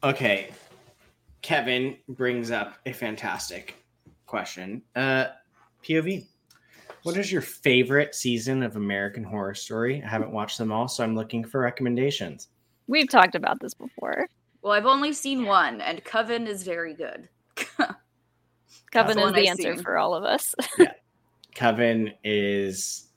Okay. 0.04 0.50
Kevin 1.42 1.98
brings 2.10 2.52
up 2.52 2.76
a 2.86 2.92
fantastic 2.92 3.76
question. 4.26 4.82
Uh 4.96 5.28
POV. 5.84 6.26
What 7.04 7.16
is 7.16 7.32
your 7.32 7.42
favorite 7.42 8.16
season 8.16 8.64
of 8.64 8.76
American 8.76 9.24
Horror 9.24 9.54
Story? 9.54 10.04
I 10.04 10.10
haven't 10.10 10.32
watched 10.32 10.58
them 10.58 10.74
all, 10.74 10.90
so 10.90 11.06
I'm 11.06 11.16
looking 11.16 11.46
for 11.46 11.62
recommendations. 11.62 12.50
We've 12.88 13.10
talked 13.10 13.36
about 13.36 13.60
this 13.60 13.74
before. 13.74 14.28
Well, 14.62 14.74
I've 14.74 14.86
only 14.86 15.14
seen 15.14 15.46
one, 15.46 15.82
and 15.82 16.04
Coven 16.04 16.48
is 16.48 16.64
very 16.64 16.94
good. 16.94 17.30
Coven 18.92 19.16
the 19.18 19.22
is 19.22 19.26
one 19.26 19.34
the 19.34 19.42
I've 19.42 19.48
answer 19.48 19.76
seen. 19.76 19.84
for 19.84 19.98
all 19.98 20.14
of 20.16 20.24
us. 20.24 20.54
Coven 21.56 22.12
is 22.24 23.08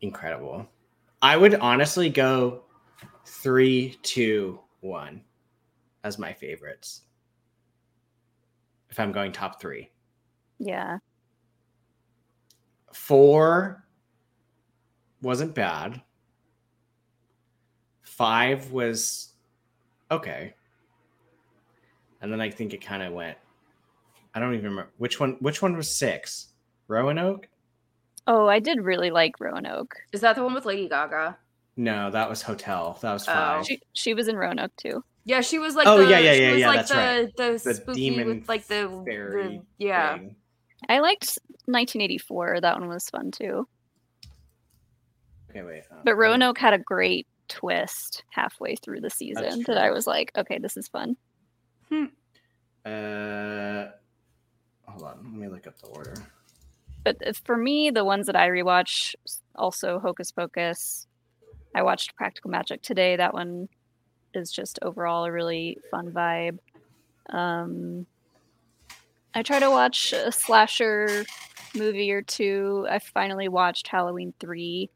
incredible. 0.00 0.66
I 1.22 1.36
would 1.36 1.54
honestly 1.56 2.08
go 2.10 2.64
three, 3.24 3.96
two, 4.02 4.60
one 4.80 5.22
as 6.04 6.18
my 6.18 6.32
favorites. 6.32 7.02
If 8.90 9.00
I'm 9.00 9.12
going 9.12 9.32
top 9.32 9.60
three. 9.60 9.90
yeah. 10.58 10.98
Four 12.92 13.84
wasn't 15.20 15.54
bad. 15.54 16.00
Five 18.16 18.72
was 18.72 19.28
okay. 20.10 20.54
And 22.22 22.32
then 22.32 22.40
I 22.40 22.50
think 22.50 22.72
it 22.72 22.80
kind 22.80 23.02
of 23.02 23.12
went. 23.12 23.36
I 24.34 24.40
don't 24.40 24.54
even 24.54 24.64
remember 24.70 24.90
which 24.96 25.20
one. 25.20 25.36
Which 25.40 25.60
one 25.60 25.76
was 25.76 25.94
six? 25.94 26.48
Roanoke? 26.88 27.48
Oh, 28.26 28.46
I 28.48 28.58
did 28.58 28.80
really 28.80 29.10
like 29.10 29.38
Roanoke. 29.38 29.96
Is 30.12 30.22
that 30.22 30.34
the 30.34 30.42
one 30.42 30.54
with 30.54 30.64
Lady 30.64 30.88
Gaga? 30.88 31.36
No, 31.76 32.10
that 32.10 32.30
was 32.30 32.40
Hotel. 32.40 32.98
That 33.02 33.12
was 33.12 33.28
Oh. 33.28 33.62
She 33.66 33.80
she 33.92 34.14
was 34.14 34.28
in 34.28 34.36
Roanoke 34.36 34.74
too. 34.76 35.04
Yeah, 35.24 35.42
she 35.42 35.58
was 35.58 35.74
like. 35.74 35.86
Oh, 35.86 35.98
the, 35.98 36.08
yeah, 36.10 36.18
yeah, 36.18 36.32
yeah, 36.32 36.50
was 36.52 36.60
yeah, 36.60 36.68
Like 36.68 36.76
that's 36.76 36.90
the, 36.90 36.96
right. 36.96 37.36
The, 37.36 37.60
The 37.62 37.74
spooky 37.74 38.10
demon 38.10 38.28
with 38.28 38.48
like 38.48 38.66
the, 38.66 39.02
fairy 39.04 39.58
the 39.58 39.62
yeah. 39.76 40.16
thing. 40.16 40.36
I 40.88 41.00
liked 41.00 41.38
1984. 41.66 42.60
That 42.62 42.78
one 42.80 42.88
was 42.88 43.10
fun 43.10 43.30
too. 43.30 43.68
Okay, 45.50 45.62
wait. 45.62 45.82
uh, 45.90 45.96
But 46.04 46.16
Roanoke 46.16 46.58
had 46.58 46.72
a 46.72 46.78
great 46.78 47.26
twist 47.48 48.24
halfway 48.30 48.76
through 48.76 49.00
the 49.00 49.10
season 49.10 49.62
that 49.66 49.78
I 49.78 49.90
was 49.90 50.06
like, 50.06 50.32
okay, 50.36 50.58
this 50.58 50.76
is 50.76 50.88
fun. 50.88 51.16
Hmm. 51.88 52.04
Uh, 52.84 53.86
hold 54.86 55.02
on. 55.02 55.16
Let 55.22 55.32
me 55.32 55.48
look 55.48 55.66
up 55.66 55.78
the 55.78 55.88
order. 55.88 56.14
But 57.04 57.16
if- 57.20 57.38
for 57.44 57.56
me, 57.56 57.90
the 57.90 58.04
ones 58.04 58.26
that 58.26 58.36
I 58.36 58.48
rewatch, 58.48 59.14
also 59.54 59.98
Hocus 59.98 60.30
Pocus. 60.32 61.06
I 61.74 61.82
watched 61.82 62.16
Practical 62.16 62.50
Magic 62.50 62.82
today. 62.82 63.16
That 63.16 63.34
one 63.34 63.68
is 64.34 64.50
just 64.50 64.78
overall 64.82 65.24
a 65.24 65.32
really 65.32 65.78
fun 65.90 66.10
vibe. 66.10 66.58
Um, 67.30 68.06
I 69.34 69.42
try 69.42 69.58
to 69.58 69.70
watch 69.70 70.12
a 70.12 70.32
slasher 70.32 71.24
movie 71.74 72.10
or 72.12 72.22
two. 72.22 72.86
I 72.88 72.98
finally 72.98 73.48
watched 73.48 73.88
Halloween 73.88 74.32
3 74.40 74.88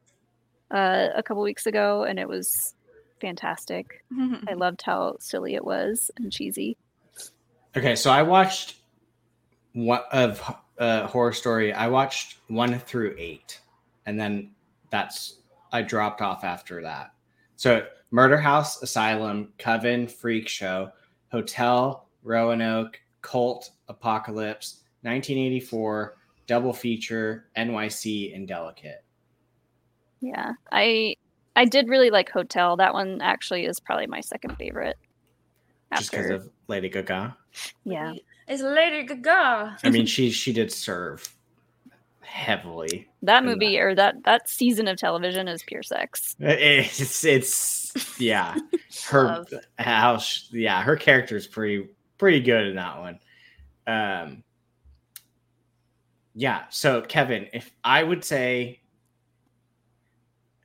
uh, 0.70 1.08
a 1.14 1.22
couple 1.22 1.42
weeks 1.42 1.66
ago, 1.66 2.04
and 2.04 2.18
it 2.18 2.28
was 2.28 2.74
fantastic. 3.20 4.04
I 4.48 4.54
loved 4.54 4.82
how 4.82 5.16
silly 5.20 5.54
it 5.54 5.64
was 5.64 6.10
and 6.16 6.32
cheesy. 6.32 6.76
Okay, 7.76 7.94
so 7.94 8.10
I 8.10 8.22
watched 8.22 8.76
one 9.72 10.00
of 10.10 10.42
uh, 10.78 11.06
horror 11.06 11.32
story. 11.32 11.72
I 11.72 11.88
watched 11.88 12.38
one 12.48 12.78
through 12.78 13.14
eight, 13.18 13.60
and 14.06 14.18
then 14.18 14.50
that's 14.90 15.36
I 15.72 15.82
dropped 15.82 16.20
off 16.20 16.42
after 16.42 16.82
that. 16.82 17.12
So 17.56 17.86
Murder 18.10 18.38
House, 18.38 18.82
Asylum, 18.82 19.52
Coven, 19.58 20.08
Freak 20.08 20.48
Show, 20.48 20.90
Hotel, 21.30 22.08
Roanoke, 22.22 23.00
Cult, 23.22 23.70
Apocalypse, 23.88 24.82
1984, 25.02 26.16
Double 26.46 26.72
Feature, 26.72 27.46
NYC, 27.56 28.34
and 28.34 28.48
Delicate. 28.48 29.04
Yeah, 30.20 30.52
I 30.70 31.16
I 31.56 31.64
did 31.64 31.88
really 31.88 32.10
like 32.10 32.30
Hotel. 32.30 32.76
That 32.76 32.92
one 32.94 33.20
actually 33.20 33.64
is 33.66 33.80
probably 33.80 34.06
my 34.06 34.20
second 34.20 34.56
favorite. 34.56 34.96
Just 35.96 36.10
because 36.12 36.30
of 36.30 36.48
Lady 36.68 36.88
Gaga. 36.88 37.36
yeah, 37.84 38.14
It's 38.46 38.62
Lady 38.62 39.04
Gaga. 39.06 39.78
I 39.82 39.90
mean, 39.90 40.06
she 40.06 40.30
she 40.30 40.52
did 40.52 40.70
serve 40.72 41.34
heavily. 42.20 43.08
that 43.22 43.42
in 43.42 43.48
movie 43.48 43.76
or 43.78 43.92
that 43.96 44.22
that 44.24 44.48
season 44.48 44.86
of 44.86 44.96
television 44.98 45.48
is 45.48 45.62
pure 45.64 45.82
sex. 45.82 46.36
It's 46.40 47.24
it's 47.24 48.20
yeah. 48.20 48.56
Her 49.08 49.24
Love. 49.24 49.48
how 49.78 50.18
sh 50.18 50.44
yeah 50.52 50.82
her 50.82 50.94
character 50.96 51.36
is 51.36 51.46
pretty 51.48 51.88
pretty 52.18 52.40
good 52.40 52.66
in 52.68 52.76
that 52.76 52.98
one. 53.00 53.18
Um. 53.86 54.44
Yeah. 56.34 56.64
So 56.70 57.02
Kevin, 57.02 57.48
if 57.52 57.72
I 57.82 58.02
would 58.04 58.24
say, 58.24 58.79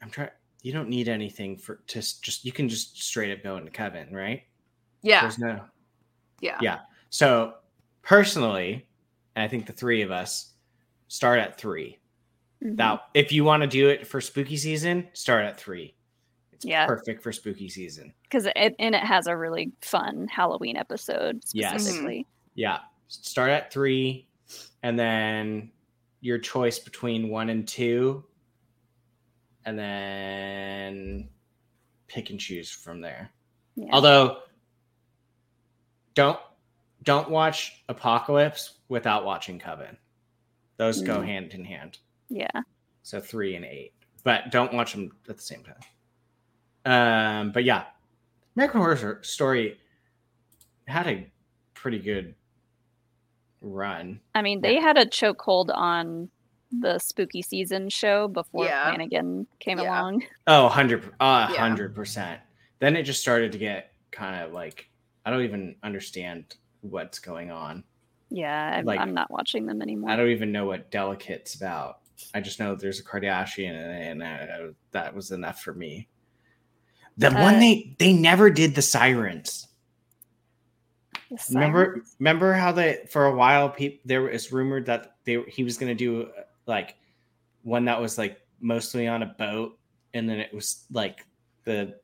I'm 0.05 0.11
trying. 0.11 0.29
You 0.61 0.71
don't 0.71 0.87
need 0.89 1.09
anything 1.09 1.57
for 1.57 1.81
to 1.87 1.99
just 2.21 2.45
you 2.45 2.51
can 2.51 2.69
just 2.69 3.01
straight 3.03 3.31
up 3.35 3.43
go 3.43 3.57
into 3.57 3.71
Kevin, 3.71 4.13
right? 4.13 4.43
Yeah, 5.01 5.21
There's 5.21 5.39
no 5.39 5.65
yeah. 6.41 6.57
yeah. 6.61 6.79
So 7.09 7.55
personally, 8.03 8.87
and 9.35 9.43
I 9.43 9.47
think 9.47 9.65
the 9.65 9.73
three 9.73 10.01
of 10.03 10.11
us 10.11 10.53
start 11.07 11.39
at 11.39 11.59
three. 11.59 11.99
Mhm. 12.63 12.75
Now, 12.77 13.01
if 13.13 13.31
you 13.31 13.43
want 13.43 13.61
to 13.61 13.67
do 13.67 13.89
it 13.89 14.07
for 14.07 14.21
spooky 14.21 14.57
season, 14.57 15.07
start 15.13 15.43
at 15.45 15.59
three. 15.59 15.95
It's 16.53 16.63
Yeah. 16.65 16.85
perfect 16.87 17.21
for 17.21 17.31
spooky 17.31 17.67
season. 17.69 18.13
because 18.23 18.47
it 18.55 18.75
and 18.79 18.93
it 18.95 19.03
has 19.03 19.27
a 19.27 19.35
really 19.37 19.71
fun 19.81 20.27
Halloween 20.27 20.77
episode 20.77 21.43
Yes. 21.53 21.81
specifically. 21.83 22.27
Yeah. 22.55 22.79
Start 23.07 23.49
at 23.51 23.71
three, 23.73 24.27
and 24.83 24.97
then 24.99 25.71
your 26.21 26.37
choice 26.39 26.79
between 26.79 27.29
one 27.29 27.49
and 27.49 27.67
two, 27.67 28.25
and 29.65 29.77
then 29.79 31.27
pick 32.07 32.29
and 32.29 32.39
choose 32.39 32.69
from 32.69 33.01
there. 33.01 33.31
Yeah. 33.75 33.89
Although, 33.91 34.37
don't 36.13 36.39
don't 37.03 37.29
watch 37.29 37.83
Apocalypse 37.89 38.79
without 38.89 39.25
watching 39.25 39.59
Coven. 39.59 39.97
Those 40.77 41.01
go 41.01 41.17
Mm. 41.19 41.25
hand 41.25 41.53
in 41.53 41.63
hand. 41.65 41.99
yeah. 42.29 42.47
So 43.03 43.19
three 43.21 43.55
and 43.55 43.63
eight, 43.65 43.93
but 44.23 44.49
don't 44.51 44.73
watch 44.73 44.93
them 44.93 45.11
at 45.29 45.37
the 45.37 45.43
same 45.43 45.63
time. 45.63 45.77
Um, 46.85 47.51
but 47.51 47.63
yeah, 47.63 47.85
American 48.55 48.79
Horror 48.81 49.19
Story 49.21 49.79
had 50.87 51.05
a 51.07 51.31
pretty 51.75 51.99
good 51.99 52.33
run. 53.61 54.19
I 54.33 54.41
mean, 54.41 54.61
they 54.61 54.75
had 54.79 54.97
a 54.97 55.05
chokehold 55.05 55.69
on 55.73 56.29
the 56.71 56.97
spooky 56.99 57.41
season 57.41 57.89
show 57.89 58.27
before 58.27 58.65
Yeah. 58.65 58.85
Flanagan 58.89 59.47
came 59.59 59.79
Yeah. 59.79 60.01
along. 60.01 60.23
Oh, 60.47 60.63
100 60.65 61.03
a 61.19 61.23
Yeah. 61.23 61.47
hundred 61.57 61.95
percent. 61.95 62.41
Then 62.79 62.95
it 62.95 63.03
just 63.03 63.21
started 63.21 63.51
to 63.53 63.57
get 63.57 63.93
kind 64.11 64.43
of 64.43 64.51
like 64.53 64.89
I 65.25 65.31
don't 65.31 65.43
even 65.43 65.75
understand 65.83 66.55
what's 66.81 67.17
going 67.19 67.49
on. 67.51 67.83
Yeah, 68.29 68.75
I'm, 68.77 68.85
Like- 68.85 68.99
I'm 68.99 69.13
not 69.13 69.31
watching 69.31 69.65
them 69.65 69.81
anymore. 69.81 70.09
I 70.11 70.15
don't 70.15 70.29
even 70.29 70.51
know 70.51 70.65
what 70.65 70.91
Delicate's 70.91 71.55
about. 71.55 71.99
I 72.33 72.41
just 72.41 72.59
know 72.59 72.75
there's 72.75 72.99
a 72.99 73.03
Kardashian, 73.03 73.71
and, 73.71 74.21
and 74.21 74.23
uh, 74.23 74.73
that 74.91 75.13
was 75.15 75.31
enough 75.31 75.61
for 75.61 75.73
me. 75.73 76.07
The 77.17 77.31
one 77.31 77.55
Uh, 77.55 77.59
they 77.59 77.95
they 77.99 78.13
never 78.13 78.49
did 78.49 78.75
the 78.75 78.81
sirens. 78.81 79.67
The 81.29 81.37
Remember, 81.55 82.03
remember 82.19 82.53
how 82.53 82.71
they 82.71 83.05
for 83.09 83.25
a 83.25 83.35
while 83.35 83.69
people 83.69 83.99
there 84.05 84.21
was 84.21 84.51
rumored 84.51 84.85
that 84.85 85.15
they 85.25 85.41
he 85.47 85.63
was 85.63 85.77
going 85.77 85.89
to 85.89 85.95
do 85.95 86.23
uh, 86.37 86.43
like 86.67 86.95
one 87.63 87.85
that 87.85 87.99
was 87.99 88.17
like 88.17 88.41
mostly 88.59 89.07
on 89.07 89.23
a 89.23 89.27
boat, 89.37 89.77
and 90.13 90.27
then 90.29 90.39
it 90.39 90.53
was 90.53 90.85
like 90.91 91.25
the 91.63 91.95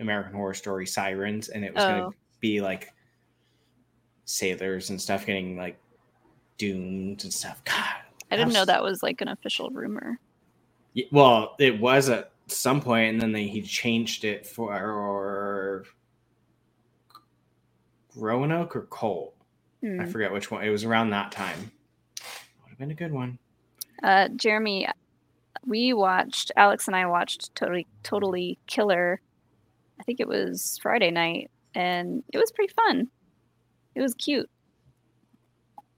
American 0.00 0.32
Horror 0.34 0.54
Story 0.54 0.86
sirens, 0.86 1.48
and 1.48 1.64
it 1.64 1.74
was 1.74 1.84
going 1.84 2.02
Oh. 2.02 2.10
to 2.10 2.16
be 2.40 2.60
like 2.60 2.92
sailors 4.24 4.90
and 4.90 5.00
stuff 5.00 5.24
getting 5.26 5.56
like 5.56 5.78
doomed 6.58 7.22
and 7.24 7.32
stuff. 7.32 7.62
God, 7.64 7.96
I 8.30 8.36
didn't 8.36 8.52
know 8.52 8.64
that 8.64 8.82
was 8.82 9.02
like 9.02 9.20
an 9.20 9.28
official 9.28 9.70
rumor. 9.70 10.18
Y- 10.94 11.04
Well, 11.12 11.54
it 11.58 11.78
was 11.80 12.08
at 12.08 12.32
some 12.48 12.80
point, 12.80 13.12
and 13.12 13.20
then 13.20 13.32
they, 13.32 13.46
he 13.46 13.60
changed 13.62 14.24
it 14.24 14.46
for 14.46 15.84
Roanoke 18.14 18.76
or 18.76 18.82
Colt. 18.82 19.34
Hmm. 19.82 20.00
I 20.00 20.06
forget 20.06 20.32
which 20.32 20.50
one. 20.50 20.64
It 20.64 20.70
was 20.70 20.84
around 20.84 21.10
that 21.10 21.32
time. 21.32 21.70
Would 22.62 22.70
have 22.70 22.78
been 22.78 22.90
a 22.90 22.94
good 22.94 23.12
one. 23.12 23.38
Uh, 24.02 24.28
Jeremy, 24.36 24.88
we 25.64 25.92
watched 25.92 26.52
Alex 26.56 26.86
and 26.86 26.94
I 26.96 27.06
watched 27.06 27.54
totally 27.54 27.86
totally 28.02 28.58
killer. 28.66 29.20
I 29.98 30.02
think 30.04 30.20
it 30.20 30.28
was 30.28 30.78
Friday 30.82 31.10
night, 31.10 31.50
and 31.74 32.22
it 32.32 32.38
was 32.38 32.52
pretty 32.52 32.72
fun. 32.74 33.08
It 33.94 34.02
was 34.02 34.14
cute. 34.14 34.48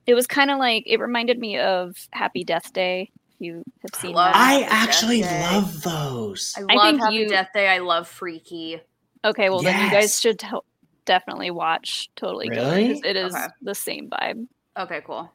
It 0.07 0.15
was 0.15 0.27
kind 0.27 0.51
of 0.51 0.59
like 0.59 0.85
it 0.87 1.01
reminded 1.01 1.39
me 1.39 1.59
of 1.59 1.97
Happy 2.13 2.45
Death 2.45 2.73
Day. 2.73 3.11
If 3.33 3.41
you 3.41 3.63
have 3.83 4.01
seen 4.01 4.13
love 4.13 4.33
that. 4.33 4.37
I 4.37 4.63
actually 4.63 5.21
Day. 5.23 5.43
love 5.43 5.83
those. 5.83 6.55
I 6.57 6.63
I 6.73 6.75
love 6.77 6.87
think 6.91 7.03
Happy 7.03 7.15
you- 7.17 7.29
Death 7.29 7.51
Day. 7.53 7.69
I 7.69 7.79
love 7.79 8.09
Freaky. 8.09 8.81
Okay, 9.25 9.51
well 9.51 9.61
then 9.63 9.85
you 9.85 9.91
guys 9.91 10.21
should 10.21 10.39
to- 10.41 10.63
definitely 11.05 11.51
watch 11.51 12.09
Totally 12.17 12.49
Killer 12.49 12.71
Really? 12.71 12.89
because 12.89 13.03
it 13.05 13.17
is 13.17 13.35
Okay. 13.35 13.47
the 13.63 13.75
same 13.75 14.09
vibe. 14.11 14.47
Okay, 14.79 15.01
cool. 15.05 15.31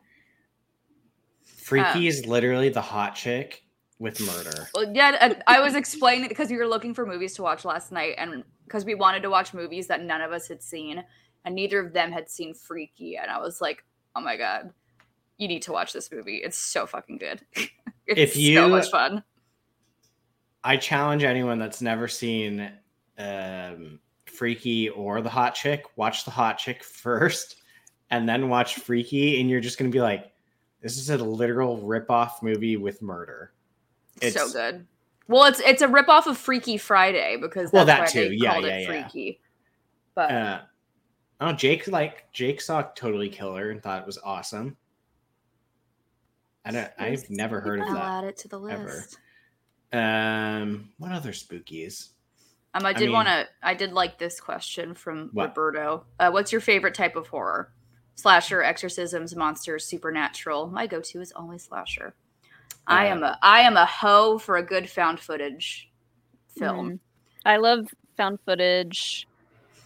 Freaky 1.64 2.00
Um, 2.00 2.04
is 2.06 2.26
literally 2.26 2.70
the 2.70 2.82
hot 2.82 3.16
chick 3.16 3.64
with 4.00 4.20
murder. 4.20 4.68
Well, 4.74 4.92
yeah, 4.94 5.40
I 5.48 5.60
was 5.62 5.76
explaining 5.76 6.28
because 6.28 6.50
we 6.50 6.58
were 6.58 6.68
looking 6.68 6.94
for 6.94 7.06
movies 7.06 7.34
to 7.36 7.42
watch 7.44 7.64
last 7.64 7.92
night, 7.92 8.16
and 8.18 8.44
because 8.66 8.86
we 8.86 8.96
wanted 8.96 9.22
to 9.24 9.30
watch 9.30 9.54
movies 9.54 9.88
that 9.88 10.02
none 10.02 10.22
of 10.22 10.32
us 10.32 10.48
had 10.48 10.62
seen, 10.62 11.04
and 11.46 11.56
neither 11.56 11.80
of 11.80 11.94
them 11.94 12.12
had 12.12 12.30
seen 12.30 12.54
Freaky, 12.54 13.18
and 13.18 13.32
I 13.32 13.40
was 13.40 13.62
like, 13.62 13.84
"Oh 14.16 14.22
my 14.22 14.36
god, 14.36 14.72
you 15.38 15.48
need 15.48 15.62
to 15.64 15.72
watch 15.72 15.94
this 15.94 16.12
movie. 16.12 16.38
It's 16.38 16.58
so 16.58 16.86
fucking 16.86 17.18
good. 17.18 17.42
it's 17.56 18.20
If 18.20 18.34
so 18.34 18.40
you- 18.40 18.68
much 18.68 18.90
fun." 18.90 19.24
I 20.66 20.78
challenge 20.78 21.24
anyone 21.24 21.60
that's 21.60 21.82
never 21.82 22.08
seen 22.08 22.72
um, 23.18 24.00
Freaky 24.26 24.90
or 24.90 25.22
the 25.22 25.30
hot 25.30 25.56
chick, 25.56 25.86
watch 25.98 26.26
the 26.26 26.32
hot 26.32 26.58
chick 26.58 26.84
first, 26.86 27.58
and 28.10 28.28
then 28.28 28.50
watch 28.50 28.76
Freaky, 28.76 29.40
and 29.40 29.50
you're 29.50 29.60
just 29.62 29.78
gonna 29.78 29.90
be 29.92 30.02
like, 30.02 30.32
"This 30.84 30.98
is 30.98 31.10
a 31.10 31.18
literal 31.18 31.78
rip-off 31.82 32.44
movie 32.44 32.78
with 32.78 33.02
murder." 33.02 33.52
It's, 34.22 34.36
so 34.36 34.48
good. 34.52 34.86
Well, 35.28 35.46
it's 35.46 35.60
it's 35.62 35.82
a 35.82 35.88
ripoff 35.88 36.28
of 36.28 36.38
Freaky 36.38 36.78
Friday 36.78 37.36
because 37.42 37.72
that's 37.72 37.74
Well, 37.74 37.86
that 37.86 38.02
why 38.02 38.06
too. 38.06 38.30
they 38.30 38.36
Yeah, 38.36 38.52
called 38.54 38.66
yeah, 38.66 38.78
it 38.78 38.82
yeah. 38.82 38.88
Freaky. 38.88 39.40
But 40.14 40.32
Uh, 40.32 40.62
oh, 41.42 41.54
Jake 41.54 41.88
like 41.88 42.32
Jake 42.32 42.62
saw 42.62 42.84
Totally 42.94 43.30
Killer 43.30 43.72
and 43.72 43.82
thought 43.82 44.02
it 44.02 44.06
was 44.06 44.20
awesome. 44.24 44.78
I 46.66 46.72
don't. 46.72 46.92
I've 47.00 47.30
never 47.30 47.60
heard 47.60 47.80
of 47.82 47.88
I'll 47.88 47.94
that. 47.96 48.04
add 48.04 48.24
it 48.26 48.38
to 48.38 48.48
the 48.48 48.62
ever. 48.62 48.84
list. 48.86 49.18
Um, 49.92 50.90
what 50.98 51.12
other 51.12 51.32
spookies? 51.32 52.10
Um, 52.74 52.86
I 52.86 52.90
I 52.90 52.94
did 52.94 53.06
mean- 53.06 53.14
want 53.14 53.28
to. 53.28 53.48
I 53.62 53.74
did 53.74 53.94
like 53.94 54.18
this 54.18 54.40
question 54.40 54.94
from 54.94 55.30
What? 55.34 55.50
Roberto. 55.50 56.06
Uh, 56.20 56.32
what's 56.32 56.52
your 56.52 56.62
favorite 56.62 56.96
type 56.96 57.16
of 57.16 57.28
horror? 57.28 57.72
Slasher, 58.16 58.62
exorcisms, 58.64 59.36
monsters, 59.36 59.86
supernatural. 59.86 60.68
My 60.68 60.88
go-to 60.88 61.20
is 61.22 61.32
always 61.36 61.64
slasher. 61.64 62.16
I 62.88 63.08
Uh, 63.08 63.12
am 63.12 63.24
a 63.24 63.40
I 63.42 63.62
am 63.62 63.78
a 63.78 63.86
hoe 63.86 64.38
for 64.38 64.58
a 64.58 64.64
good 64.64 64.90
found 64.90 65.20
footage 65.20 65.90
film. 66.48 66.92
Mhm. 66.92 67.00
I 67.46 67.58
love 67.58 67.88
found 68.16 68.40
footage, 68.46 69.28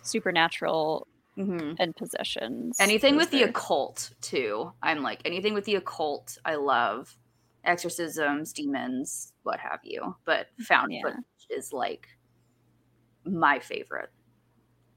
supernatural, 0.04 1.08
hmm 1.36 1.74
and 1.80 1.96
possessions. 1.96 2.78
Anything 2.80 3.16
with 3.16 3.30
the 3.32 3.44
occult 3.44 4.12
too. 4.22 4.72
I'm 4.82 5.02
like 5.02 5.22
anything 5.26 5.54
with 5.54 5.66
the 5.66 5.76
occult. 5.76 6.38
I 6.46 6.56
love 6.56 7.16
exorcisms, 7.64 8.54
demons, 8.54 9.34
what 9.44 9.60
have 9.60 9.80
you. 9.84 10.16
But 10.26 10.48
found 10.60 10.92
Yeah. 10.92 11.02
footage 11.04 11.48
is 11.50 11.72
like 11.72 12.08
my 13.26 13.60
favorite 13.60 14.10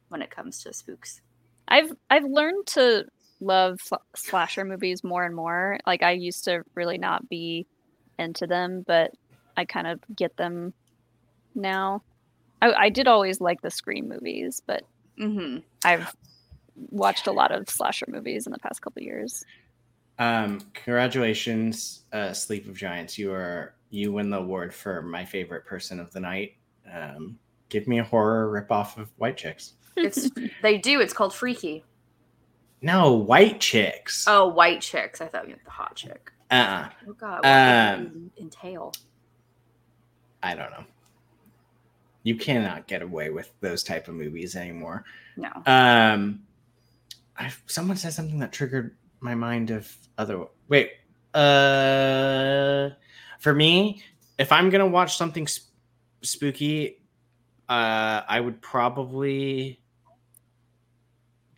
when 0.08 0.22
it 0.22 0.30
comes 0.30 0.62
to 0.62 0.72
spooks. 0.72 1.20
I've 1.68 1.92
I've 2.10 2.24
learned 2.24 2.66
to 2.68 3.06
love 3.40 3.80
sl- 3.80 3.94
slasher 4.14 4.64
movies 4.64 5.02
more 5.02 5.24
and 5.24 5.34
more. 5.34 5.78
Like 5.86 6.02
I 6.02 6.12
used 6.12 6.44
to 6.44 6.62
really 6.74 6.98
not 6.98 7.28
be 7.28 7.66
into 8.18 8.46
them, 8.46 8.84
but 8.86 9.12
I 9.56 9.64
kind 9.64 9.86
of 9.86 10.00
get 10.14 10.36
them 10.36 10.74
now. 11.54 12.02
I, 12.62 12.72
I 12.72 12.88
did 12.90 13.08
always 13.08 13.40
like 13.40 13.62
the 13.62 13.70
Scream 13.70 14.08
movies, 14.08 14.62
but 14.66 14.82
hmm 15.18 15.58
I've 15.84 16.14
watched 16.76 17.26
a 17.26 17.32
lot 17.32 17.52
of 17.52 17.68
slasher 17.68 18.06
movies 18.08 18.46
in 18.46 18.52
the 18.52 18.58
past 18.58 18.82
couple 18.82 19.02
years. 19.02 19.44
Um, 20.18 20.60
congratulations, 20.74 22.04
uh, 22.12 22.32
Sleep 22.32 22.68
of 22.68 22.76
Giants. 22.76 23.18
You 23.18 23.32
are 23.32 23.74
you 23.90 24.12
win 24.12 24.30
the 24.30 24.38
award 24.38 24.72
for 24.72 25.02
my 25.02 25.24
favorite 25.24 25.64
person 25.64 25.98
of 25.98 26.12
the 26.12 26.20
night. 26.20 26.56
Um, 26.92 27.38
give 27.68 27.88
me 27.88 27.98
a 27.98 28.04
horror 28.04 28.50
ripoff 28.50 28.98
of 28.98 29.10
White 29.16 29.36
Chicks. 29.36 29.74
It's 29.96 30.30
they 30.62 30.78
do. 30.78 31.00
It's 31.00 31.12
called 31.12 31.34
Freaky. 31.34 31.84
No, 32.82 33.12
White 33.12 33.60
Chicks. 33.60 34.24
Oh, 34.26 34.48
white 34.48 34.80
chicks. 34.80 35.20
I 35.20 35.26
thought 35.26 35.44
you 35.44 35.50
meant 35.50 35.64
the 35.64 35.70
hot 35.70 35.94
chick. 35.96 36.32
Uh-uh. 36.50 36.88
Oh 37.08 37.12
God, 37.12 37.34
what 37.36 37.42
does 37.42 37.98
Um, 37.98 38.30
that 38.36 38.42
entail? 38.42 38.92
I 40.42 40.54
don't 40.54 40.70
know. 40.70 40.84
You 42.22 42.36
cannot 42.36 42.86
get 42.86 43.02
away 43.02 43.30
with 43.30 43.52
those 43.60 43.82
type 43.82 44.08
of 44.08 44.14
movies 44.14 44.56
anymore. 44.56 45.04
No. 45.36 45.50
Um, 45.66 46.42
I 47.36 47.52
someone 47.66 47.96
said 47.96 48.12
something 48.14 48.38
that 48.40 48.52
triggered 48.52 48.96
my 49.20 49.34
mind 49.34 49.70
of 49.70 49.94
other. 50.18 50.46
Wait, 50.68 50.92
uh, 51.34 52.90
for 53.38 53.54
me, 53.54 54.02
if 54.38 54.52
I'm 54.52 54.70
gonna 54.70 54.86
watch 54.86 55.16
something 55.16 55.46
sp- 55.48 55.68
spooky, 56.22 57.02
uh, 57.68 58.22
I 58.28 58.40
would 58.40 58.60
probably 58.60 59.79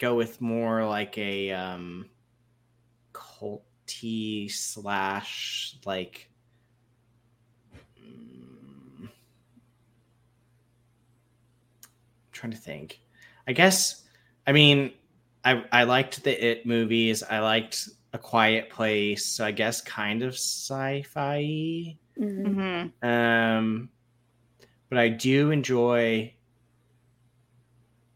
go 0.03 0.17
with 0.17 0.41
more 0.41 0.85
like 0.85 1.17
a 1.17 1.53
um, 1.53 2.11
culty 3.13 4.51
slash 4.51 5.77
like. 5.85 6.29
mm, 8.05 9.09
trying 12.33 12.51
to 12.51 12.59
think. 12.59 13.01
I 13.47 13.53
guess 13.53 14.03
I 14.47 14.51
mean 14.53 14.93
I 15.45 15.65
I 15.71 15.85
liked 15.85 16.25
the 16.25 16.33
It 16.51 16.67
movies. 16.67 17.23
I 17.23 17.39
liked 17.39 17.89
A 18.13 18.19
Quiet 18.19 18.71
Place. 18.71 19.25
So 19.25 19.45
I 19.45 19.53
guess 19.53 19.81
kind 19.81 20.23
of 20.25 20.35
sci-fi. 20.35 21.97
Mhm. 22.19 22.91
hmm 23.01 23.07
Um 23.09 23.89
but 24.89 24.99
I 24.99 25.09
do 25.09 25.51
enjoy 25.53 26.35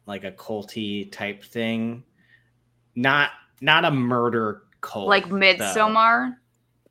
like 0.07 0.25
a 0.25 0.33
culty 0.33 1.11
type 1.11 1.45
thing. 1.45 2.05
Not 2.95 3.31
not 3.61 3.85
a 3.85 3.91
murder 3.91 4.63
cult. 4.81 5.09
Like 5.09 5.29
though. 5.29 5.35
Midsommar. 5.37 6.35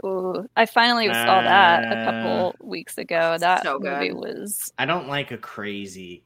Ooh, 0.05 0.45
I 0.55 0.65
finally 0.65 1.07
saw 1.07 1.41
that 1.41 1.83
a 1.91 1.97
Uh, 1.97 2.11
couple 2.11 2.55
weeks 2.67 2.97
ago. 2.97 3.37
That 3.39 3.63
so 3.63 3.79
movie 3.79 4.11
was 4.11 4.71
I 4.77 4.85
don't 4.85 5.07
like 5.07 5.31
a 5.31 5.37
crazy 5.37 6.25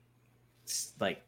s- 0.67 0.93
like 0.99 1.21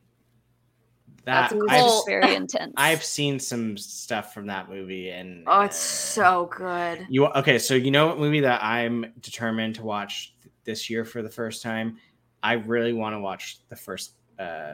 That's 1.24 1.53
that. 1.53 1.59
a 1.59 1.70
I've, 1.70 2.05
very 2.05 2.36
intense. 2.36 2.74
I've 2.78 3.03
seen 3.03 3.39
some 3.39 3.78
stuff 3.78 4.34
from 4.34 4.47
that 4.47 4.70
movie 4.70 5.12
and 5.12 5.43
Oh, 5.47 5.62
it's 5.62 5.76
uh, 5.78 6.24
so 6.24 6.49
good. 6.51 7.05
You 7.09 7.28
okay? 7.28 7.59
So 7.59 7.76
you 7.76 7.91
know 7.91 8.07
what 8.07 8.18
movie 8.18 8.39
that 8.41 8.64
I'm 8.64 9.14
determined 9.22 9.76
to 9.76 9.84
watch 9.84 10.34
this 10.64 10.89
year 10.89 11.05
for 11.05 11.22
the 11.22 11.30
first 11.30 11.62
time? 11.62 11.97
I 12.43 12.53
really 12.53 12.93
want 12.93 13.14
to 13.14 13.20
watch 13.20 13.59
the 13.70 13.76
first 13.76 14.16
uh, 14.39 14.74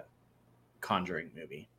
Conjuring 0.81 1.31
movie. 1.35 1.69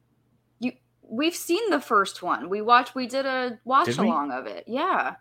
You, 0.59 0.73
we've 1.03 1.35
seen 1.37 1.71
the 1.71 1.81
first 1.81 2.23
one. 2.23 2.49
We 2.49 2.61
watched. 2.63 2.95
We 2.95 3.07
did 3.07 3.27
a 3.27 3.59
watch 3.65 3.87
Did 3.87 3.99
we? 3.99 4.07
along 4.07 4.33
of 4.33 4.47
it. 4.47 4.65
Yeah. 4.67 5.17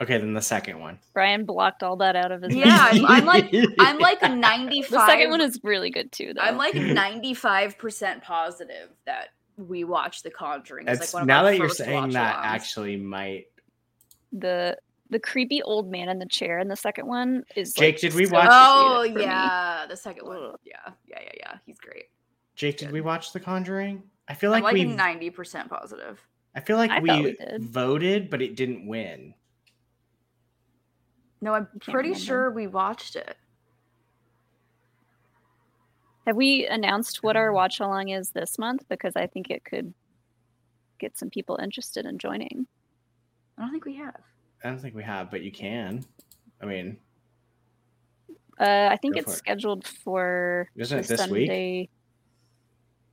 Okay, 0.00 0.18
then 0.18 0.34
the 0.34 0.42
second 0.42 0.80
one. 0.80 0.98
Brian 1.12 1.44
blocked 1.44 1.82
all 1.84 1.96
that 1.96 2.16
out 2.16 2.32
of 2.32 2.42
his. 2.42 2.54
Yeah, 2.54 2.66
I'm- 2.92 3.06
I'm 3.06 3.24
like- 3.24 3.54
I'm 3.78 3.98
like 3.98 4.18
a 4.22 4.28
ninety-five. 4.28 4.90
the 4.90 5.06
second 5.06 5.30
one 5.30 5.40
is 5.40 5.60
really 5.62 5.90
good 5.90 6.10
too, 6.10 6.32
though. 6.34 6.40
I'm 6.42 6.56
like 6.56 6.74
ninety-five 6.74 7.78
percent 7.78 8.22
positive 8.22 8.88
that 9.06 9.28
we 9.56 9.84
watched 9.84 10.24
The 10.24 10.30
Conjuring. 10.30 10.88
It's 10.88 11.00
It's, 11.00 11.14
like 11.14 11.20
one 11.20 11.22
of 11.22 11.26
now 11.28 11.44
our 11.44 11.52
that 11.52 11.58
you're 11.58 11.68
saying 11.68 12.10
that, 12.10 12.36
watch-alongs. 12.38 12.44
actually 12.54 12.96
might. 12.96 13.46
the 14.32 14.76
the 15.10 15.18
creepy 15.18 15.62
old 15.62 15.90
man 15.90 16.08
in 16.08 16.18
the 16.18 16.26
chair 16.26 16.58
in 16.58 16.68
the 16.68 16.76
second 16.76 17.06
one 17.06 17.44
is. 17.56 17.74
Jake, 17.74 17.94
like, 17.96 18.00
did 18.00 18.14
we 18.14 18.26
so 18.26 18.34
watch- 18.34 18.48
Oh 18.50 18.98
creepy 19.00 19.12
for 19.14 19.18
me. 19.18 19.24
yeah, 19.24 19.86
the 19.88 19.96
second 19.96 20.26
one. 20.26 20.52
Yeah, 20.64 20.76
yeah, 21.06 21.18
yeah, 21.22 21.30
yeah. 21.38 21.54
He's 21.66 21.78
great. 21.78 22.04
Jake, 22.56 22.76
did 22.78 22.90
we 22.92 23.00
watch 23.00 23.32
The 23.32 23.40
Conjuring? 23.40 24.02
I 24.28 24.34
feel 24.34 24.50
I'm 24.54 24.62
like 24.62 24.72
like 24.72 24.74
we. 24.74 24.84
ninety 24.84 25.30
percent 25.30 25.68
positive. 25.68 26.20
I 26.54 26.60
feel 26.60 26.76
like 26.76 26.90
I 26.90 27.00
we, 27.00 27.10
we 27.10 27.36
voted, 27.58 28.30
but 28.30 28.40
it 28.40 28.54
didn't 28.56 28.86
win. 28.86 29.34
No, 31.40 31.52
I'm 31.52 31.66
pretty 31.80 32.10
remember. 32.10 32.18
sure 32.24 32.50
we 32.50 32.66
watched 32.68 33.16
it. 33.16 33.36
Have 36.26 36.36
we 36.36 36.66
announced 36.66 37.22
what 37.22 37.36
our 37.36 37.48
um, 37.50 37.54
watch 37.54 37.80
along 37.80 38.08
is 38.08 38.30
this 38.30 38.58
month? 38.58 38.84
Because 38.88 39.14
I 39.16 39.26
think 39.26 39.50
it 39.50 39.62
could 39.64 39.92
get 40.98 41.18
some 41.18 41.28
people 41.28 41.58
interested 41.62 42.06
in 42.06 42.16
joining. 42.18 42.66
I 43.58 43.62
don't 43.62 43.72
think 43.72 43.84
we 43.84 43.96
have. 43.96 44.20
I 44.64 44.68
don't 44.70 44.78
think 44.80 44.94
we 44.94 45.02
have, 45.02 45.30
but 45.30 45.42
you 45.42 45.52
can. 45.52 46.04
I 46.60 46.66
mean, 46.66 46.96
Uh, 48.58 48.88
I 48.90 48.96
think 48.96 49.16
it's 49.16 49.26
for 49.26 49.32
it. 49.32 49.36
scheduled 49.38 49.86
for 49.86 50.68
Isn't 50.76 50.98
it 51.00 51.06
the 51.06 51.16
this 51.16 51.28
week? 51.28 51.90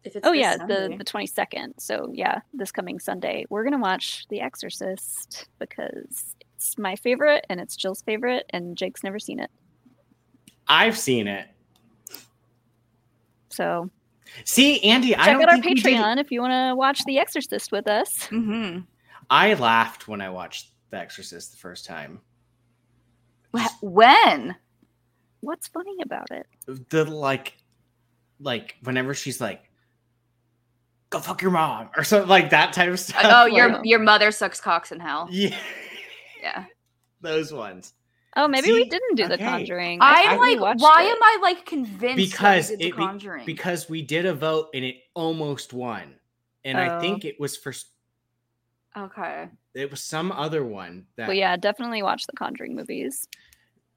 If 0.04 0.16
it's 0.16 0.26
Oh 0.26 0.32
yeah, 0.32 0.56
Sunday. 0.58 0.90
the 0.90 0.98
the 0.98 1.04
twenty 1.04 1.28
second. 1.28 1.74
So 1.78 2.10
yeah, 2.14 2.40
this 2.54 2.72
coming 2.72 3.00
Sunday, 3.00 3.46
we're 3.50 3.64
gonna 3.64 3.78
watch 3.80 4.26
The 4.30 4.40
Exorcist 4.42 5.48
because 5.60 6.36
it's 6.56 6.78
my 6.78 6.96
favorite 6.96 7.46
and 7.50 7.60
it's 7.60 7.76
Jill's 7.76 8.02
favorite, 8.02 8.46
and 8.52 8.78
Jake's 8.78 9.04
never 9.04 9.20
seen 9.20 9.40
it. 9.40 9.52
I've 10.68 10.98
seen 10.98 11.28
it. 11.28 11.48
So 13.50 13.90
See, 14.46 14.82
Andy, 14.84 15.14
I 15.16 15.26
check 15.26 15.34
don't 15.34 15.42
out 15.44 15.50
our 15.50 15.62
think 15.62 15.80
Patreon 15.80 16.18
if 16.20 16.32
you 16.32 16.40
want 16.42 16.54
to 16.54 16.76
watch 16.76 17.04
The 17.04 17.20
Exorcist 17.20 17.72
with 17.74 17.88
us. 17.88 18.18
Mhm. 18.30 18.86
I 19.30 19.54
laughed 19.56 20.08
when 20.08 20.22
I 20.22 20.30
watched 20.30 20.70
The 20.92 20.98
Exorcist 20.98 21.52
the 21.52 21.58
first 21.58 21.86
time. 21.86 22.20
When? 23.82 24.56
What's 25.42 25.68
funny 25.68 25.96
about 26.04 26.30
it? 26.32 26.46
The 26.90 27.06
like, 27.06 27.58
like 28.40 28.76
whenever 28.84 29.14
she's 29.14 29.42
like, 29.42 29.62
"Go 31.10 31.20
fuck 31.20 31.42
your 31.42 31.52
mom" 31.52 31.90
or 31.98 32.04
something 32.04 32.30
like 32.30 32.52
that 32.52 32.74
type 32.74 32.88
of 32.90 32.94
oh, 32.94 32.96
stuff. 32.98 33.22
oh, 33.26 33.46
your 33.48 33.70
like- 33.70 33.82
your 33.86 34.00
mother 34.00 34.32
sucks 34.32 34.62
cocks 34.62 34.92
in 34.92 35.00
hell. 35.00 35.28
yeah, 35.32 35.58
Yeah. 36.42 36.66
those 37.22 37.52
ones. 37.52 37.94
Oh, 38.36 38.48
maybe 38.48 38.72
we 38.72 38.88
didn't 38.88 39.16
do 39.16 39.28
The 39.28 39.38
Conjuring. 39.38 40.00
I'm 40.02 40.38
like, 40.40 40.80
why 40.80 41.04
it. 41.04 41.10
am 41.12 41.18
I 41.22 41.40
like 41.42 41.66
convinced 41.66 42.16
Because 42.32 42.70
that 42.70 42.78
we 42.78 42.84
did 42.86 42.88
it 42.88 42.96
the 42.96 42.98
Conjuring? 42.98 43.46
because 43.46 43.90
we 43.90 44.02
did 44.04 44.26
a 44.26 44.34
vote 44.34 44.70
and 44.74 44.86
it 44.86 44.98
almost 45.16 45.74
won, 45.74 46.16
and 46.64 46.78
I 46.78 46.96
Oh. 46.98 47.02
think 47.02 47.26
it 47.26 47.40
was 47.40 47.58
for 47.58 47.74
okay. 48.98 49.50
It 49.74 49.90
was 49.90 50.04
some 50.04 50.32
other 50.32 50.66
one 50.66 51.06
that 51.16 51.28
But 51.28 51.38
yeah, 51.38 51.56
definitely 51.58 52.04
watch 52.04 52.26
the 52.28 52.34
Conjuring 52.34 52.76
movies. 52.76 53.28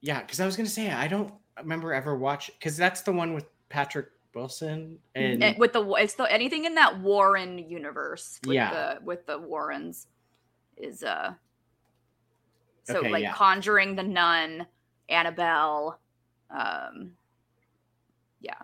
yeah 0.01 0.20
because 0.20 0.41
I 0.41 0.47
was 0.47 0.57
gonna 0.57 0.68
say 0.68 0.91
I 0.91 1.09
don't 1.09 1.33
remember 1.59 1.93
ever 1.93 2.16
watch 2.16 2.51
because 2.59 2.77
that's 2.77 3.03
the 3.03 3.12
one 3.12 3.33
with 3.35 3.47
Patrick 3.68 4.09
Wilson 4.35 4.99
and 5.14 5.43
And 5.43 5.59
with 5.59 5.72
the 5.72 5.85
it's 5.95 6.14
the 6.14 6.25
anything 6.25 6.64
in 6.64 6.75
that 6.75 7.01
Warren 7.01 7.59
universe 7.59 8.41
with 8.45 8.55
Yeah. 8.55 8.70
the 8.99 9.05
with 9.05 9.27
the 9.27 9.39
Warrens 9.39 10.07
is 10.77 11.03
uh 11.05 11.35
so 12.85 12.99
Okay, 12.99 13.11
like 13.11 13.22
yeah. 13.22 13.33
Conjuring 13.33 13.95
the 13.97 14.03
Nun, 14.03 14.66
Annabelle, 15.09 15.99
um 16.51 17.12
yeah. 18.41 18.55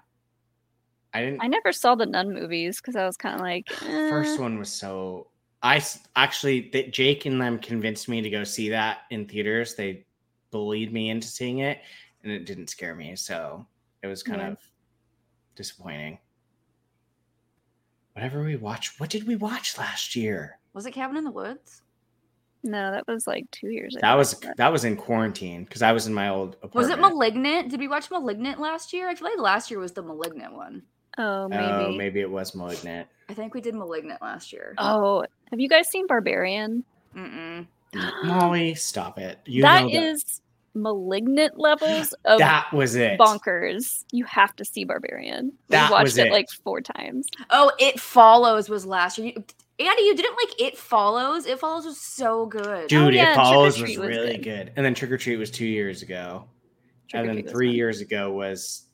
I 1.14 1.20
didn't 1.22 1.42
I 1.42 1.46
never 1.46 1.72
saw 1.72 1.94
the 1.94 2.06
Nun 2.06 2.32
movies 2.34 2.80
because 2.80 2.96
I 2.96 3.06
was 3.06 3.16
kind 3.16 3.34
of 3.34 3.40
like, 3.40 3.68
first 3.70 4.38
eh. 4.38 4.42
one 4.42 4.58
was 4.58 4.70
so 4.70 5.29
I 5.62 5.76
s- 5.76 6.06
actually 6.16 6.70
that 6.72 6.92
Jake 6.92 7.26
and 7.26 7.40
them 7.40 7.58
convinced 7.58 8.08
me 8.08 8.20
to 8.22 8.30
go 8.30 8.44
see 8.44 8.70
that 8.70 9.00
in 9.10 9.26
theaters. 9.26 9.74
They 9.74 10.06
bullied 10.50 10.92
me 10.92 11.10
into 11.10 11.28
seeing 11.28 11.58
it, 11.58 11.78
and 12.22 12.32
it 12.32 12.46
didn't 12.46 12.68
scare 12.70 12.94
me, 12.94 13.14
so 13.16 13.66
it 14.02 14.06
was 14.06 14.22
kind 14.22 14.40
Yeah. 14.40 14.48
of 14.52 14.58
disappointing. 15.54 16.18
Whatever 18.14 18.42
we 18.42 18.56
watched, 18.56 18.98
what 19.00 19.10
did 19.10 19.26
we 19.26 19.36
watch 19.36 19.78
last 19.78 20.16
year? 20.16 20.58
was 20.72 20.86
it 20.86 20.92
Cabin 20.92 21.16
in 21.16 21.24
the 21.24 21.30
Woods? 21.32 21.82
No, 22.62 22.92
that 22.92 23.06
was 23.08 23.26
like 23.26 23.50
two 23.50 23.70
years 23.70 23.96
ago. 23.96 24.06
That 24.06 24.14
was 24.14 24.38
that 24.56 24.70
was 24.70 24.84
in 24.84 24.96
quarantine 24.96 25.64
because 25.64 25.82
I 25.82 25.92
was 25.92 26.06
in 26.06 26.14
my 26.14 26.28
old 26.28 26.54
apartment. 26.56 26.74
Was 26.74 26.88
it 26.90 27.00
Malignant? 27.00 27.70
Did 27.70 27.80
we 27.80 27.88
watch 27.88 28.10
Malignant 28.10 28.60
last 28.60 28.92
year? 28.92 29.08
I 29.08 29.14
feel 29.14 29.28
like 29.30 29.38
last 29.38 29.70
year 29.70 29.80
was 29.80 29.92
the 29.92 30.02
Malignant 30.02 30.52
one. 30.52 30.82
Oh, 31.18 31.44
oh 31.44 31.48
maybe. 31.48 31.62
Oh, 31.62 31.92
maybe 31.92 32.20
it 32.20 32.30
was 32.30 32.54
malignant. 32.54 33.08
I 33.30 33.34
think 33.34 33.54
we 33.54 33.60
did 33.60 33.74
Malignant 33.76 34.20
last 34.20 34.52
year. 34.52 34.74
Oh, 34.76 35.24
have 35.50 35.60
you 35.60 35.68
guys 35.68 35.88
seen 35.88 36.06
Barbarian? 36.08 36.82
Mm-mm. 37.16 37.66
Molly, 38.24 38.74
stop 38.74 39.18
it. 39.18 39.38
You 39.46 39.62
That 39.62 39.82
know 39.84 39.90
that. 39.90 40.02
is 40.02 40.40
malignant 40.74 41.58
levels 41.58 42.12
of 42.24 42.38
that 42.38 42.72
was 42.72 42.94
it. 42.96 43.18
bonkers. 43.18 44.04
You 44.12 44.24
have 44.24 44.54
to 44.56 44.64
see 44.64 44.84
Barbarian. 44.84 45.52
That 45.68 45.88
we 45.90 45.92
watched 45.92 46.02
was 46.04 46.18
it. 46.18 46.26
it. 46.28 46.32
like 46.32 46.48
four 46.64 46.80
times. 46.80 47.28
Oh, 47.50 47.70
It 47.78 48.00
Follows 48.00 48.68
was 48.68 48.84
last 48.84 49.18
year. 49.18 49.28
You, 49.36 49.44
Andy, 49.86 50.02
you 50.02 50.14
didn't 50.16 50.36
like 50.36 50.60
It 50.60 50.76
Follows? 50.76 51.46
It 51.46 51.58
Follows 51.60 51.86
was 51.86 52.00
so 52.00 52.46
good. 52.46 52.88
Dude, 52.88 53.02
oh, 53.02 53.08
yeah, 53.10 53.32
it 53.32 53.36
follows 53.36 53.80
was 53.80 53.90
was 53.90 53.96
really 53.98 54.36
good. 54.38 54.42
good. 54.44 54.72
And 54.76 54.84
then 54.84 54.94
Trick 54.94 55.10
or 55.12 55.18
Treat 55.18 55.36
was 55.36 55.50
two 55.52 55.66
years 55.66 56.02
ago. 56.02 56.44
Trick 57.08 57.26
and 57.26 57.38
then 57.38 57.46
three 57.46 57.70
years 57.72 58.00
ago 58.00 58.30
was 58.32 58.86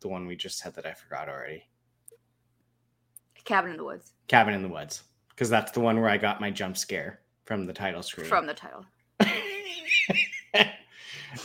the 0.00 0.08
one 0.08 0.26
we 0.26 0.36
just 0.36 0.62
had 0.62 0.74
that 0.76 0.86
I 0.86 0.92
forgot 0.94 1.28
already. 1.28 1.64
Cabin 3.48 3.70
in 3.72 3.76
the 3.78 3.84
Woods 3.84 4.12
Cabin 4.28 4.54
in 4.54 4.62
the 4.62 4.68
Woods. 4.68 5.02
Because 5.30 5.48
that's 5.50 5.72
the 5.72 5.80
one 5.80 6.00
where 6.00 6.10
I 6.10 6.18
got 6.18 6.40
my 6.40 6.50
jump 6.50 6.76
scare 6.76 7.20
from 7.46 7.64
the 7.66 7.72
title 7.72 8.02
screen. 8.02 8.26
from 8.26 8.46
the 8.46 8.54
title. 8.54 8.84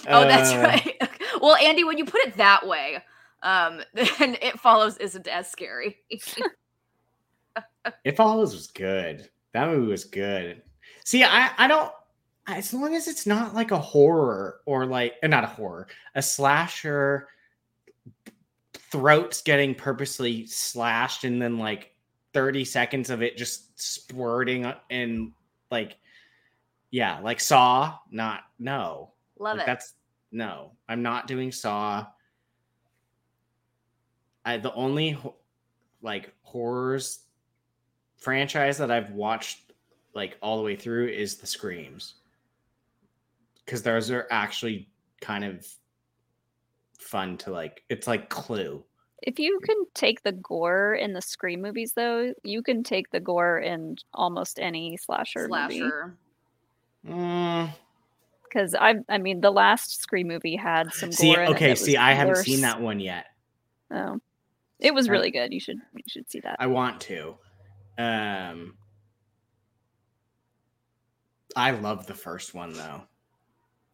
Oh, 0.07 0.21
that's 0.25 0.51
Uh, 0.53 0.59
right. 0.59 1.09
Well, 1.41 1.55
Andy, 1.57 1.83
when 1.83 1.97
you 1.97 2.05
put 2.05 2.21
it 2.21 2.37
that 2.37 2.65
way, 2.65 3.03
um, 3.41 3.81
then 3.93 4.37
It 4.41 4.59
Follows 4.59 4.97
isn't 4.97 5.27
as 5.27 5.49
scary. 5.51 5.97
It 8.03 8.15
Follows 8.15 8.53
was 8.53 8.67
good. 8.67 9.29
That 9.53 9.67
movie 9.67 9.91
was 9.91 10.05
good. 10.05 10.61
See, 11.03 11.23
I 11.23 11.51
I 11.57 11.67
don't 11.67 11.91
as 12.47 12.73
long 12.73 12.95
as 12.95 13.07
it's 13.07 13.25
not 13.27 13.53
like 13.53 13.71
a 13.71 13.77
horror 13.79 14.61
or 14.65 14.85
like 14.85 15.15
uh, 15.21 15.27
not 15.27 15.43
a 15.43 15.47
horror, 15.47 15.87
a 16.15 16.21
slasher 16.21 17.27
throats 18.73 19.41
getting 19.41 19.75
purposely 19.75 20.45
slashed 20.45 21.23
and 21.25 21.41
then 21.41 21.57
like 21.57 21.92
30 22.33 22.65
seconds 22.65 23.09
of 23.09 23.21
it 23.21 23.37
just 23.37 23.79
squirting 23.79 24.71
and 24.89 25.31
like 25.71 25.97
yeah, 26.91 27.19
like 27.21 27.39
Saw, 27.39 27.97
not 28.11 28.41
no. 28.59 29.13
Love 29.39 29.57
Like, 29.57 29.63
it. 29.63 29.65
That's 29.65 29.93
no. 30.31 30.73
I'm 30.87 31.01
not 31.01 31.25
doing 31.25 31.51
Saw. 31.51 32.05
I 34.45 34.57
the 34.57 34.73
only 34.73 35.17
like 36.03 36.33
horrors 36.43 37.21
franchise 38.17 38.77
that 38.77 38.91
I've 38.91 39.09
watched 39.11 39.73
like 40.13 40.37
all 40.41 40.57
the 40.57 40.63
way 40.63 40.75
through 40.75 41.07
is 41.07 41.37
the 41.37 41.47
Screams. 41.47 42.15
Cuz 43.65 43.81
those 43.81 44.11
are 44.11 44.27
actually 44.29 44.89
kind 45.19 45.43
of 45.43 45.67
fun 46.99 47.37
to 47.37 47.51
like 47.51 47.83
it's 47.89 48.05
like 48.05 48.29
Clue. 48.29 48.83
If 49.25 49.39
you 49.39 49.61
can 49.63 49.77
take 49.93 50.21
the 50.23 50.33
gore 50.33 50.93
in 50.95 51.13
the 51.13 51.21
Scream 51.21 51.61
movies, 51.61 51.93
though, 51.93 52.33
you 52.43 52.61
can 52.61 52.83
take 52.83 53.09
the 53.09 53.21
gore 53.21 53.57
in 53.57 53.95
almost 54.13 54.59
any 54.59 54.97
slasher, 54.97 55.47
movie. 55.47 55.79
Slasher. 55.79 56.17
Mm, 57.07 57.73
Because 58.43 58.75
I, 58.75 58.95
I 59.07 59.17
mean, 59.19 59.39
the 59.39 59.49
last 59.51 60.01
Scream 60.01 60.27
movie 60.27 60.57
had 60.57 60.91
some 60.93 61.09
gore. 61.09 61.15
see, 61.15 61.33
in 61.33 61.39
it 61.39 61.49
okay, 61.51 61.75
see, 61.75 61.91
was 61.93 61.99
I 62.01 62.11
haven't 62.11 62.35
seen 62.35 62.61
that 62.61 62.81
one 62.81 62.99
yet. 62.99 63.27
Oh, 63.91 64.19
it 64.79 64.93
was 64.93 65.07
I- 65.07 65.11
really 65.11 65.31
good. 65.31 65.53
You 65.53 65.59
should, 65.61 65.77
you 65.95 66.03
should 66.07 66.29
see 66.29 66.41
that. 66.41 66.57
I 66.59 66.67
want 66.67 66.99
to. 67.01 67.37
Um 67.97 68.75
I 71.55 71.71
love 71.71 72.07
the 72.07 72.15
first 72.15 72.53
one 72.55 72.73
though. 72.73 73.03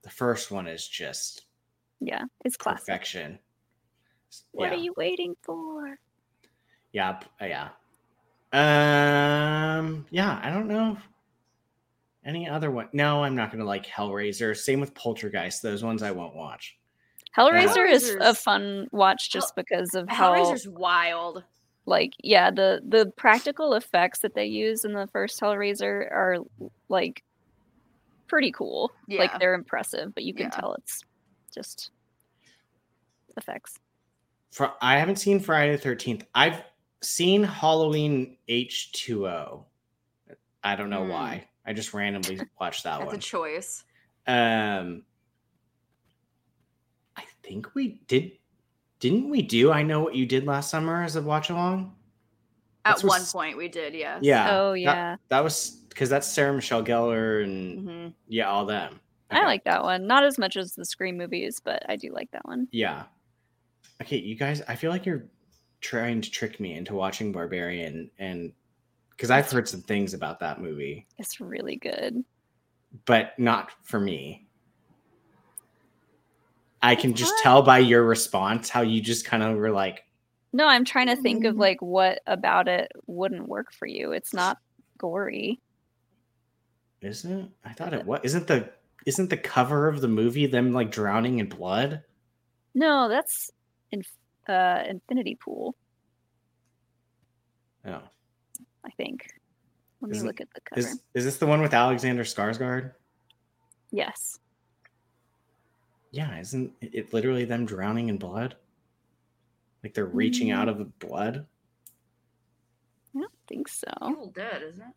The 0.04 0.10
first 0.10 0.50
one 0.50 0.66
is 0.68 0.88
just 0.88 1.44
yeah, 2.00 2.24
it's 2.46 2.56
classic. 2.56 2.86
perfection. 2.86 3.40
What 4.52 4.66
yeah. 4.72 4.78
are 4.78 4.82
you 4.82 4.94
waiting 4.98 5.36
for? 5.42 5.98
Yeah, 6.92 7.20
uh, 7.42 7.46
yeah. 7.46 7.70
Um 8.52 10.06
yeah, 10.10 10.40
I 10.44 10.50
don't 10.50 10.68
know 10.68 10.98
any 12.26 12.48
other 12.50 12.72
one. 12.72 12.90
No, 12.94 13.24
I'm 13.24 13.36
not 13.36 13.50
going 13.52 13.60
to 13.60 13.66
like 13.66 13.86
Hellraiser. 13.86 14.56
Same 14.56 14.80
with 14.80 14.94
Poltergeist. 14.94 15.62
Those 15.64 15.84
ones 15.84 16.04
I 16.04 16.12
won't 16.12 16.36
watch. 16.36 16.78
Hellraiser 17.38 17.90
is 17.90 18.16
a 18.20 18.34
fun 18.34 18.88
watch 18.92 19.30
just 19.32 19.56
because 19.56 19.94
of 19.94 20.10
how 20.10 20.34
Hellraiser's 20.34 20.68
wild. 20.68 21.44
like 21.86 22.14
yeah 22.24 22.52
the 22.52 22.82
the 22.88 23.12
practical 23.18 23.74
effects 23.76 24.20
that 24.20 24.36
they 24.36 24.46
use 24.46 24.84
in 24.84 24.94
the 24.94 25.08
first 25.08 25.40
Hellraiser 25.40 26.12
are 26.12 26.38
like 26.90 27.24
pretty 28.28 28.52
cool. 28.52 28.92
Yeah. 29.08 29.20
Like 29.20 29.40
they're 29.40 29.54
impressive, 29.54 30.14
but 30.14 30.24
you 30.24 30.34
can 30.34 30.46
Yeah. 30.48 30.60
tell 30.60 30.74
it's 30.74 31.04
just 31.54 31.92
effects. 33.38 33.80
For 34.52 34.72
I 34.82 34.98
haven't 34.98 35.18
seen 35.18 35.40
Friday 35.40 35.76
the 35.76 35.82
13th. 35.82 36.24
I've 36.34 36.64
seen 37.02 37.44
Halloween 37.44 38.38
H2O. 38.50 39.64
I 40.64 40.76
don't 40.76 40.90
know 40.90 41.04
Hmm. 41.04 41.10
why. 41.10 41.48
I 41.66 41.74
just 41.74 41.94
randomly 41.94 42.40
watched 42.60 42.84
that 42.84 43.00
That's 43.00 43.14
a 43.14 43.18
choice. 43.18 43.84
Um, 44.28 45.04
I 47.16 47.24
think 47.44 47.74
we 47.76 48.02
did. 48.08 48.32
Didn't 49.00 49.30
we 49.30 49.42
do? 49.42 49.72
I 49.72 49.84
know 49.84 50.02
what 50.02 50.16
you 50.16 50.26
did 50.26 50.46
last 50.46 50.70
summer 50.70 51.04
as 51.04 51.16
a 51.16 51.22
watch 51.22 51.50
along. 51.50 51.96
At 52.86 52.92
That's 52.92 53.04
one 53.04 53.10
what's- 53.20 53.32
point, 53.32 53.58
we 53.58 53.68
did, 53.68 53.94
yes. 53.94 54.20
Yeah. 54.24 54.58
oh 54.60 54.74
yeah. 54.74 55.16
That, 55.30 55.44
was 55.44 55.72
because 55.90 56.10
that's 56.10 56.28
Sarah 56.28 56.54
Michelle 56.54 56.84
Gellar 56.84 57.44
and 57.44 57.80
hmm 57.88 58.08
yeah, 58.28 58.50
all 58.50 58.66
them. 58.66 59.00
I 59.32 59.46
like 59.46 59.64
that 59.66 59.84
one. 59.84 60.08
Not 60.08 60.24
as 60.24 60.40
much 60.40 60.58
as 60.58 60.74
the 60.74 60.84
Scream 60.84 61.16
movies, 61.18 61.62
but 61.64 61.84
I 61.88 61.98
do 61.98 62.12
like 62.12 62.32
that 62.32 62.46
one. 62.46 62.68
Yeah. 62.72 63.04
Okay, 64.02 64.18
you 64.18 64.36
guys. 64.36 64.62
I 64.68 64.76
feel 64.76 64.92
like 64.92 65.06
you're 65.06 65.26
trying 65.82 66.22
to 66.22 66.32
trick 66.32 66.60
me 66.60 66.74
into 66.76 66.94
watching 66.96 67.32
Barbarian, 67.32 68.10
and 68.20 68.52
because 69.12 69.30
I've 69.32 69.50
heard 69.52 69.68
some 69.68 69.82
things 69.82 70.14
about 70.14 70.40
that 70.40 70.62
movie. 70.62 71.06
It's 71.18 71.40
really 71.42 71.76
good. 71.76 72.24
but 73.06 73.38
not 73.38 73.70
for 73.84 74.00
me. 74.00 74.48
I 76.82 76.96
can 76.96 77.14
just 77.14 77.34
What? 77.36 77.44
tell 77.44 77.62
by 77.62 77.78
your 77.80 78.04
response 78.04 78.70
how 78.70 78.82
you 78.82 79.00
just 79.02 79.26
kind 79.26 79.44
of 79.44 79.58
were 79.58 79.70
like, 79.72 80.06
No, 80.54 80.66
I'm 80.68 80.86
trying 80.86 81.08
to 81.08 81.16
think 81.16 81.46
of 81.46 81.56
Mm. 81.56 81.60
like 81.60 81.82
what 81.84 82.22
about 82.26 82.68
it 82.68 82.92
wouldn't 83.06 83.48
work 83.48 83.72
for 83.74 83.86
you. 83.86 84.12
It's 84.14 84.34
not 84.34 84.58
gory. 84.98 85.60
isn't 87.02 87.32
it? 87.32 87.50
I 87.64 87.74
thought 87.74 87.94
it 87.94 88.06
was. 88.06 88.22
Isn't 88.24 88.48
the 88.48 88.72
isn't 89.06 89.30
the 89.30 89.38
cover 89.38 89.88
of 89.88 90.02
the 90.02 90.08
movie 90.08 90.48
them 90.48 90.72
like 90.74 90.90
drowning 90.92 91.38
in 91.40 91.48
blood? 91.48 92.02
No, 92.74 93.08
that's 93.08 93.52
in 93.92 94.04
uh 94.48 94.84
Infinity 94.88 95.36
Pool, 95.36 95.76
Oh, 97.86 98.02
I 98.86 98.90
think. 98.98 99.28
Let 100.02 100.12
me 100.12 100.18
Isn't- 100.18 100.28
look 100.28 100.42
at 100.42 100.48
the 100.54 100.62
cover. 100.62 100.80
is 100.80 101.02
is 101.14 101.26
this 101.26 101.38
the 101.38 101.48
one 101.48 101.62
with 101.62 101.74
Alexander 101.74 102.24
Skarsgård? 102.24 102.94
Yes. 103.92 104.40
Yeah, 106.12 106.40
isn't 106.40 106.74
it 106.82 107.14
literally 107.14 107.46
them 107.46 107.66
drowning 107.66 108.10
in 108.10 108.18
blood? 108.18 108.56
Like 109.84 109.94
they're 109.94 110.06
reaching 110.06 110.52
out 110.52 110.68
of 110.68 110.78
the 110.78 110.86
blood? 110.86 111.46
I 113.16 113.20
don't 113.20 113.32
think 113.48 113.68
so. 113.68 113.88
Evil 114.10 114.28
Dead, 114.32 114.62
isn't 114.64 114.82
it? 114.82 114.94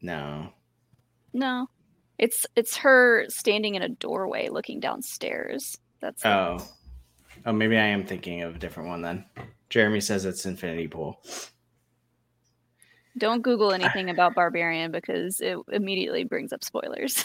No. 0.00 0.52
No. 1.32 1.68
It's 2.18 2.46
it's 2.56 2.76
her 2.78 3.26
standing 3.28 3.74
in 3.74 3.82
a 3.82 3.88
doorway 3.88 4.48
looking 4.48 4.78
downstairs. 4.80 5.78
That's 6.00 6.22
it. 6.24 6.28
Oh. 7.44 7.52
Maybe 7.52 7.76
I 7.76 7.86
am 7.86 8.04
thinking 8.04 8.42
of 8.42 8.56
a 8.56 8.58
different 8.58 8.88
one 8.88 9.02
then. 9.02 9.24
Jeremy 9.70 10.00
says 10.00 10.24
it's 10.24 10.46
Infinity 10.46 10.88
Pool. 10.88 11.20
Don't 13.18 13.42
Google 13.42 13.72
anything 13.72 14.10
about 14.10 14.34
Barbarian 14.34 14.90
because 14.90 15.40
it 15.40 15.58
immediately 15.70 16.24
brings 16.24 16.52
up 16.52 16.64
spoilers. 16.64 17.24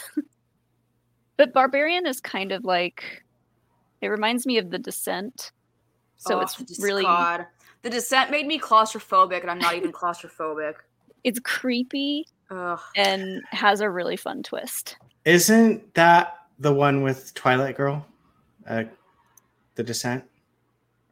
but 1.36 1.52
Barbarian 1.52 2.06
is 2.06 2.20
kind 2.20 2.52
of 2.52 2.64
like 2.64 3.22
it 4.00 4.08
reminds 4.08 4.46
me 4.46 4.58
of 4.58 4.70
The 4.70 4.78
Descent. 4.78 5.52
So 6.18 6.38
Oh, 6.38 6.40
it's 6.40 6.56
just 6.56 6.82
really 6.82 7.04
God. 7.04 7.46
The 7.82 7.90
descent 7.90 8.30
made 8.32 8.46
me 8.46 8.58
claustrophobic, 8.58 9.40
and 9.42 9.50
I'm 9.50 9.58
not 9.58 9.76
even 9.76 9.92
claustrophobic. 9.92 10.74
it's 11.22 11.38
creepy 11.38 12.26
Ugh. 12.50 12.80
and 12.96 13.40
has 13.50 13.80
a 13.80 13.88
really 13.88 14.16
fun 14.16 14.42
twist. 14.42 14.96
Isn't 15.24 15.94
that 15.94 16.38
the 16.58 16.72
one 16.72 17.02
with 17.02 17.32
Twilight 17.34 17.76
Girl? 17.76 18.04
Uh, 18.68 18.84
the 19.78 19.84
Descent? 19.84 20.24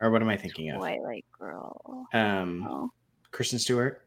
Or 0.02 0.10
what 0.10 0.20
am 0.20 0.28
I 0.28 0.36
thinking 0.36 0.68
of? 0.70 0.78
Twilight 0.78 1.24
Girl. 1.38 2.06
Um, 2.12 2.66
Oh, 2.68 2.90
Kristen 3.30 3.58
Stewart. 3.58 4.02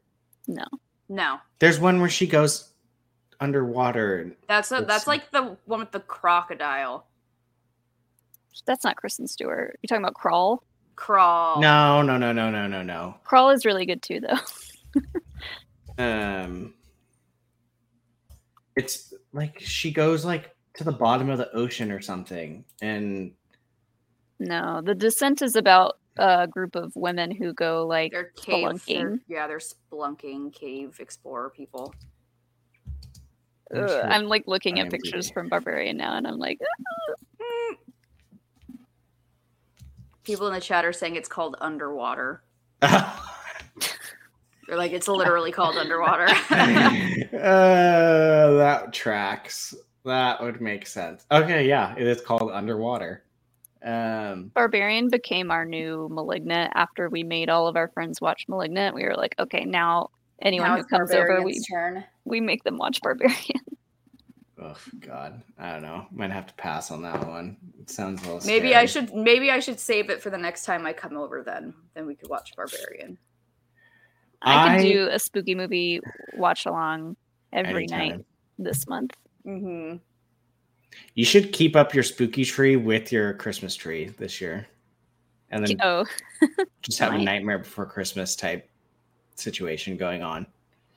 no. 0.48 0.66
No, 1.12 1.38
There's 1.58 1.80
one 1.80 2.00
where 2.02 2.10
she 2.10 2.28
goes 2.28 2.72
underwater. 3.40 4.18
and- 4.20 4.36
that's 4.48 4.72
a, 4.72 4.86
that's 4.88 5.08
like 5.08 5.32
the 5.32 5.58
one 5.66 5.80
with 5.80 5.92
the 5.92 6.02
crocodile 6.02 7.08
That's 8.68 8.84
not 8.84 8.96
Kristen 8.96 9.26
Stewart. 9.28 9.80
You're 9.82 9.88
talking 9.88 10.04
about 10.04 10.14
Crawl? 10.14 10.64
crawl. 10.96 11.60
No, 11.62 12.04
no, 12.04 12.18
no, 12.18 12.32
no, 12.32 12.52
no, 12.52 12.68
no, 12.68 12.84
no. 12.84 13.16
Crawl 13.24 13.50
is 13.50 13.66
really 13.66 13.88
good 13.88 14.04
too 14.04 14.20
though. 14.20 15.02
Um, 15.98 16.76
it's 18.78 19.14
like 19.34 19.60
she 19.60 19.92
goes 19.92 20.24
like 20.24 20.56
to 20.76 20.84
the 20.86 20.92
bottom 20.94 21.30
of 21.30 21.38
the 21.40 21.52
ocean 21.54 21.92
or 21.92 22.00
something, 22.02 22.64
and 22.82 23.32
No, 24.40 24.82
The 24.84 24.96
Descent 24.96 25.42
is 25.42 25.56
about 25.56 25.98
a 26.18 26.48
group 26.48 26.76
of 26.76 26.96
women 26.96 27.32
who 27.32 27.54
go 27.54 27.86
like 27.86 28.12
they're 28.12 28.32
cave. 28.36 28.82
They're, 28.88 29.04
spelunking. 29.08 29.20
yeah, 29.28 29.48
they're 29.48 29.60
spelunking 29.60 30.54
cave 30.54 30.98
explorer 31.00 31.50
people. 31.50 31.94
I'm 33.74 33.84
Ugh, 33.84 33.90
sure 33.90 34.04
I'm 34.06 34.28
like 34.28 34.44
looking 34.48 34.80
at 34.80 34.88
IMDb. 34.88 34.92
pictures 34.92 35.30
from 35.30 35.50
Barbarian 35.50 35.98
now 35.98 36.16
and 36.18 36.28
I'm 36.28 36.38
like, 36.38 36.60
Mm. 37.42 37.76
People 40.24 40.48
in 40.48 40.54
the 40.54 40.62
chat 40.62 40.86
are 40.86 40.94
saying 40.94 41.16
it's 41.16 41.30
called 41.30 41.56
underwater. 41.60 42.44
They're 42.82 44.78
like, 44.78 44.92
it's 44.92 45.08
literally 45.08 45.52
called 45.52 45.76
underwater. 45.78 46.26
uh, 46.52 47.34
that 47.34 48.90
tracks. 48.94 49.74
That 50.06 50.42
would 50.42 50.62
make 50.62 50.86
sense. 50.86 51.26
Okay, 51.32 51.68
yeah, 51.68 51.96
it 51.98 52.06
is 52.06 52.22
called 52.22 52.52
underwater. 52.52 53.24
Um, 53.82 54.52
Barbarian 54.54 55.10
became 55.10 55.52
our 55.52 55.66
new 55.66 56.10
Malignant 56.12 56.74
after 56.76 57.10
we 57.10 57.24
made 57.24 57.50
all 57.50 57.68
of 57.68 57.76
our 57.76 57.88
friends 57.90 58.20
watch 58.20 58.46
Malignant. 58.48 58.96
We 58.96 59.04
were 59.04 59.16
like, 59.16 59.36
okay, 59.40 59.64
now 59.66 60.10
anyone 60.42 60.70
Now 60.70 60.76
who 60.76 60.82
it's 60.82 60.90
comes 60.90 61.12
over, 61.12 61.42
we, 61.42 61.60
turn. 61.62 62.04
we 62.26 62.42
make 62.42 62.64
them 62.64 62.78
watch 62.78 63.02
Barbarian. 63.02 63.62
oh 64.62 64.76
God, 65.00 65.42
I 65.58 65.72
don't 65.72 65.82
know. 65.82 66.08
Might 66.12 66.32
have 66.32 66.48
to 66.48 66.54
pass 66.56 66.92
on 66.92 67.02
that 67.04 67.26
one. 67.28 67.58
It 67.80 67.90
sounds 67.90 68.22
a 68.24 68.34
little. 68.34 68.46
Maybe 68.48 68.76
I 68.76 68.86
should 68.86 69.14
maybe 69.14 69.50
I 69.50 69.60
should 69.60 69.80
save 69.80 70.10
it 70.10 70.22
for 70.22 70.30
the 70.30 70.38
next 70.38 70.66
time 70.66 70.86
I 70.86 70.94
come 70.94 71.16
over 71.16 71.44
then. 71.44 71.74
Then 71.94 72.06
we 72.06 72.16
could 72.16 72.30
watch 72.30 72.52
Barbarian. 72.56 73.18
I 74.42 74.76
I- 74.76 74.78
could 74.78 74.84
do 74.84 75.08
a 75.10 75.20
spooky 75.20 75.56
movie 75.56 76.02
watch 76.36 76.66
along 76.66 77.16
every 77.54 77.88
night 77.88 78.26
this 78.58 78.88
month. 78.88 79.16
Mm-hmm. 79.46 79.98
You 81.14 81.26
should 81.26 81.52
keep 81.52 81.76
up 81.76 81.94
your 81.94 82.04
spooky 82.04 82.46
tree 82.46 82.76
with 82.76 83.12
your 83.12 83.34
Christmas 83.34 83.76
tree 83.76 84.14
this 84.18 84.42
year, 84.42 84.68
and 85.50 85.66
then 85.66 85.78
Oh, 85.82 86.06
just 86.82 87.00
have 87.00 87.14
a 87.14 87.18
nightmare 87.18 87.60
before 87.60 87.86
Christmas 87.86 88.36
type 88.36 88.70
situation 89.36 89.98
going 89.98 90.22
on 90.24 90.48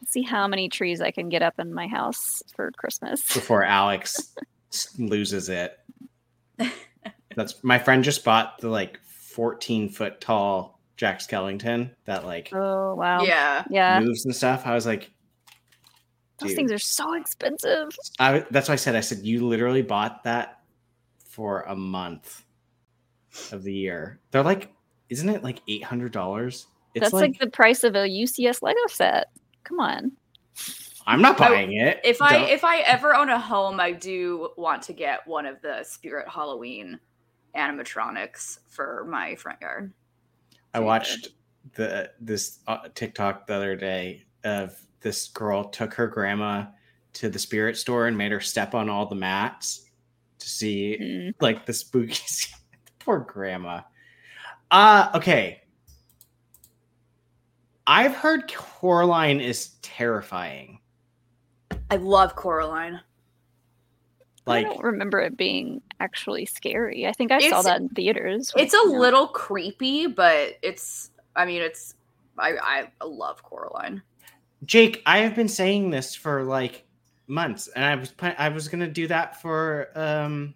see 0.07 0.23
how 0.23 0.47
many 0.47 0.69
trees 0.69 1.01
I 1.01 1.11
can 1.11 1.29
get 1.29 1.43
up 1.43 1.59
in 1.59 1.73
my 1.73 1.87
house 1.87 2.43
for 2.55 2.71
Christmas. 2.73 3.21
before 3.33 3.63
Alex 3.65 4.35
loses 4.99 5.49
it. 5.49 5.79
That's 7.37 7.63
my 7.63 7.79
friend 7.79 8.05
just 8.05 8.25
bought 8.25 8.59
the 8.59 8.69
like 8.69 8.99
14 9.05 9.89
foot 9.89 10.21
tall 10.21 10.81
Jack 10.97 11.21
Skellington 11.21 11.91
that 12.05 12.25
like 12.25 12.51
Oh 12.53 12.95
wow. 12.95 13.23
Yeah. 13.23 13.65
Yeah. 13.71 14.01
moves 14.01 14.25
and 14.25 14.35
stuff. 14.35 14.67
I 14.67 14.75
was 14.75 14.87
like, 14.87 15.11
Those 16.43 16.51
dude. 16.51 16.57
things 16.57 16.73
are 16.73 16.79
so 16.79 17.15
expensive. 17.15 17.97
I, 18.19 18.45
that's 18.51 18.69
why 18.69 18.75
I 18.75 18.77
said, 18.77 18.97
I 18.97 19.01
said, 19.01 19.19
you 19.19 19.47
literally 19.47 19.83
bought 19.83 20.25
that 20.25 20.61
for 21.25 21.63
a 21.63 21.75
month 21.75 22.45
of 23.53 23.63
the 23.63 23.73
year. 23.73 24.21
They're 24.31 24.43
like, 24.43 24.73
isn't 25.09 25.29
it 25.29 25.43
like 25.43 25.65
$800? 25.67 26.67
That's 26.95 27.13
like, 27.13 27.39
the 27.39 27.49
price 27.49 27.85
of 27.85 27.95
a 27.95 28.07
UCS 28.07 28.63
Lego 28.63 28.79
set. 28.89 29.29
Come 29.65 29.81
on. 29.81 30.13
I'm 31.07 31.23
not 31.23 31.41
I- 31.41 31.49
buying 31.49 31.73
it. 31.73 32.01
If 32.05 32.21
I 32.21 32.33
Don't- 32.33 32.51
if 32.51 32.65
I 32.65 32.81
ever 32.81 33.15
own 33.15 33.29
a 33.31 33.41
home, 33.41 33.81
I 33.81 33.93
do 33.93 34.51
want 34.57 34.83
to 34.83 34.93
get 34.93 35.27
one 35.27 35.47
of 35.47 35.61
the 35.63 35.83
Spirit 35.85 36.29
Halloween 36.29 37.01
animatronics 37.57 38.59
for 38.69 39.07
my 39.09 39.35
front 39.37 39.61
yard. 39.61 39.93
I 40.75 40.81
watched 40.81 41.31
the 41.75 42.11
this 42.21 42.61
uh, 42.67 42.89
TikTok 42.95 43.47
the 43.47 43.55
other 43.55 43.77
day 43.77 44.25
of 44.45 44.79
this 45.03 45.29
girl 45.29 45.65
took 45.65 45.95
her 45.95 46.07
grandma 46.07 46.65
to 47.15 47.29
the 47.29 47.39
spirit 47.39 47.77
store 47.77 48.07
and 48.07 48.17
made 48.17 48.33
her 48.33 48.41
step 48.41 48.75
on 48.75 48.89
all 48.89 49.07
the 49.07 49.15
mats 49.15 49.83
to 50.39 50.49
see 50.49 50.97
Mm. 51.01 51.35
like 51.41 51.67
the 51.67 51.73
spooky 51.73 52.23
poor 53.01 53.19
grandma. 53.21 53.83
Uh 54.71 55.11
okay. 55.15 55.63
I've 57.87 58.15
heard 58.15 58.51
Coraline 58.53 59.41
is 59.41 59.71
terrifying. 59.83 60.79
I 61.91 61.97
love 61.97 62.37
Coraline. 62.37 63.01
Like 64.47 64.67
I 64.67 64.71
don't 64.71 64.83
remember 64.83 65.21
it 65.21 65.37
being 65.37 65.83
actually 66.01 66.47
scary. 66.47 67.07
I 67.07 67.13
think 67.13 67.31
I 67.31 67.49
saw 67.51 67.63
that 67.63 67.81
in 67.81 67.89
theaters. 67.91 68.53
when 68.55 68.65
It's 68.65 68.75
a 68.75 68.79
came 68.79 68.95
out. 68.95 69.01
little 69.01 69.29
creepy, 69.29 70.07
but 70.07 70.55
it's 70.63 71.11
I 71.37 71.45
mean 71.45 71.63
it's 71.63 71.95
I 72.39 72.89
I 73.01 73.05
love 73.05 73.43
Coraline. 73.43 74.03
Jake, 74.65 75.03
I 75.07 75.19
have 75.19 75.35
been 75.35 75.49
saying 75.49 75.91
this 75.91 76.15
for 76.15 76.43
like 76.45 76.85
months 77.27 77.69
and 77.69 77.85
I 77.85 77.95
was 77.97 78.11
pla- 78.11 78.35
I 78.39 78.49
was 78.51 78.69
going 78.69 78.81
to 78.81 78.89
do 78.89 79.07
that 79.09 79.41
for 79.41 79.89
um 79.95 80.55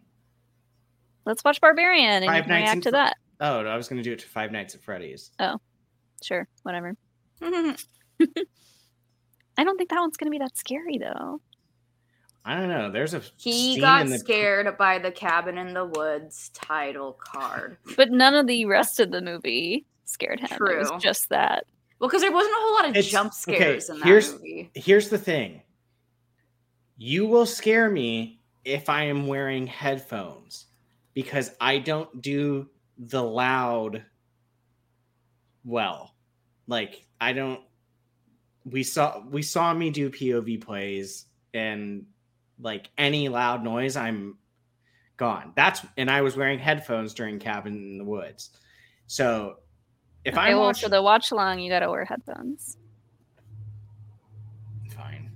Let's 1.25 1.43
watch 1.43 1.61
Barbarian 1.61 2.23
and 2.23 2.25
you 2.25 2.31
Five 2.31 2.45
can 2.45 2.51
Nights 2.51 2.71
react 2.71 2.83
to 2.85 2.91
Fre- 2.91 2.97
that. 2.97 3.17
oh, 3.41 3.63
no, 3.63 3.69
I 3.69 3.77
was 3.77 3.89
going 3.89 3.97
to 3.97 4.03
do 4.03 4.13
it 4.13 4.21
to 4.21 4.27
Five 4.29 4.53
Nights 4.53 4.75
at 4.77 4.81
Freddy's. 4.81 5.33
Oh, 5.41 5.59
sure, 6.23 6.47
whatever. 6.63 6.95
I 9.59 9.65
don't 9.65 9.77
think 9.77 9.91
that 9.91 10.01
one's 10.01 10.17
gonna 10.17 10.31
be 10.31 10.39
that 10.39 10.57
scary 10.57 10.99
though. 10.99 11.41
I 12.45 12.55
don't 12.55 12.69
know. 12.69 12.91
There's 12.91 13.15
a 13.15 13.23
he 13.37 13.75
scene 13.75 13.81
got 13.81 14.03
in 14.03 14.11
the 14.11 14.19
scared 14.19 14.77
by 14.79 14.99
the 15.01 15.11
cabin 15.11 15.59
in 15.59 15.75
the 15.75 15.85
woods 15.85 16.51
title 16.55 17.19
card. 17.19 17.77
But 17.97 18.11
none 18.11 18.35
of 18.35 18.47
the 18.47 18.67
rest 18.67 19.01
of 19.01 19.11
the 19.11 19.21
movie 19.21 19.85
scared 20.05 20.39
him. 20.41 20.49
It 20.53 20.79
was 20.79 20.93
just 21.03 21.29
that. 21.31 21.67
Well, 21.99 22.09
because 22.09 22.23
there 22.23 22.33
wasn't 22.33 22.55
a 22.55 22.61
whole 22.61 22.75
lot 22.75 22.85
of 22.87 22.91
It's- 22.91 23.09
jump 23.11 23.33
okay, 23.49 23.57
scares 23.59 23.89
in 23.91 23.99
that 24.01 24.07
here's- 24.07 24.33
movie. 24.33 24.71
Here's 24.75 25.09
the 25.09 25.19
thing. 25.19 25.63
You 26.99 27.27
will 27.27 27.47
scare 27.47 27.91
me 27.91 28.41
if 28.65 28.89
I 28.89 29.05
am 29.05 29.27
wearing 29.27 29.67
headphones 29.67 30.67
because 31.15 31.55
I 31.61 31.79
don't 31.79 32.21
do 32.23 32.69
the 32.99 33.23
loud 33.23 34.05
well. 35.65 36.15
Like 36.67 37.07
I 37.21 37.33
don't 37.33 37.61
we 38.65 38.83
saw 38.83 39.21
we 39.29 39.43
saw 39.43 39.73
me 39.73 39.91
do 39.91 40.11
POV 40.11 40.61
plays 40.61 41.27
and 41.55 42.07
like 42.59 42.91
any 42.99 43.29
loud 43.29 43.63
noise, 43.63 43.97
I'm 43.97 44.39
gone. 45.17 45.53
That's 45.55 45.85
and 45.97 46.11
I 46.11 46.23
was 46.23 46.37
wearing 46.37 46.59
headphones 46.59 47.15
during 47.15 47.39
Cabin 47.39 47.75
in 47.75 47.99
the 47.99 48.05
Woods. 48.05 48.51
So 49.07 49.59
if 50.27 50.35
okay, 50.35 50.43
I 50.51 50.55
well, 50.55 50.65
watch 50.65 50.83
for 50.83 50.89
the 50.89 51.03
watch 51.03 51.31
along, 51.31 51.61
you 51.61 51.71
gotta 51.71 51.91
wear 51.91 52.05
headphones. 52.05 52.77
fine. 54.91 55.31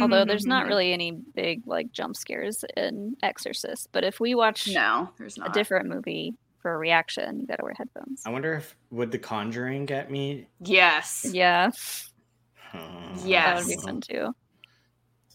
Although 0.00 0.24
there's 0.24 0.44
not 0.46 0.66
really 0.66 0.92
any 0.92 1.12
big 1.12 1.62
like 1.66 1.92
jump 1.92 2.16
scares 2.16 2.64
in 2.76 3.16
Exorcist, 3.22 3.88
but 3.92 4.04
if 4.04 4.20
we 4.20 4.34
watch 4.34 4.68
no, 4.68 5.08
there's 5.18 5.38
a 5.38 5.48
different 5.50 5.88
movie 5.88 6.34
for 6.60 6.74
a 6.74 6.78
reaction, 6.78 7.40
you 7.40 7.46
gotta 7.46 7.62
wear 7.64 7.74
headphones. 7.74 8.22
I 8.26 8.30
wonder 8.30 8.54
if 8.54 8.76
would 8.90 9.10
the 9.10 9.18
Conjuring 9.18 9.86
get 9.86 10.10
me? 10.10 10.46
Yes. 10.60 11.26
Yeah, 11.30 11.70
Uh, 12.74 12.78
Yes. 13.24 13.46
that 13.46 13.56
would 13.56 13.66
be 13.68 13.82
fun 13.82 14.00
too. 14.00 14.34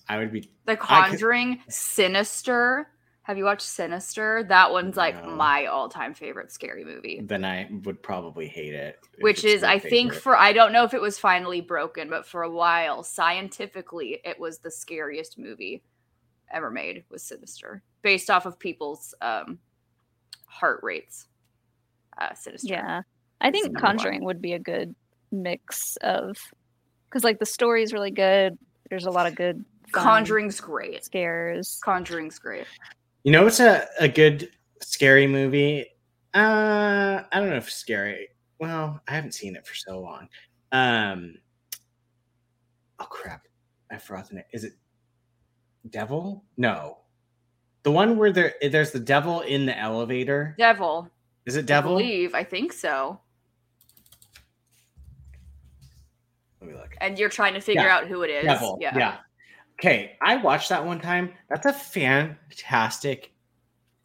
I 0.08 0.18
would 0.18 0.32
be. 0.32 0.52
The 0.66 0.76
Conjuring, 0.78 1.62
Sinister. 1.68 2.90
Have 3.24 3.38
you 3.38 3.46
watched 3.46 3.62
Sinister? 3.68 4.44
That 4.50 4.72
one's 4.72 4.98
like 4.98 5.24
No. 5.24 5.32
my 5.32 5.66
all-time 5.68 6.14
favorite 6.14 6.52
scary 6.52 6.84
movie. 6.84 7.22
Then 7.24 7.46
I 7.46 7.70
would 7.86 8.04
probably 8.04 8.48
hate 8.50 8.74
it. 8.74 9.00
Which 9.20 9.46
is, 9.46 9.62
my 9.62 9.74
I 9.74 9.80
think, 9.80 10.14
for 10.14 10.36
I 10.38 10.52
don't 10.52 10.74
know 10.74 10.84
if 10.84 10.94
it 10.94 11.02
was 11.02 11.18
finally 11.18 11.62
broken, 11.62 12.10
but 12.10 12.26
for 12.26 12.44
a 12.44 12.50
while, 12.52 13.02
scientifically, 13.02 14.20
it 14.26 14.38
was 14.40 14.60
the 14.60 14.70
scariest 14.70 15.38
movie 15.38 15.84
ever 16.52 16.70
made. 16.70 17.06
Was 17.10 17.24
Sinister, 17.24 17.82
based 18.02 18.30
off 18.30 18.46
of 18.46 18.60
people's 18.60 19.16
um, 19.22 19.58
heart 20.46 20.82
rates. 20.84 21.28
Uh, 22.18 22.34
Sinister. 22.34 22.74
Yeah, 22.74 23.02
I 23.40 23.52
think 23.52 23.68
number 23.68 23.80
one. 23.80 23.98
Conjuring 23.98 24.26
would 24.26 24.42
be 24.42 24.52
a 24.52 24.60
good 24.60 24.94
mix 25.32 25.96
of 26.02 26.38
because 27.10 27.24
like 27.24 27.40
the 27.40 27.46
story's 27.46 27.94
really 27.94 28.12
good. 28.12 28.58
There's 28.90 29.06
a 29.06 29.12
lot 29.12 29.28
of 29.28 29.36
good 29.36 29.64
fun 29.94 30.04
Conjuring's 30.04 30.60
great. 30.60 31.06
scares. 31.06 31.80
Conjuring's 31.86 32.38
great. 32.38 32.68
You 33.24 33.32
know, 33.32 33.48
it's 33.48 33.60
a, 33.60 33.88
a 34.00 34.08
good 34.08 34.50
scary 34.82 35.28
movie. 35.28 35.86
Uh, 36.34 37.24
I 37.32 37.40
don't 37.40 37.50
know 37.50 37.56
if 37.58 37.72
scary. 37.72 38.28
Well, 38.60 39.02
I 39.08 39.14
haven't 39.14 39.34
seen 39.34 39.56
it 39.56 39.66
for 39.66 39.76
so 39.76 40.00
long. 40.02 40.28
Um, 40.72 41.36
oh 43.00 43.06
crap, 43.06 43.48
I 43.92 43.98
forgot 43.98 44.28
the 44.30 44.36
name. 44.36 44.44
Is 44.52 44.64
it 44.64 44.74
Devil? 45.90 46.44
No, 46.58 46.98
the 47.84 47.92
one 47.92 48.18
where 48.18 48.32
there 48.32 48.56
there's 48.62 48.92
the 48.92 49.00
devil 49.00 49.42
in 49.42 49.66
the 49.66 49.78
elevator. 49.78 50.56
Devil. 50.58 51.10
Is 51.46 51.56
it 51.56 51.60
I 51.60 51.66
Devil? 51.66 51.92
believe. 51.98 52.34
I 52.34 52.44
think 52.44 52.74
so. 52.74 53.20
Let 56.62 56.70
me 56.70 56.76
look. 56.76 56.96
And 57.02 57.20
you're 57.20 57.30
trying 57.30 57.54
to 57.54 57.60
figure 57.62 57.84
Yeah. 57.84 57.98
out 57.98 58.08
who 58.08 58.24
it 58.24 58.30
is. 58.30 58.46
Devil. 58.46 58.78
Yeah. 58.82 59.18
Okay, 59.80 60.18
I 60.22 60.38
watched 60.38 60.70
that 60.70 60.86
one 60.86 61.00
time. 61.02 61.34
That's 61.50 61.66
a 61.66 61.74
fantastic, 61.74 63.34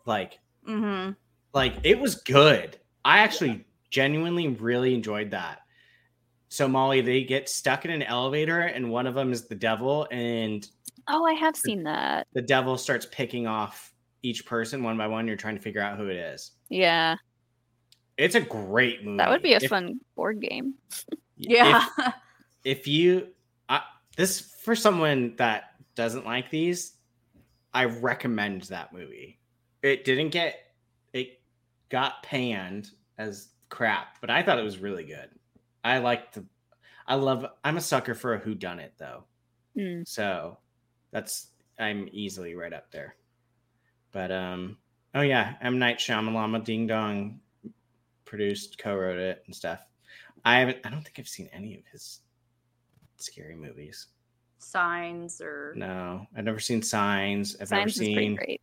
like, 0.06 0.38
Mm-hmm. 0.68 1.12
like 1.54 1.74
it 1.82 1.98
was 1.98 2.16
good. 2.16 2.78
I 3.04 3.18
actually 3.20 3.64
genuinely 3.90 4.48
really 4.48 4.92
enjoyed 4.94 5.30
that. 5.30 5.60
So 6.50 6.68
Molly, 6.68 7.00
they 7.00 7.24
get 7.24 7.48
stuck 7.48 7.84
in 7.86 7.90
an 7.90 8.02
elevator, 8.02 8.60
and 8.60 8.90
one 8.90 9.06
of 9.06 9.14
them 9.14 9.32
is 9.32 9.46
the 9.46 9.54
devil, 9.54 10.06
and 10.10 10.68
Oh, 11.06 11.24
I 11.24 11.32
have 11.34 11.56
seen 11.56 11.84
that. 11.84 12.26
the 12.34 12.42
devil 12.42 12.76
starts 12.76 13.06
picking 13.10 13.46
off 13.46 13.92
each 14.22 14.44
person 14.44 14.82
one 14.82 14.98
by 14.98 15.06
one. 15.06 15.26
You're 15.26 15.36
trying 15.36 15.56
to 15.56 15.62
figure 15.62 15.80
out 15.80 15.96
who 15.96 16.08
it 16.08 16.16
is. 16.16 16.50
Yeah, 16.68 17.16
It's 18.18 18.34
a 18.34 18.40
great 18.42 19.04
movie. 19.04 19.16
that 19.18 19.30
would 19.30 19.42
be 19.42 19.54
a 19.54 19.58
If- 19.58 19.70
fun 19.70 20.00
board 20.16 20.40
game. 20.42 20.74
Yeah. 21.36 21.86
If, 21.98 22.14
if 22.80 22.86
you, 22.88 23.28
I, 23.70 23.82
this 24.16 24.40
for 24.68 24.76
someone 24.76 25.34
that 25.38 25.72
doesn't 25.94 26.26
like 26.26 26.50
these, 26.50 26.92
I 27.72 27.86
recommend 27.86 28.64
that 28.64 28.92
movie. 28.92 29.38
It 29.82 30.04
didn't 30.04 30.28
get, 30.28 30.56
it 31.14 31.40
got 31.88 32.22
panned 32.22 32.90
as 33.16 33.48
crap, 33.70 34.18
but 34.20 34.28
I 34.28 34.42
thought 34.42 34.58
it 34.58 34.64
was 34.64 34.76
really 34.76 35.04
good. 35.04 35.30
I 35.82 36.00
like 36.00 36.34
the, 36.34 36.44
I 37.06 37.14
love. 37.14 37.46
I'm 37.64 37.78
a 37.78 37.80
sucker 37.80 38.14
for 38.14 38.34
a 38.34 38.38
who 38.38 38.54
done 38.54 38.78
it 38.78 38.92
though. 38.98 39.24
Hmm. 39.74 40.02
So 40.04 40.58
that's 41.12 41.46
I'm 41.78 42.06
easily 42.12 42.54
right 42.54 42.74
up 42.74 42.90
there. 42.90 43.16
But 44.12 44.30
um 44.30 44.76
oh 45.14 45.22
yeah, 45.22 45.54
M 45.62 45.78
Night 45.78 45.96
Shyamalan 45.96 46.62
Ding 46.62 46.86
Dong 46.86 47.40
produced, 48.26 48.76
co-wrote 48.76 49.18
it 49.18 49.44
and 49.46 49.56
stuff. 49.56 49.80
I 50.44 50.58
haven't 50.58 50.76
I 50.84 50.90
don't 50.90 51.02
think 51.02 51.18
I've 51.18 51.26
seen 51.26 51.48
any 51.54 51.74
of 51.74 51.86
his 51.90 52.20
scary 53.16 53.56
movies. 53.56 54.08
Signs 54.58 55.40
or 55.40 55.72
No, 55.76 56.26
I've 56.36 56.44
never 56.44 56.60
seen 56.60 56.82
Signs. 56.82 57.54
I've 57.60 57.70
never 57.70 57.82
Science 57.88 57.92
is 57.92 57.98
pretty 57.98 58.14
seen 58.16 58.34
great. 58.36 58.60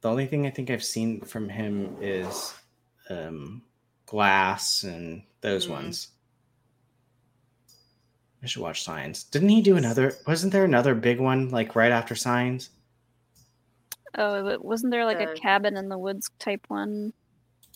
the 0.00 0.10
only 0.10 0.26
thing 0.26 0.46
I 0.46 0.50
think 0.50 0.70
I've 0.70 0.84
seen 0.84 1.20
from 1.22 1.48
him 1.48 1.96
is 2.00 2.54
um 3.08 3.62
Glass 4.06 4.82
and 4.82 5.22
those 5.40 5.66
Mm. 5.66 5.70
ones. 5.70 6.08
I 8.42 8.46
should 8.46 8.62
watch 8.62 8.82
Signs. 8.82 9.24
Didn't 9.24 9.50
he 9.50 9.60
do 9.60 9.76
another? 9.76 10.14
Wasn't 10.26 10.52
there 10.52 10.64
another 10.64 10.94
big 10.94 11.20
one 11.20 11.50
like 11.50 11.76
right 11.76 11.92
after 11.92 12.14
Signs? 12.14 12.70
Oh, 14.16 14.42
but 14.42 14.64
wasn't 14.64 14.90
there 14.90 15.04
like 15.04 15.20
a 15.20 15.34
cabin 15.34 15.76
in 15.76 15.88
the 15.88 15.98
woods 15.98 16.30
type 16.38 16.64
one? 16.68 17.12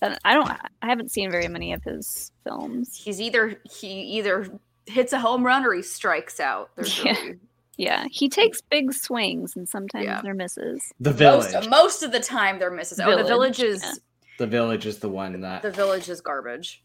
I 0.02 0.34
don't. 0.34 0.48
I 0.50 0.58
haven't 0.88 1.12
seen 1.12 1.30
very 1.30 1.48
many 1.48 1.72
of 1.72 1.82
his 1.84 2.32
films. 2.42 2.94
he's 2.96 3.20
either 3.20 3.60
he 3.70 3.88
either 4.18 4.58
hits 4.86 5.12
a 5.12 5.18
home 5.18 5.44
run 5.44 5.64
or 5.64 5.72
he 5.72 5.82
strikes 5.82 6.40
out. 6.40 6.70
There's 6.76 6.98
Yeah. 7.04 7.12
really 7.20 7.38
Yeah, 7.76 8.06
he 8.10 8.28
takes 8.28 8.60
big 8.60 8.92
swings 8.92 9.56
and 9.56 9.68
sometimes 9.68 10.04
Yeah. 10.04 10.20
they're 10.22 10.34
misses. 10.34 10.92
The 11.00 11.12
Village. 11.12 11.52
most, 11.54 11.70
most 11.70 12.02
of 12.02 12.12
the 12.12 12.20
time 12.20 12.58
they're 12.58 12.70
misses. 12.70 13.00
Oh, 13.00 13.10
the 13.10 13.16
Village, 13.24 13.56
village 13.56 13.60
is 13.60 13.82
yeah. 13.82 13.92
the 14.38 14.46
Village 14.46 14.86
is 14.86 14.98
the 14.98 15.08
one 15.08 15.40
that. 15.40 15.62
the 15.62 15.70
village 15.70 16.08
is 16.08 16.20
garbage. 16.20 16.84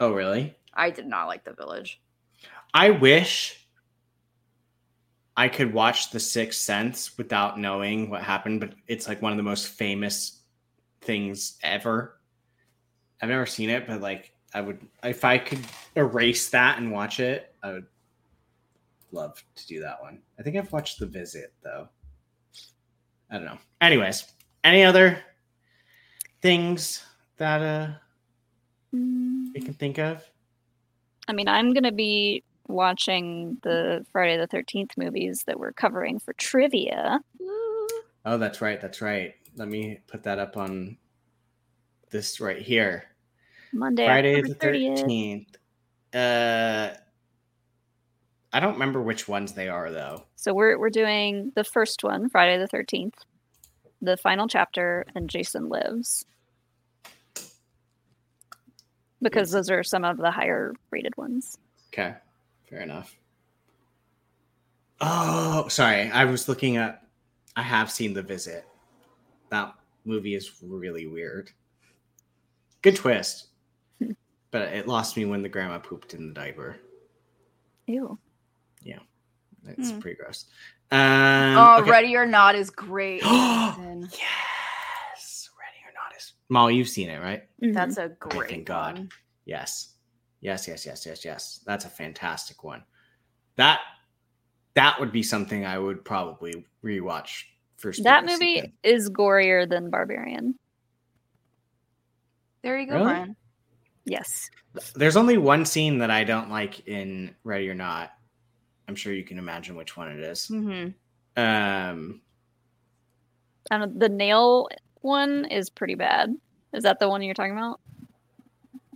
oh, 0.00 0.12
really? 0.12 0.54
I 0.74 0.90
did 0.90 1.06
not 1.06 1.26
like 1.26 1.44
the 1.44 1.52
village. 1.54 2.00
I 2.72 2.90
wish 2.90 3.66
I 5.36 5.48
could 5.48 5.72
watch 5.72 6.10
The 6.10 6.20
Sixth 6.20 6.60
Sense 6.60 7.16
without 7.16 7.58
knowing 7.58 8.10
what 8.10 8.22
happened, 8.22 8.60
but 8.60 8.74
it's 8.86 9.08
like 9.08 9.22
one 9.22 9.32
of 9.32 9.36
the 9.36 9.42
most 9.44 9.68
famous 9.68 10.40
things 11.00 11.58
ever. 11.62 12.18
I've 13.22 13.28
never 13.28 13.46
seen 13.46 13.70
it, 13.70 13.86
but 13.86 14.00
like 14.00 14.32
I 14.54 14.60
would 14.60 14.80
if 15.04 15.24
I 15.24 15.38
could 15.38 15.60
erase 15.94 16.48
that 16.50 16.78
and 16.78 16.90
watch 16.90 17.20
it, 17.20 17.54
I 17.62 17.72
would 17.72 17.86
love 19.12 19.42
to 19.54 19.66
do 19.66 19.80
that 19.80 20.00
one. 20.00 20.20
I 20.38 20.42
think 20.42 20.56
I've 20.56 20.72
watched 20.72 20.98
The 20.98 21.06
Visit 21.06 21.52
though. 21.62 21.88
I 23.30 23.34
don't 23.34 23.44
know. 23.44 23.58
Anyways, 23.80 24.32
any 24.64 24.84
other 24.84 25.22
things 26.40 27.04
that 27.36 27.60
uh 27.62 27.94
Mm, 28.94 29.48
you 29.54 29.62
can 29.62 29.74
think 29.74 29.98
of? 29.98 30.24
I 31.28 31.32
mean, 31.32 31.48
I'm 31.48 31.74
gonna 31.74 31.92
be 31.92 32.42
watching 32.68 33.58
the 33.62 34.04
Friday 34.12 34.36
the 34.36 34.46
Thirteenth 34.46 34.92
movies 34.96 35.44
that 35.46 35.58
we're 35.58 35.72
covering 35.72 36.18
for 36.18 36.32
trivia. 36.34 37.20
Oh, 38.24 38.38
that's 38.38 38.60
right. 38.60 38.80
That's 38.80 39.00
right. 39.00 39.34
Let 39.56 39.68
me 39.68 40.00
put 40.06 40.22
that 40.22 40.38
up 40.38 40.56
on 40.56 40.96
this 42.10 42.40
right 42.40 42.60
here. 42.62 43.04
Monday, 43.72 44.06
Friday 44.06 44.40
the 44.42 44.54
30th. 44.54 44.98
thirteenth. 44.98 45.56
Uh, 46.14 46.90
I 48.52 48.60
don't 48.60 48.74
remember 48.74 49.02
which 49.02 49.28
ones 49.28 49.52
they 49.52 49.68
are 49.68 49.90
though. 49.90 50.24
So 50.36 50.54
we're 50.54 50.78
we're 50.78 50.90
doing 50.90 51.52
the 51.54 51.64
first 51.64 52.02
one, 52.02 52.28
Friday 52.30 52.58
the 52.58 52.66
Thirteenth, 52.66 53.16
the 54.00 54.16
final 54.16 54.48
chapter, 54.48 55.04
and 55.14 55.28
Jason 55.28 55.68
Lives. 55.68 56.24
Because 59.20 59.50
those 59.50 59.68
are 59.68 59.82
some 59.82 60.04
of 60.04 60.16
the 60.16 60.30
higher 60.30 60.74
rated 60.90 61.16
ones. 61.16 61.58
Okay, 61.92 62.14
fair 62.70 62.80
enough. 62.80 63.16
Oh, 65.00 65.68
sorry. 65.68 66.10
I 66.10 66.24
was 66.24 66.48
looking 66.48 66.76
at. 66.76 67.02
I 67.56 67.62
have 67.62 67.90
seen 67.90 68.14
the 68.14 68.22
visit. 68.22 68.64
That 69.50 69.74
movie 70.04 70.34
is 70.36 70.52
really 70.62 71.06
weird. 71.06 71.50
Good 72.82 72.94
twist, 72.96 73.48
but 74.50 74.62
it 74.72 74.86
lost 74.86 75.16
me 75.16 75.24
when 75.24 75.42
the 75.42 75.48
grandma 75.48 75.78
pooped 75.78 76.14
in 76.14 76.28
the 76.28 76.34
diaper. 76.34 76.76
Ew. 77.86 78.18
Yeah. 78.82 78.98
It's 79.66 79.90
Hmm. 79.90 79.98
pretty 80.00 80.16
gross. 80.16 80.46
Um, 80.90 81.00
oh, 81.58 81.76
okay. 81.80 81.90
Ready 81.90 82.16
or 82.16 82.24
Not 82.26 82.54
is 82.54 82.70
great. 82.70 83.22
yes, 83.24 83.76
ready 85.58 85.78
or 85.84 85.92
not 85.94 86.16
is. 86.16 86.32
Molly, 86.48 86.76
you've 86.76 86.88
seen 86.88 87.10
it, 87.10 87.20
right? 87.20 87.44
Mhm. 87.62 87.74
That's 87.74 87.98
a 87.98 88.08
great 88.08 88.48
thank 88.50 88.64
God. 88.66 88.98
one. 88.98 89.10
Yes. 89.44 89.94
Yes, 90.40 90.66
yes, 90.68 90.86
yes, 90.86 91.04
yes, 91.04 91.24
yes. 91.24 91.60
That's 91.66 91.84
a 91.84 91.88
fantastic 91.90 92.62
one. 92.64 92.84
That 93.56 93.80
that 94.74 94.98
would 95.00 95.10
be 95.12 95.22
something 95.24 95.66
I 95.66 95.78
would 95.78 96.04
probably 96.04 96.64
rewatch 96.84 97.42
first. 97.76 98.04
that 98.04 98.24
movie 98.24 98.54
season. 98.56 98.72
is 98.84 99.10
gorier 99.10 99.68
than 99.68 99.90
Barbarian. 99.90 100.54
There 102.62 102.78
you 102.78 102.86
go, 102.86 102.92
Really? 102.94 103.04
Brian. 103.04 103.36
Yes. 104.08 104.50
There's 104.94 105.16
only 105.16 105.38
one 105.38 105.64
scene 105.64 105.98
that 105.98 106.10
I 106.10 106.24
don't 106.24 106.50
like 106.50 106.86
in 106.88 107.34
Ready 107.44 107.68
or 107.68 107.74
Not. 107.74 108.12
I'm 108.86 108.94
sure 108.94 109.12
you 109.12 109.24
can 109.24 109.38
imagine 109.38 109.76
which 109.76 109.96
one 109.96 110.08
it 110.08 110.20
is. 110.20 110.46
hmm 110.46 110.88
Um, 111.36 112.22
don't, 113.70 113.98
the 113.98 114.08
nail 114.08 114.68
one 115.02 115.44
is 115.46 115.68
pretty 115.70 115.94
bad. 115.94 116.34
Is 116.72 116.84
that 116.84 116.98
the 117.00 117.08
one 117.08 117.22
you're 117.22 117.34
talking 117.34 117.52
about? 117.52 117.80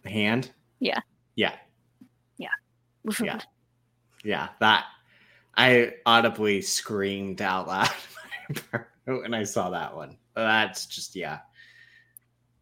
hand. 0.05 0.51
Yeah. 0.81 1.01
Yeah. 1.37 1.55
Yeah. 2.39 2.49
Yeah. 3.21 3.41
Yeah. 4.25 4.51
That 4.61 4.85
I 5.57 5.95
audibly 6.07 6.63
screamed 6.63 7.43
out 7.43 7.67
loud 7.67 7.91
when 9.05 9.35
I 9.35 9.43
saw 9.43 9.71
that 9.71 9.97
one. 9.97 10.17
That's 10.35 10.87
just 10.87 11.17
yeah. 11.17 11.41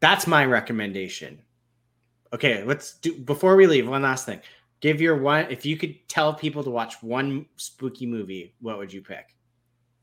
That's 0.01 0.27
my 0.27 0.47
recommendation. 0.47 1.43
Okay, 2.33 2.63
let's 2.65 2.99
do 2.99 3.19
before 3.21 3.57
we 3.57 3.67
leave. 3.67 3.89
One 3.89 4.03
last 4.03 4.27
thing. 4.27 4.41
Give 4.81 5.01
your 5.01 5.17
one. 5.17 5.47
If 5.51 5.67
you 5.67 5.77
could 5.77 5.97
tell 6.09 6.33
people 6.33 6.63
to 6.65 6.71
watch 6.71 7.03
one 7.03 7.47
spooky 7.57 8.07
movie, 8.07 8.55
what 8.61 8.79
would 8.79 8.93
you 8.93 9.03
pick 9.03 9.35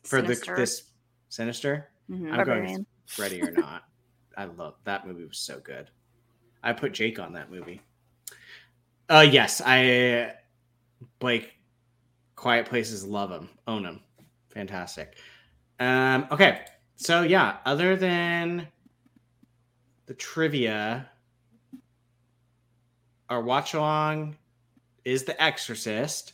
for 0.04 0.20
Sinister. 0.20 0.56
the 0.56 0.62
this 0.62 0.92
sinister? 1.30 1.90
Mhm. 2.10 2.16
I'm 2.16 2.22
going 2.22 2.36
Barbarian. 2.36 2.86
with 3.08 3.20
Ready 3.20 3.42
or 3.42 3.52
Not. 3.52 3.84
I 4.38 4.46
love 4.46 4.76
that 4.84 5.08
movie. 5.08 5.26
Was 5.26 5.40
so 5.40 5.60
good. 5.60 5.90
I 6.64 6.74
put 6.74 6.94
Jake 6.94 7.18
on 7.20 7.34
that 7.34 7.50
movie. 7.50 7.82
Uh 9.10 9.26
yes, 9.30 9.62
I 9.66 10.34
Blake. 11.20 11.54
Quiet 12.36 12.68
Places, 12.68 13.04
love 13.04 13.32
him, 13.32 13.50
own 13.66 13.84
him, 13.84 14.00
fantastic. 14.50 15.18
Um, 15.80 16.28
okay, 16.30 16.66
so 16.96 17.24
yeah, 17.24 17.58
other 17.66 17.96
than 17.96 18.68
the 20.06 20.14
trivia, 20.14 21.10
our 23.30 23.42
watch 23.42 23.74
along 23.74 24.38
is 25.06 25.24
The 25.24 25.42
Exorcist. 25.42 26.34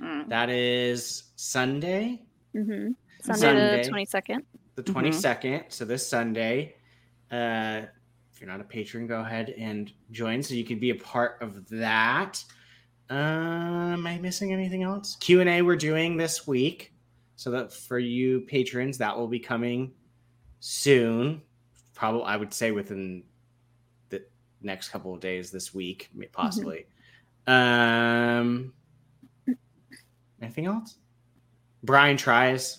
Mm. 0.00 0.28
That 0.28 0.50
is 0.50 1.24
Sunday, 1.36 2.22
hmm 2.52 2.90
Sunday, 3.22 3.40
Sunday. 3.40 3.82
the 3.82 3.88
twenty 3.88 4.04
second. 4.06 4.44
the 4.76 4.82
Mhm. 4.82 4.92
22nd. 4.92 5.64
So 5.72 5.84
this 5.84 6.06
Sunday. 6.06 6.74
Uh, 7.30 7.82
if 8.32 8.40
you're 8.40 8.50
not 8.50 8.60
a 8.60 8.64
patron, 8.64 9.06
go 9.06 9.20
ahead 9.20 9.50
and 9.56 9.92
join 10.10 10.42
so 10.42 10.54
you 10.54 10.64
can 10.64 10.78
be 10.78 10.90
a 10.90 10.94
part 10.96 11.38
of 11.40 11.68
that. 11.68 12.42
Uh, 13.10 13.14
am 13.94 14.06
I 14.06 14.18
missing 14.18 14.52
anything 14.52 14.82
else? 14.82 15.16
Q 15.20 15.40
and 15.40 15.48
A 15.48 15.62
we're 15.62 15.76
doing 15.76 16.16
this 16.16 16.46
week, 16.46 16.92
so 17.36 17.50
that 17.52 17.72
for 17.72 17.98
you 17.98 18.40
patrons, 18.42 18.98
that 18.98 19.16
will 19.16 19.28
be 19.28 19.38
coming 19.38 19.92
soon. 20.60 21.42
Probably, 21.94 22.22
I 22.24 22.36
would 22.36 22.52
say 22.52 22.72
within 22.72 23.06
the 23.20 23.24
next 24.64 24.88
couple 24.90 25.14
of 25.14 25.20
days 25.20 25.50
this 25.50 25.72
week, 25.74 26.10
possibly. 26.32 26.86
Um, 27.46 28.72
anything 30.40 30.66
else? 30.66 30.96
Brian 31.82 32.16
tries. 32.16 32.78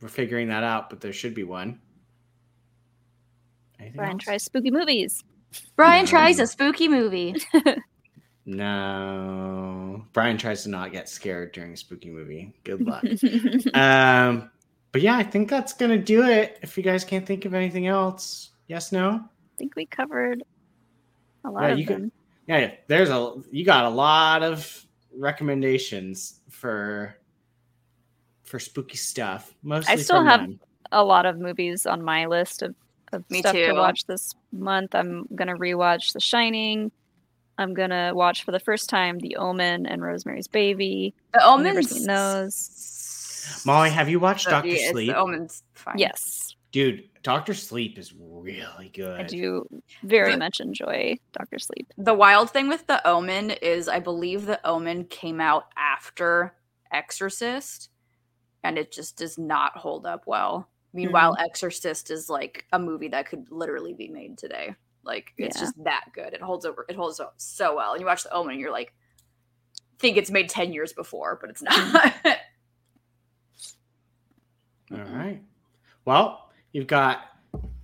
We're 0.00 0.08
figuring 0.08 0.48
that 0.48 0.64
out, 0.64 0.90
but 0.90 1.00
there 1.00 1.12
should 1.12 1.34
be 1.34 1.44
one. 1.44 1.80
Anything 3.78 3.96
Brian 3.96 4.12
else? 4.14 4.24
tries 4.24 4.42
spooky 4.44 4.70
movies. 4.70 5.22
Brian 5.76 6.04
No. 6.04 6.10
tries 6.10 6.38
a 6.40 6.46
spooky 6.46 6.88
movie. 6.88 7.36
No. 8.46 10.04
Brian 10.12 10.36
tries 10.36 10.64
to 10.64 10.68
not 10.68 10.92
get 10.92 11.08
scared 11.08 11.52
during 11.52 11.72
a 11.72 11.76
spooky 11.76 12.10
movie. 12.10 12.52
Good 12.64 12.82
luck. 12.86 13.02
um, 13.74 14.50
but 14.92 15.00
yeah, 15.00 15.16
I 15.16 15.22
think 15.22 15.48
that's 15.48 15.72
gonna 15.72 15.96
do 15.98 16.24
it. 16.24 16.58
If 16.62 16.76
you 16.76 16.82
guys 16.82 17.04
can't 17.04 17.26
think 17.26 17.46
of 17.46 17.54
anything 17.54 17.86
else, 17.86 18.50
yes, 18.66 18.92
no. 18.92 19.24
I 19.54 19.56
think 19.56 19.76
we 19.76 19.86
covered 19.86 20.42
a 21.44 21.50
lot 21.50 21.62
Yeah, 21.64 21.68
of 21.72 21.78
you 21.78 21.86
them. 21.86 22.12
Yeah, 22.48 22.58
yeah, 22.58 22.70
there's 22.88 23.08
a 23.10 23.34
you 23.50 23.64
got 23.64 23.84
a 23.84 23.88
lot 23.90 24.42
of 24.42 24.84
recommendations 25.16 26.40
for 26.50 27.16
for 28.42 28.58
spooky 28.58 28.96
stuff. 28.96 29.54
Mostly 29.62 29.92
I 29.92 29.96
still 29.96 30.24
have- 30.24 30.40
them. 30.40 30.60
A 30.92 31.02
lot 31.02 31.26
of 31.26 31.38
movies 31.38 31.86
on 31.86 32.04
my 32.04 32.26
list 32.26 32.62
of, 32.62 32.74
of 33.12 33.28
Me 33.30 33.40
stuff 33.40 33.54
to 33.54 33.72
watch 33.72 34.04
this 34.06 34.34
month. 34.52 34.94
I'm 34.94 35.26
gonna 35.34 35.56
rewatch 35.56 36.12
The 36.12 36.20
Shining. 36.20 36.92
I'm 37.58 37.74
gonna 37.74 38.12
watch 38.14 38.44
for 38.44 38.52
the 38.52 38.60
first 38.60 38.88
time 38.90 39.18
The 39.18 39.36
Omen 39.36 39.86
and 39.86 40.02
Rosemary's 40.02 40.46
Baby. 40.46 41.14
The 41.32 41.42
I've 41.42 41.60
never 41.60 41.78
Omen's 41.78 41.90
seen 41.90 42.06
those. 42.06 43.62
Molly, 43.64 43.90
have 43.90 44.08
you 44.08 44.20
watched 44.20 44.46
Doctor 44.48 44.76
Sleep? 44.76 45.10
The 45.10 45.16
Omen's 45.18 45.62
fine. 45.74 45.98
Yes, 45.98 46.54
Dude, 46.74 47.08
Doctor 47.22 47.54
Sleep 47.54 48.00
is 48.00 48.12
really 48.18 48.90
good. 48.92 49.20
I 49.20 49.22
do 49.22 49.64
very 50.02 50.32
The- 50.32 50.38
much 50.38 50.58
enjoy 50.58 51.16
Doctor 51.30 51.60
Sleep. 51.60 51.92
The 51.98 52.12
wild 52.12 52.50
thing 52.50 52.68
with 52.68 52.84
The 52.88 53.06
Omen 53.06 53.50
is 53.50 53.86
I 53.86 54.00
believe 54.00 54.44
The 54.44 54.58
Omen 54.66 55.04
came 55.04 55.40
out 55.40 55.66
after 55.76 56.56
Exorcist 56.90 57.90
and 58.64 58.76
it 58.76 58.90
just 58.90 59.16
does 59.16 59.38
not 59.38 59.76
hold 59.76 60.04
up 60.04 60.24
well. 60.26 60.68
Meanwhile, 60.92 61.34
mm-hmm. 61.34 61.44
Exorcist 61.44 62.10
is 62.10 62.28
like 62.28 62.64
a 62.72 62.78
movie 62.80 63.06
that 63.06 63.28
could 63.28 63.46
literally 63.52 63.94
be 63.94 64.08
made 64.08 64.36
today. 64.36 64.74
Like 65.04 65.32
it's 65.38 65.56
Yeah. 65.56 65.62
just 65.62 65.84
that 65.84 66.06
good. 66.12 66.32
It 66.32 66.42
holds 66.42 66.64
over 66.66 66.86
it 66.88 66.96
holds 66.96 67.20
up 67.20 67.34
so 67.36 67.76
well. 67.76 67.92
And 67.92 68.00
you 68.00 68.06
watch 68.06 68.24
The 68.24 68.32
Omen 68.32 68.54
and 68.54 68.60
you're 68.60 68.72
like 68.72 68.92
think 70.00 70.16
it's 70.16 70.32
made 70.32 70.48
10 70.48 70.72
years 70.72 70.92
before, 70.92 71.38
but 71.40 71.50
it's 71.50 71.62
not. 71.62 72.14
All 74.90 74.98
right. 74.98 75.40
Well, 76.04 76.43
you've 76.74 76.88
got 76.88 77.20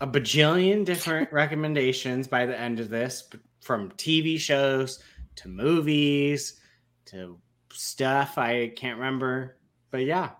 a 0.02 0.06
bajillion 0.06 0.84
different 0.84 1.32
recommendations 1.32 2.28
by 2.28 2.44
the 2.44 2.58
end 2.58 2.80
of 2.80 2.90
this, 2.90 3.30
from 3.62 3.90
TV 3.92 4.38
shows 4.38 4.98
to 5.36 5.48
movies 5.48 6.60
to 7.06 7.38
stuff 7.72 8.36
I 8.36 8.72
can't 8.76 8.98
remember. 8.98 9.56
But 9.90 10.04
yeah, 10.04 10.30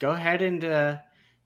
go 0.00 0.10
ahead 0.10 0.42
and 0.42 0.64
uh, 0.64 0.96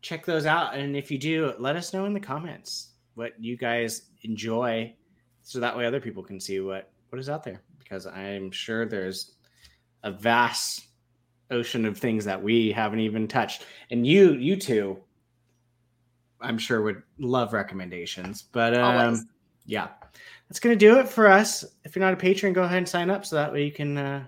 check 0.00 0.24
those 0.24 0.46
out. 0.46 0.74
And 0.74 0.96
if 0.96 1.10
you 1.10 1.18
do, 1.18 1.52
let 1.58 1.76
us 1.76 1.92
know 1.92 2.06
in 2.06 2.14
the 2.14 2.20
comments 2.20 2.92
what 3.14 3.32
you 3.38 3.56
guys 3.56 4.02
enjoy, 4.22 4.94
so 5.42 5.58
that 5.58 5.76
way 5.76 5.86
other 5.86 6.00
people 6.00 6.22
can 6.22 6.40
see 6.40 6.60
what 6.60 6.90
what 7.08 7.18
is 7.18 7.28
out 7.28 7.42
there. 7.42 7.62
Because 7.78 8.06
I'm 8.06 8.50
sure 8.52 8.86
there's 8.86 9.32
a 10.04 10.12
vast 10.12 10.86
ocean 11.50 11.84
of 11.84 11.98
things 11.98 12.24
that 12.26 12.40
we 12.40 12.70
haven't 12.70 13.00
even 13.00 13.26
touched 13.26 13.64
and 13.90 14.06
you 14.06 14.34
you 14.34 14.54
two 14.54 14.98
i'm 16.40 16.58
sure 16.58 16.82
would 16.82 17.02
love 17.18 17.52
recommendations 17.52 18.42
but 18.42 18.74
um 18.74 19.28
yeah. 19.68 19.88
That's 20.48 20.58
gonna 20.58 20.76
do 20.76 20.98
it 20.98 21.08
for 21.08 21.28
us. 21.28 21.64
If 21.84 21.94
you're 21.94 22.04
not 22.04 22.14
a 22.14 22.16
patron 22.16 22.52
go 22.52 22.62
ahead 22.62 22.78
and 22.78 22.88
sign 22.88 23.10
up 23.10 23.24
so 23.24 23.36
that 23.36 23.52
way 23.52 23.64
you 23.64 23.70
can 23.70 23.96
uh, 23.96 24.24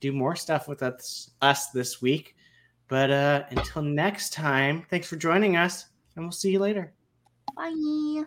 do 0.00 0.10
more 0.10 0.34
stuff 0.34 0.66
with 0.66 0.82
us 0.82 1.30
us 1.42 1.68
this 1.68 2.02
week. 2.02 2.34
But 2.88 3.10
uh 3.10 3.44
until 3.50 3.82
next 3.82 4.32
time 4.32 4.86
thanks 4.90 5.06
for 5.06 5.16
joining 5.16 5.56
us 5.56 5.86
and 6.16 6.24
we'll 6.24 6.32
see 6.32 6.50
you 6.50 6.58
later. 6.58 6.92
Bye. 7.54 8.24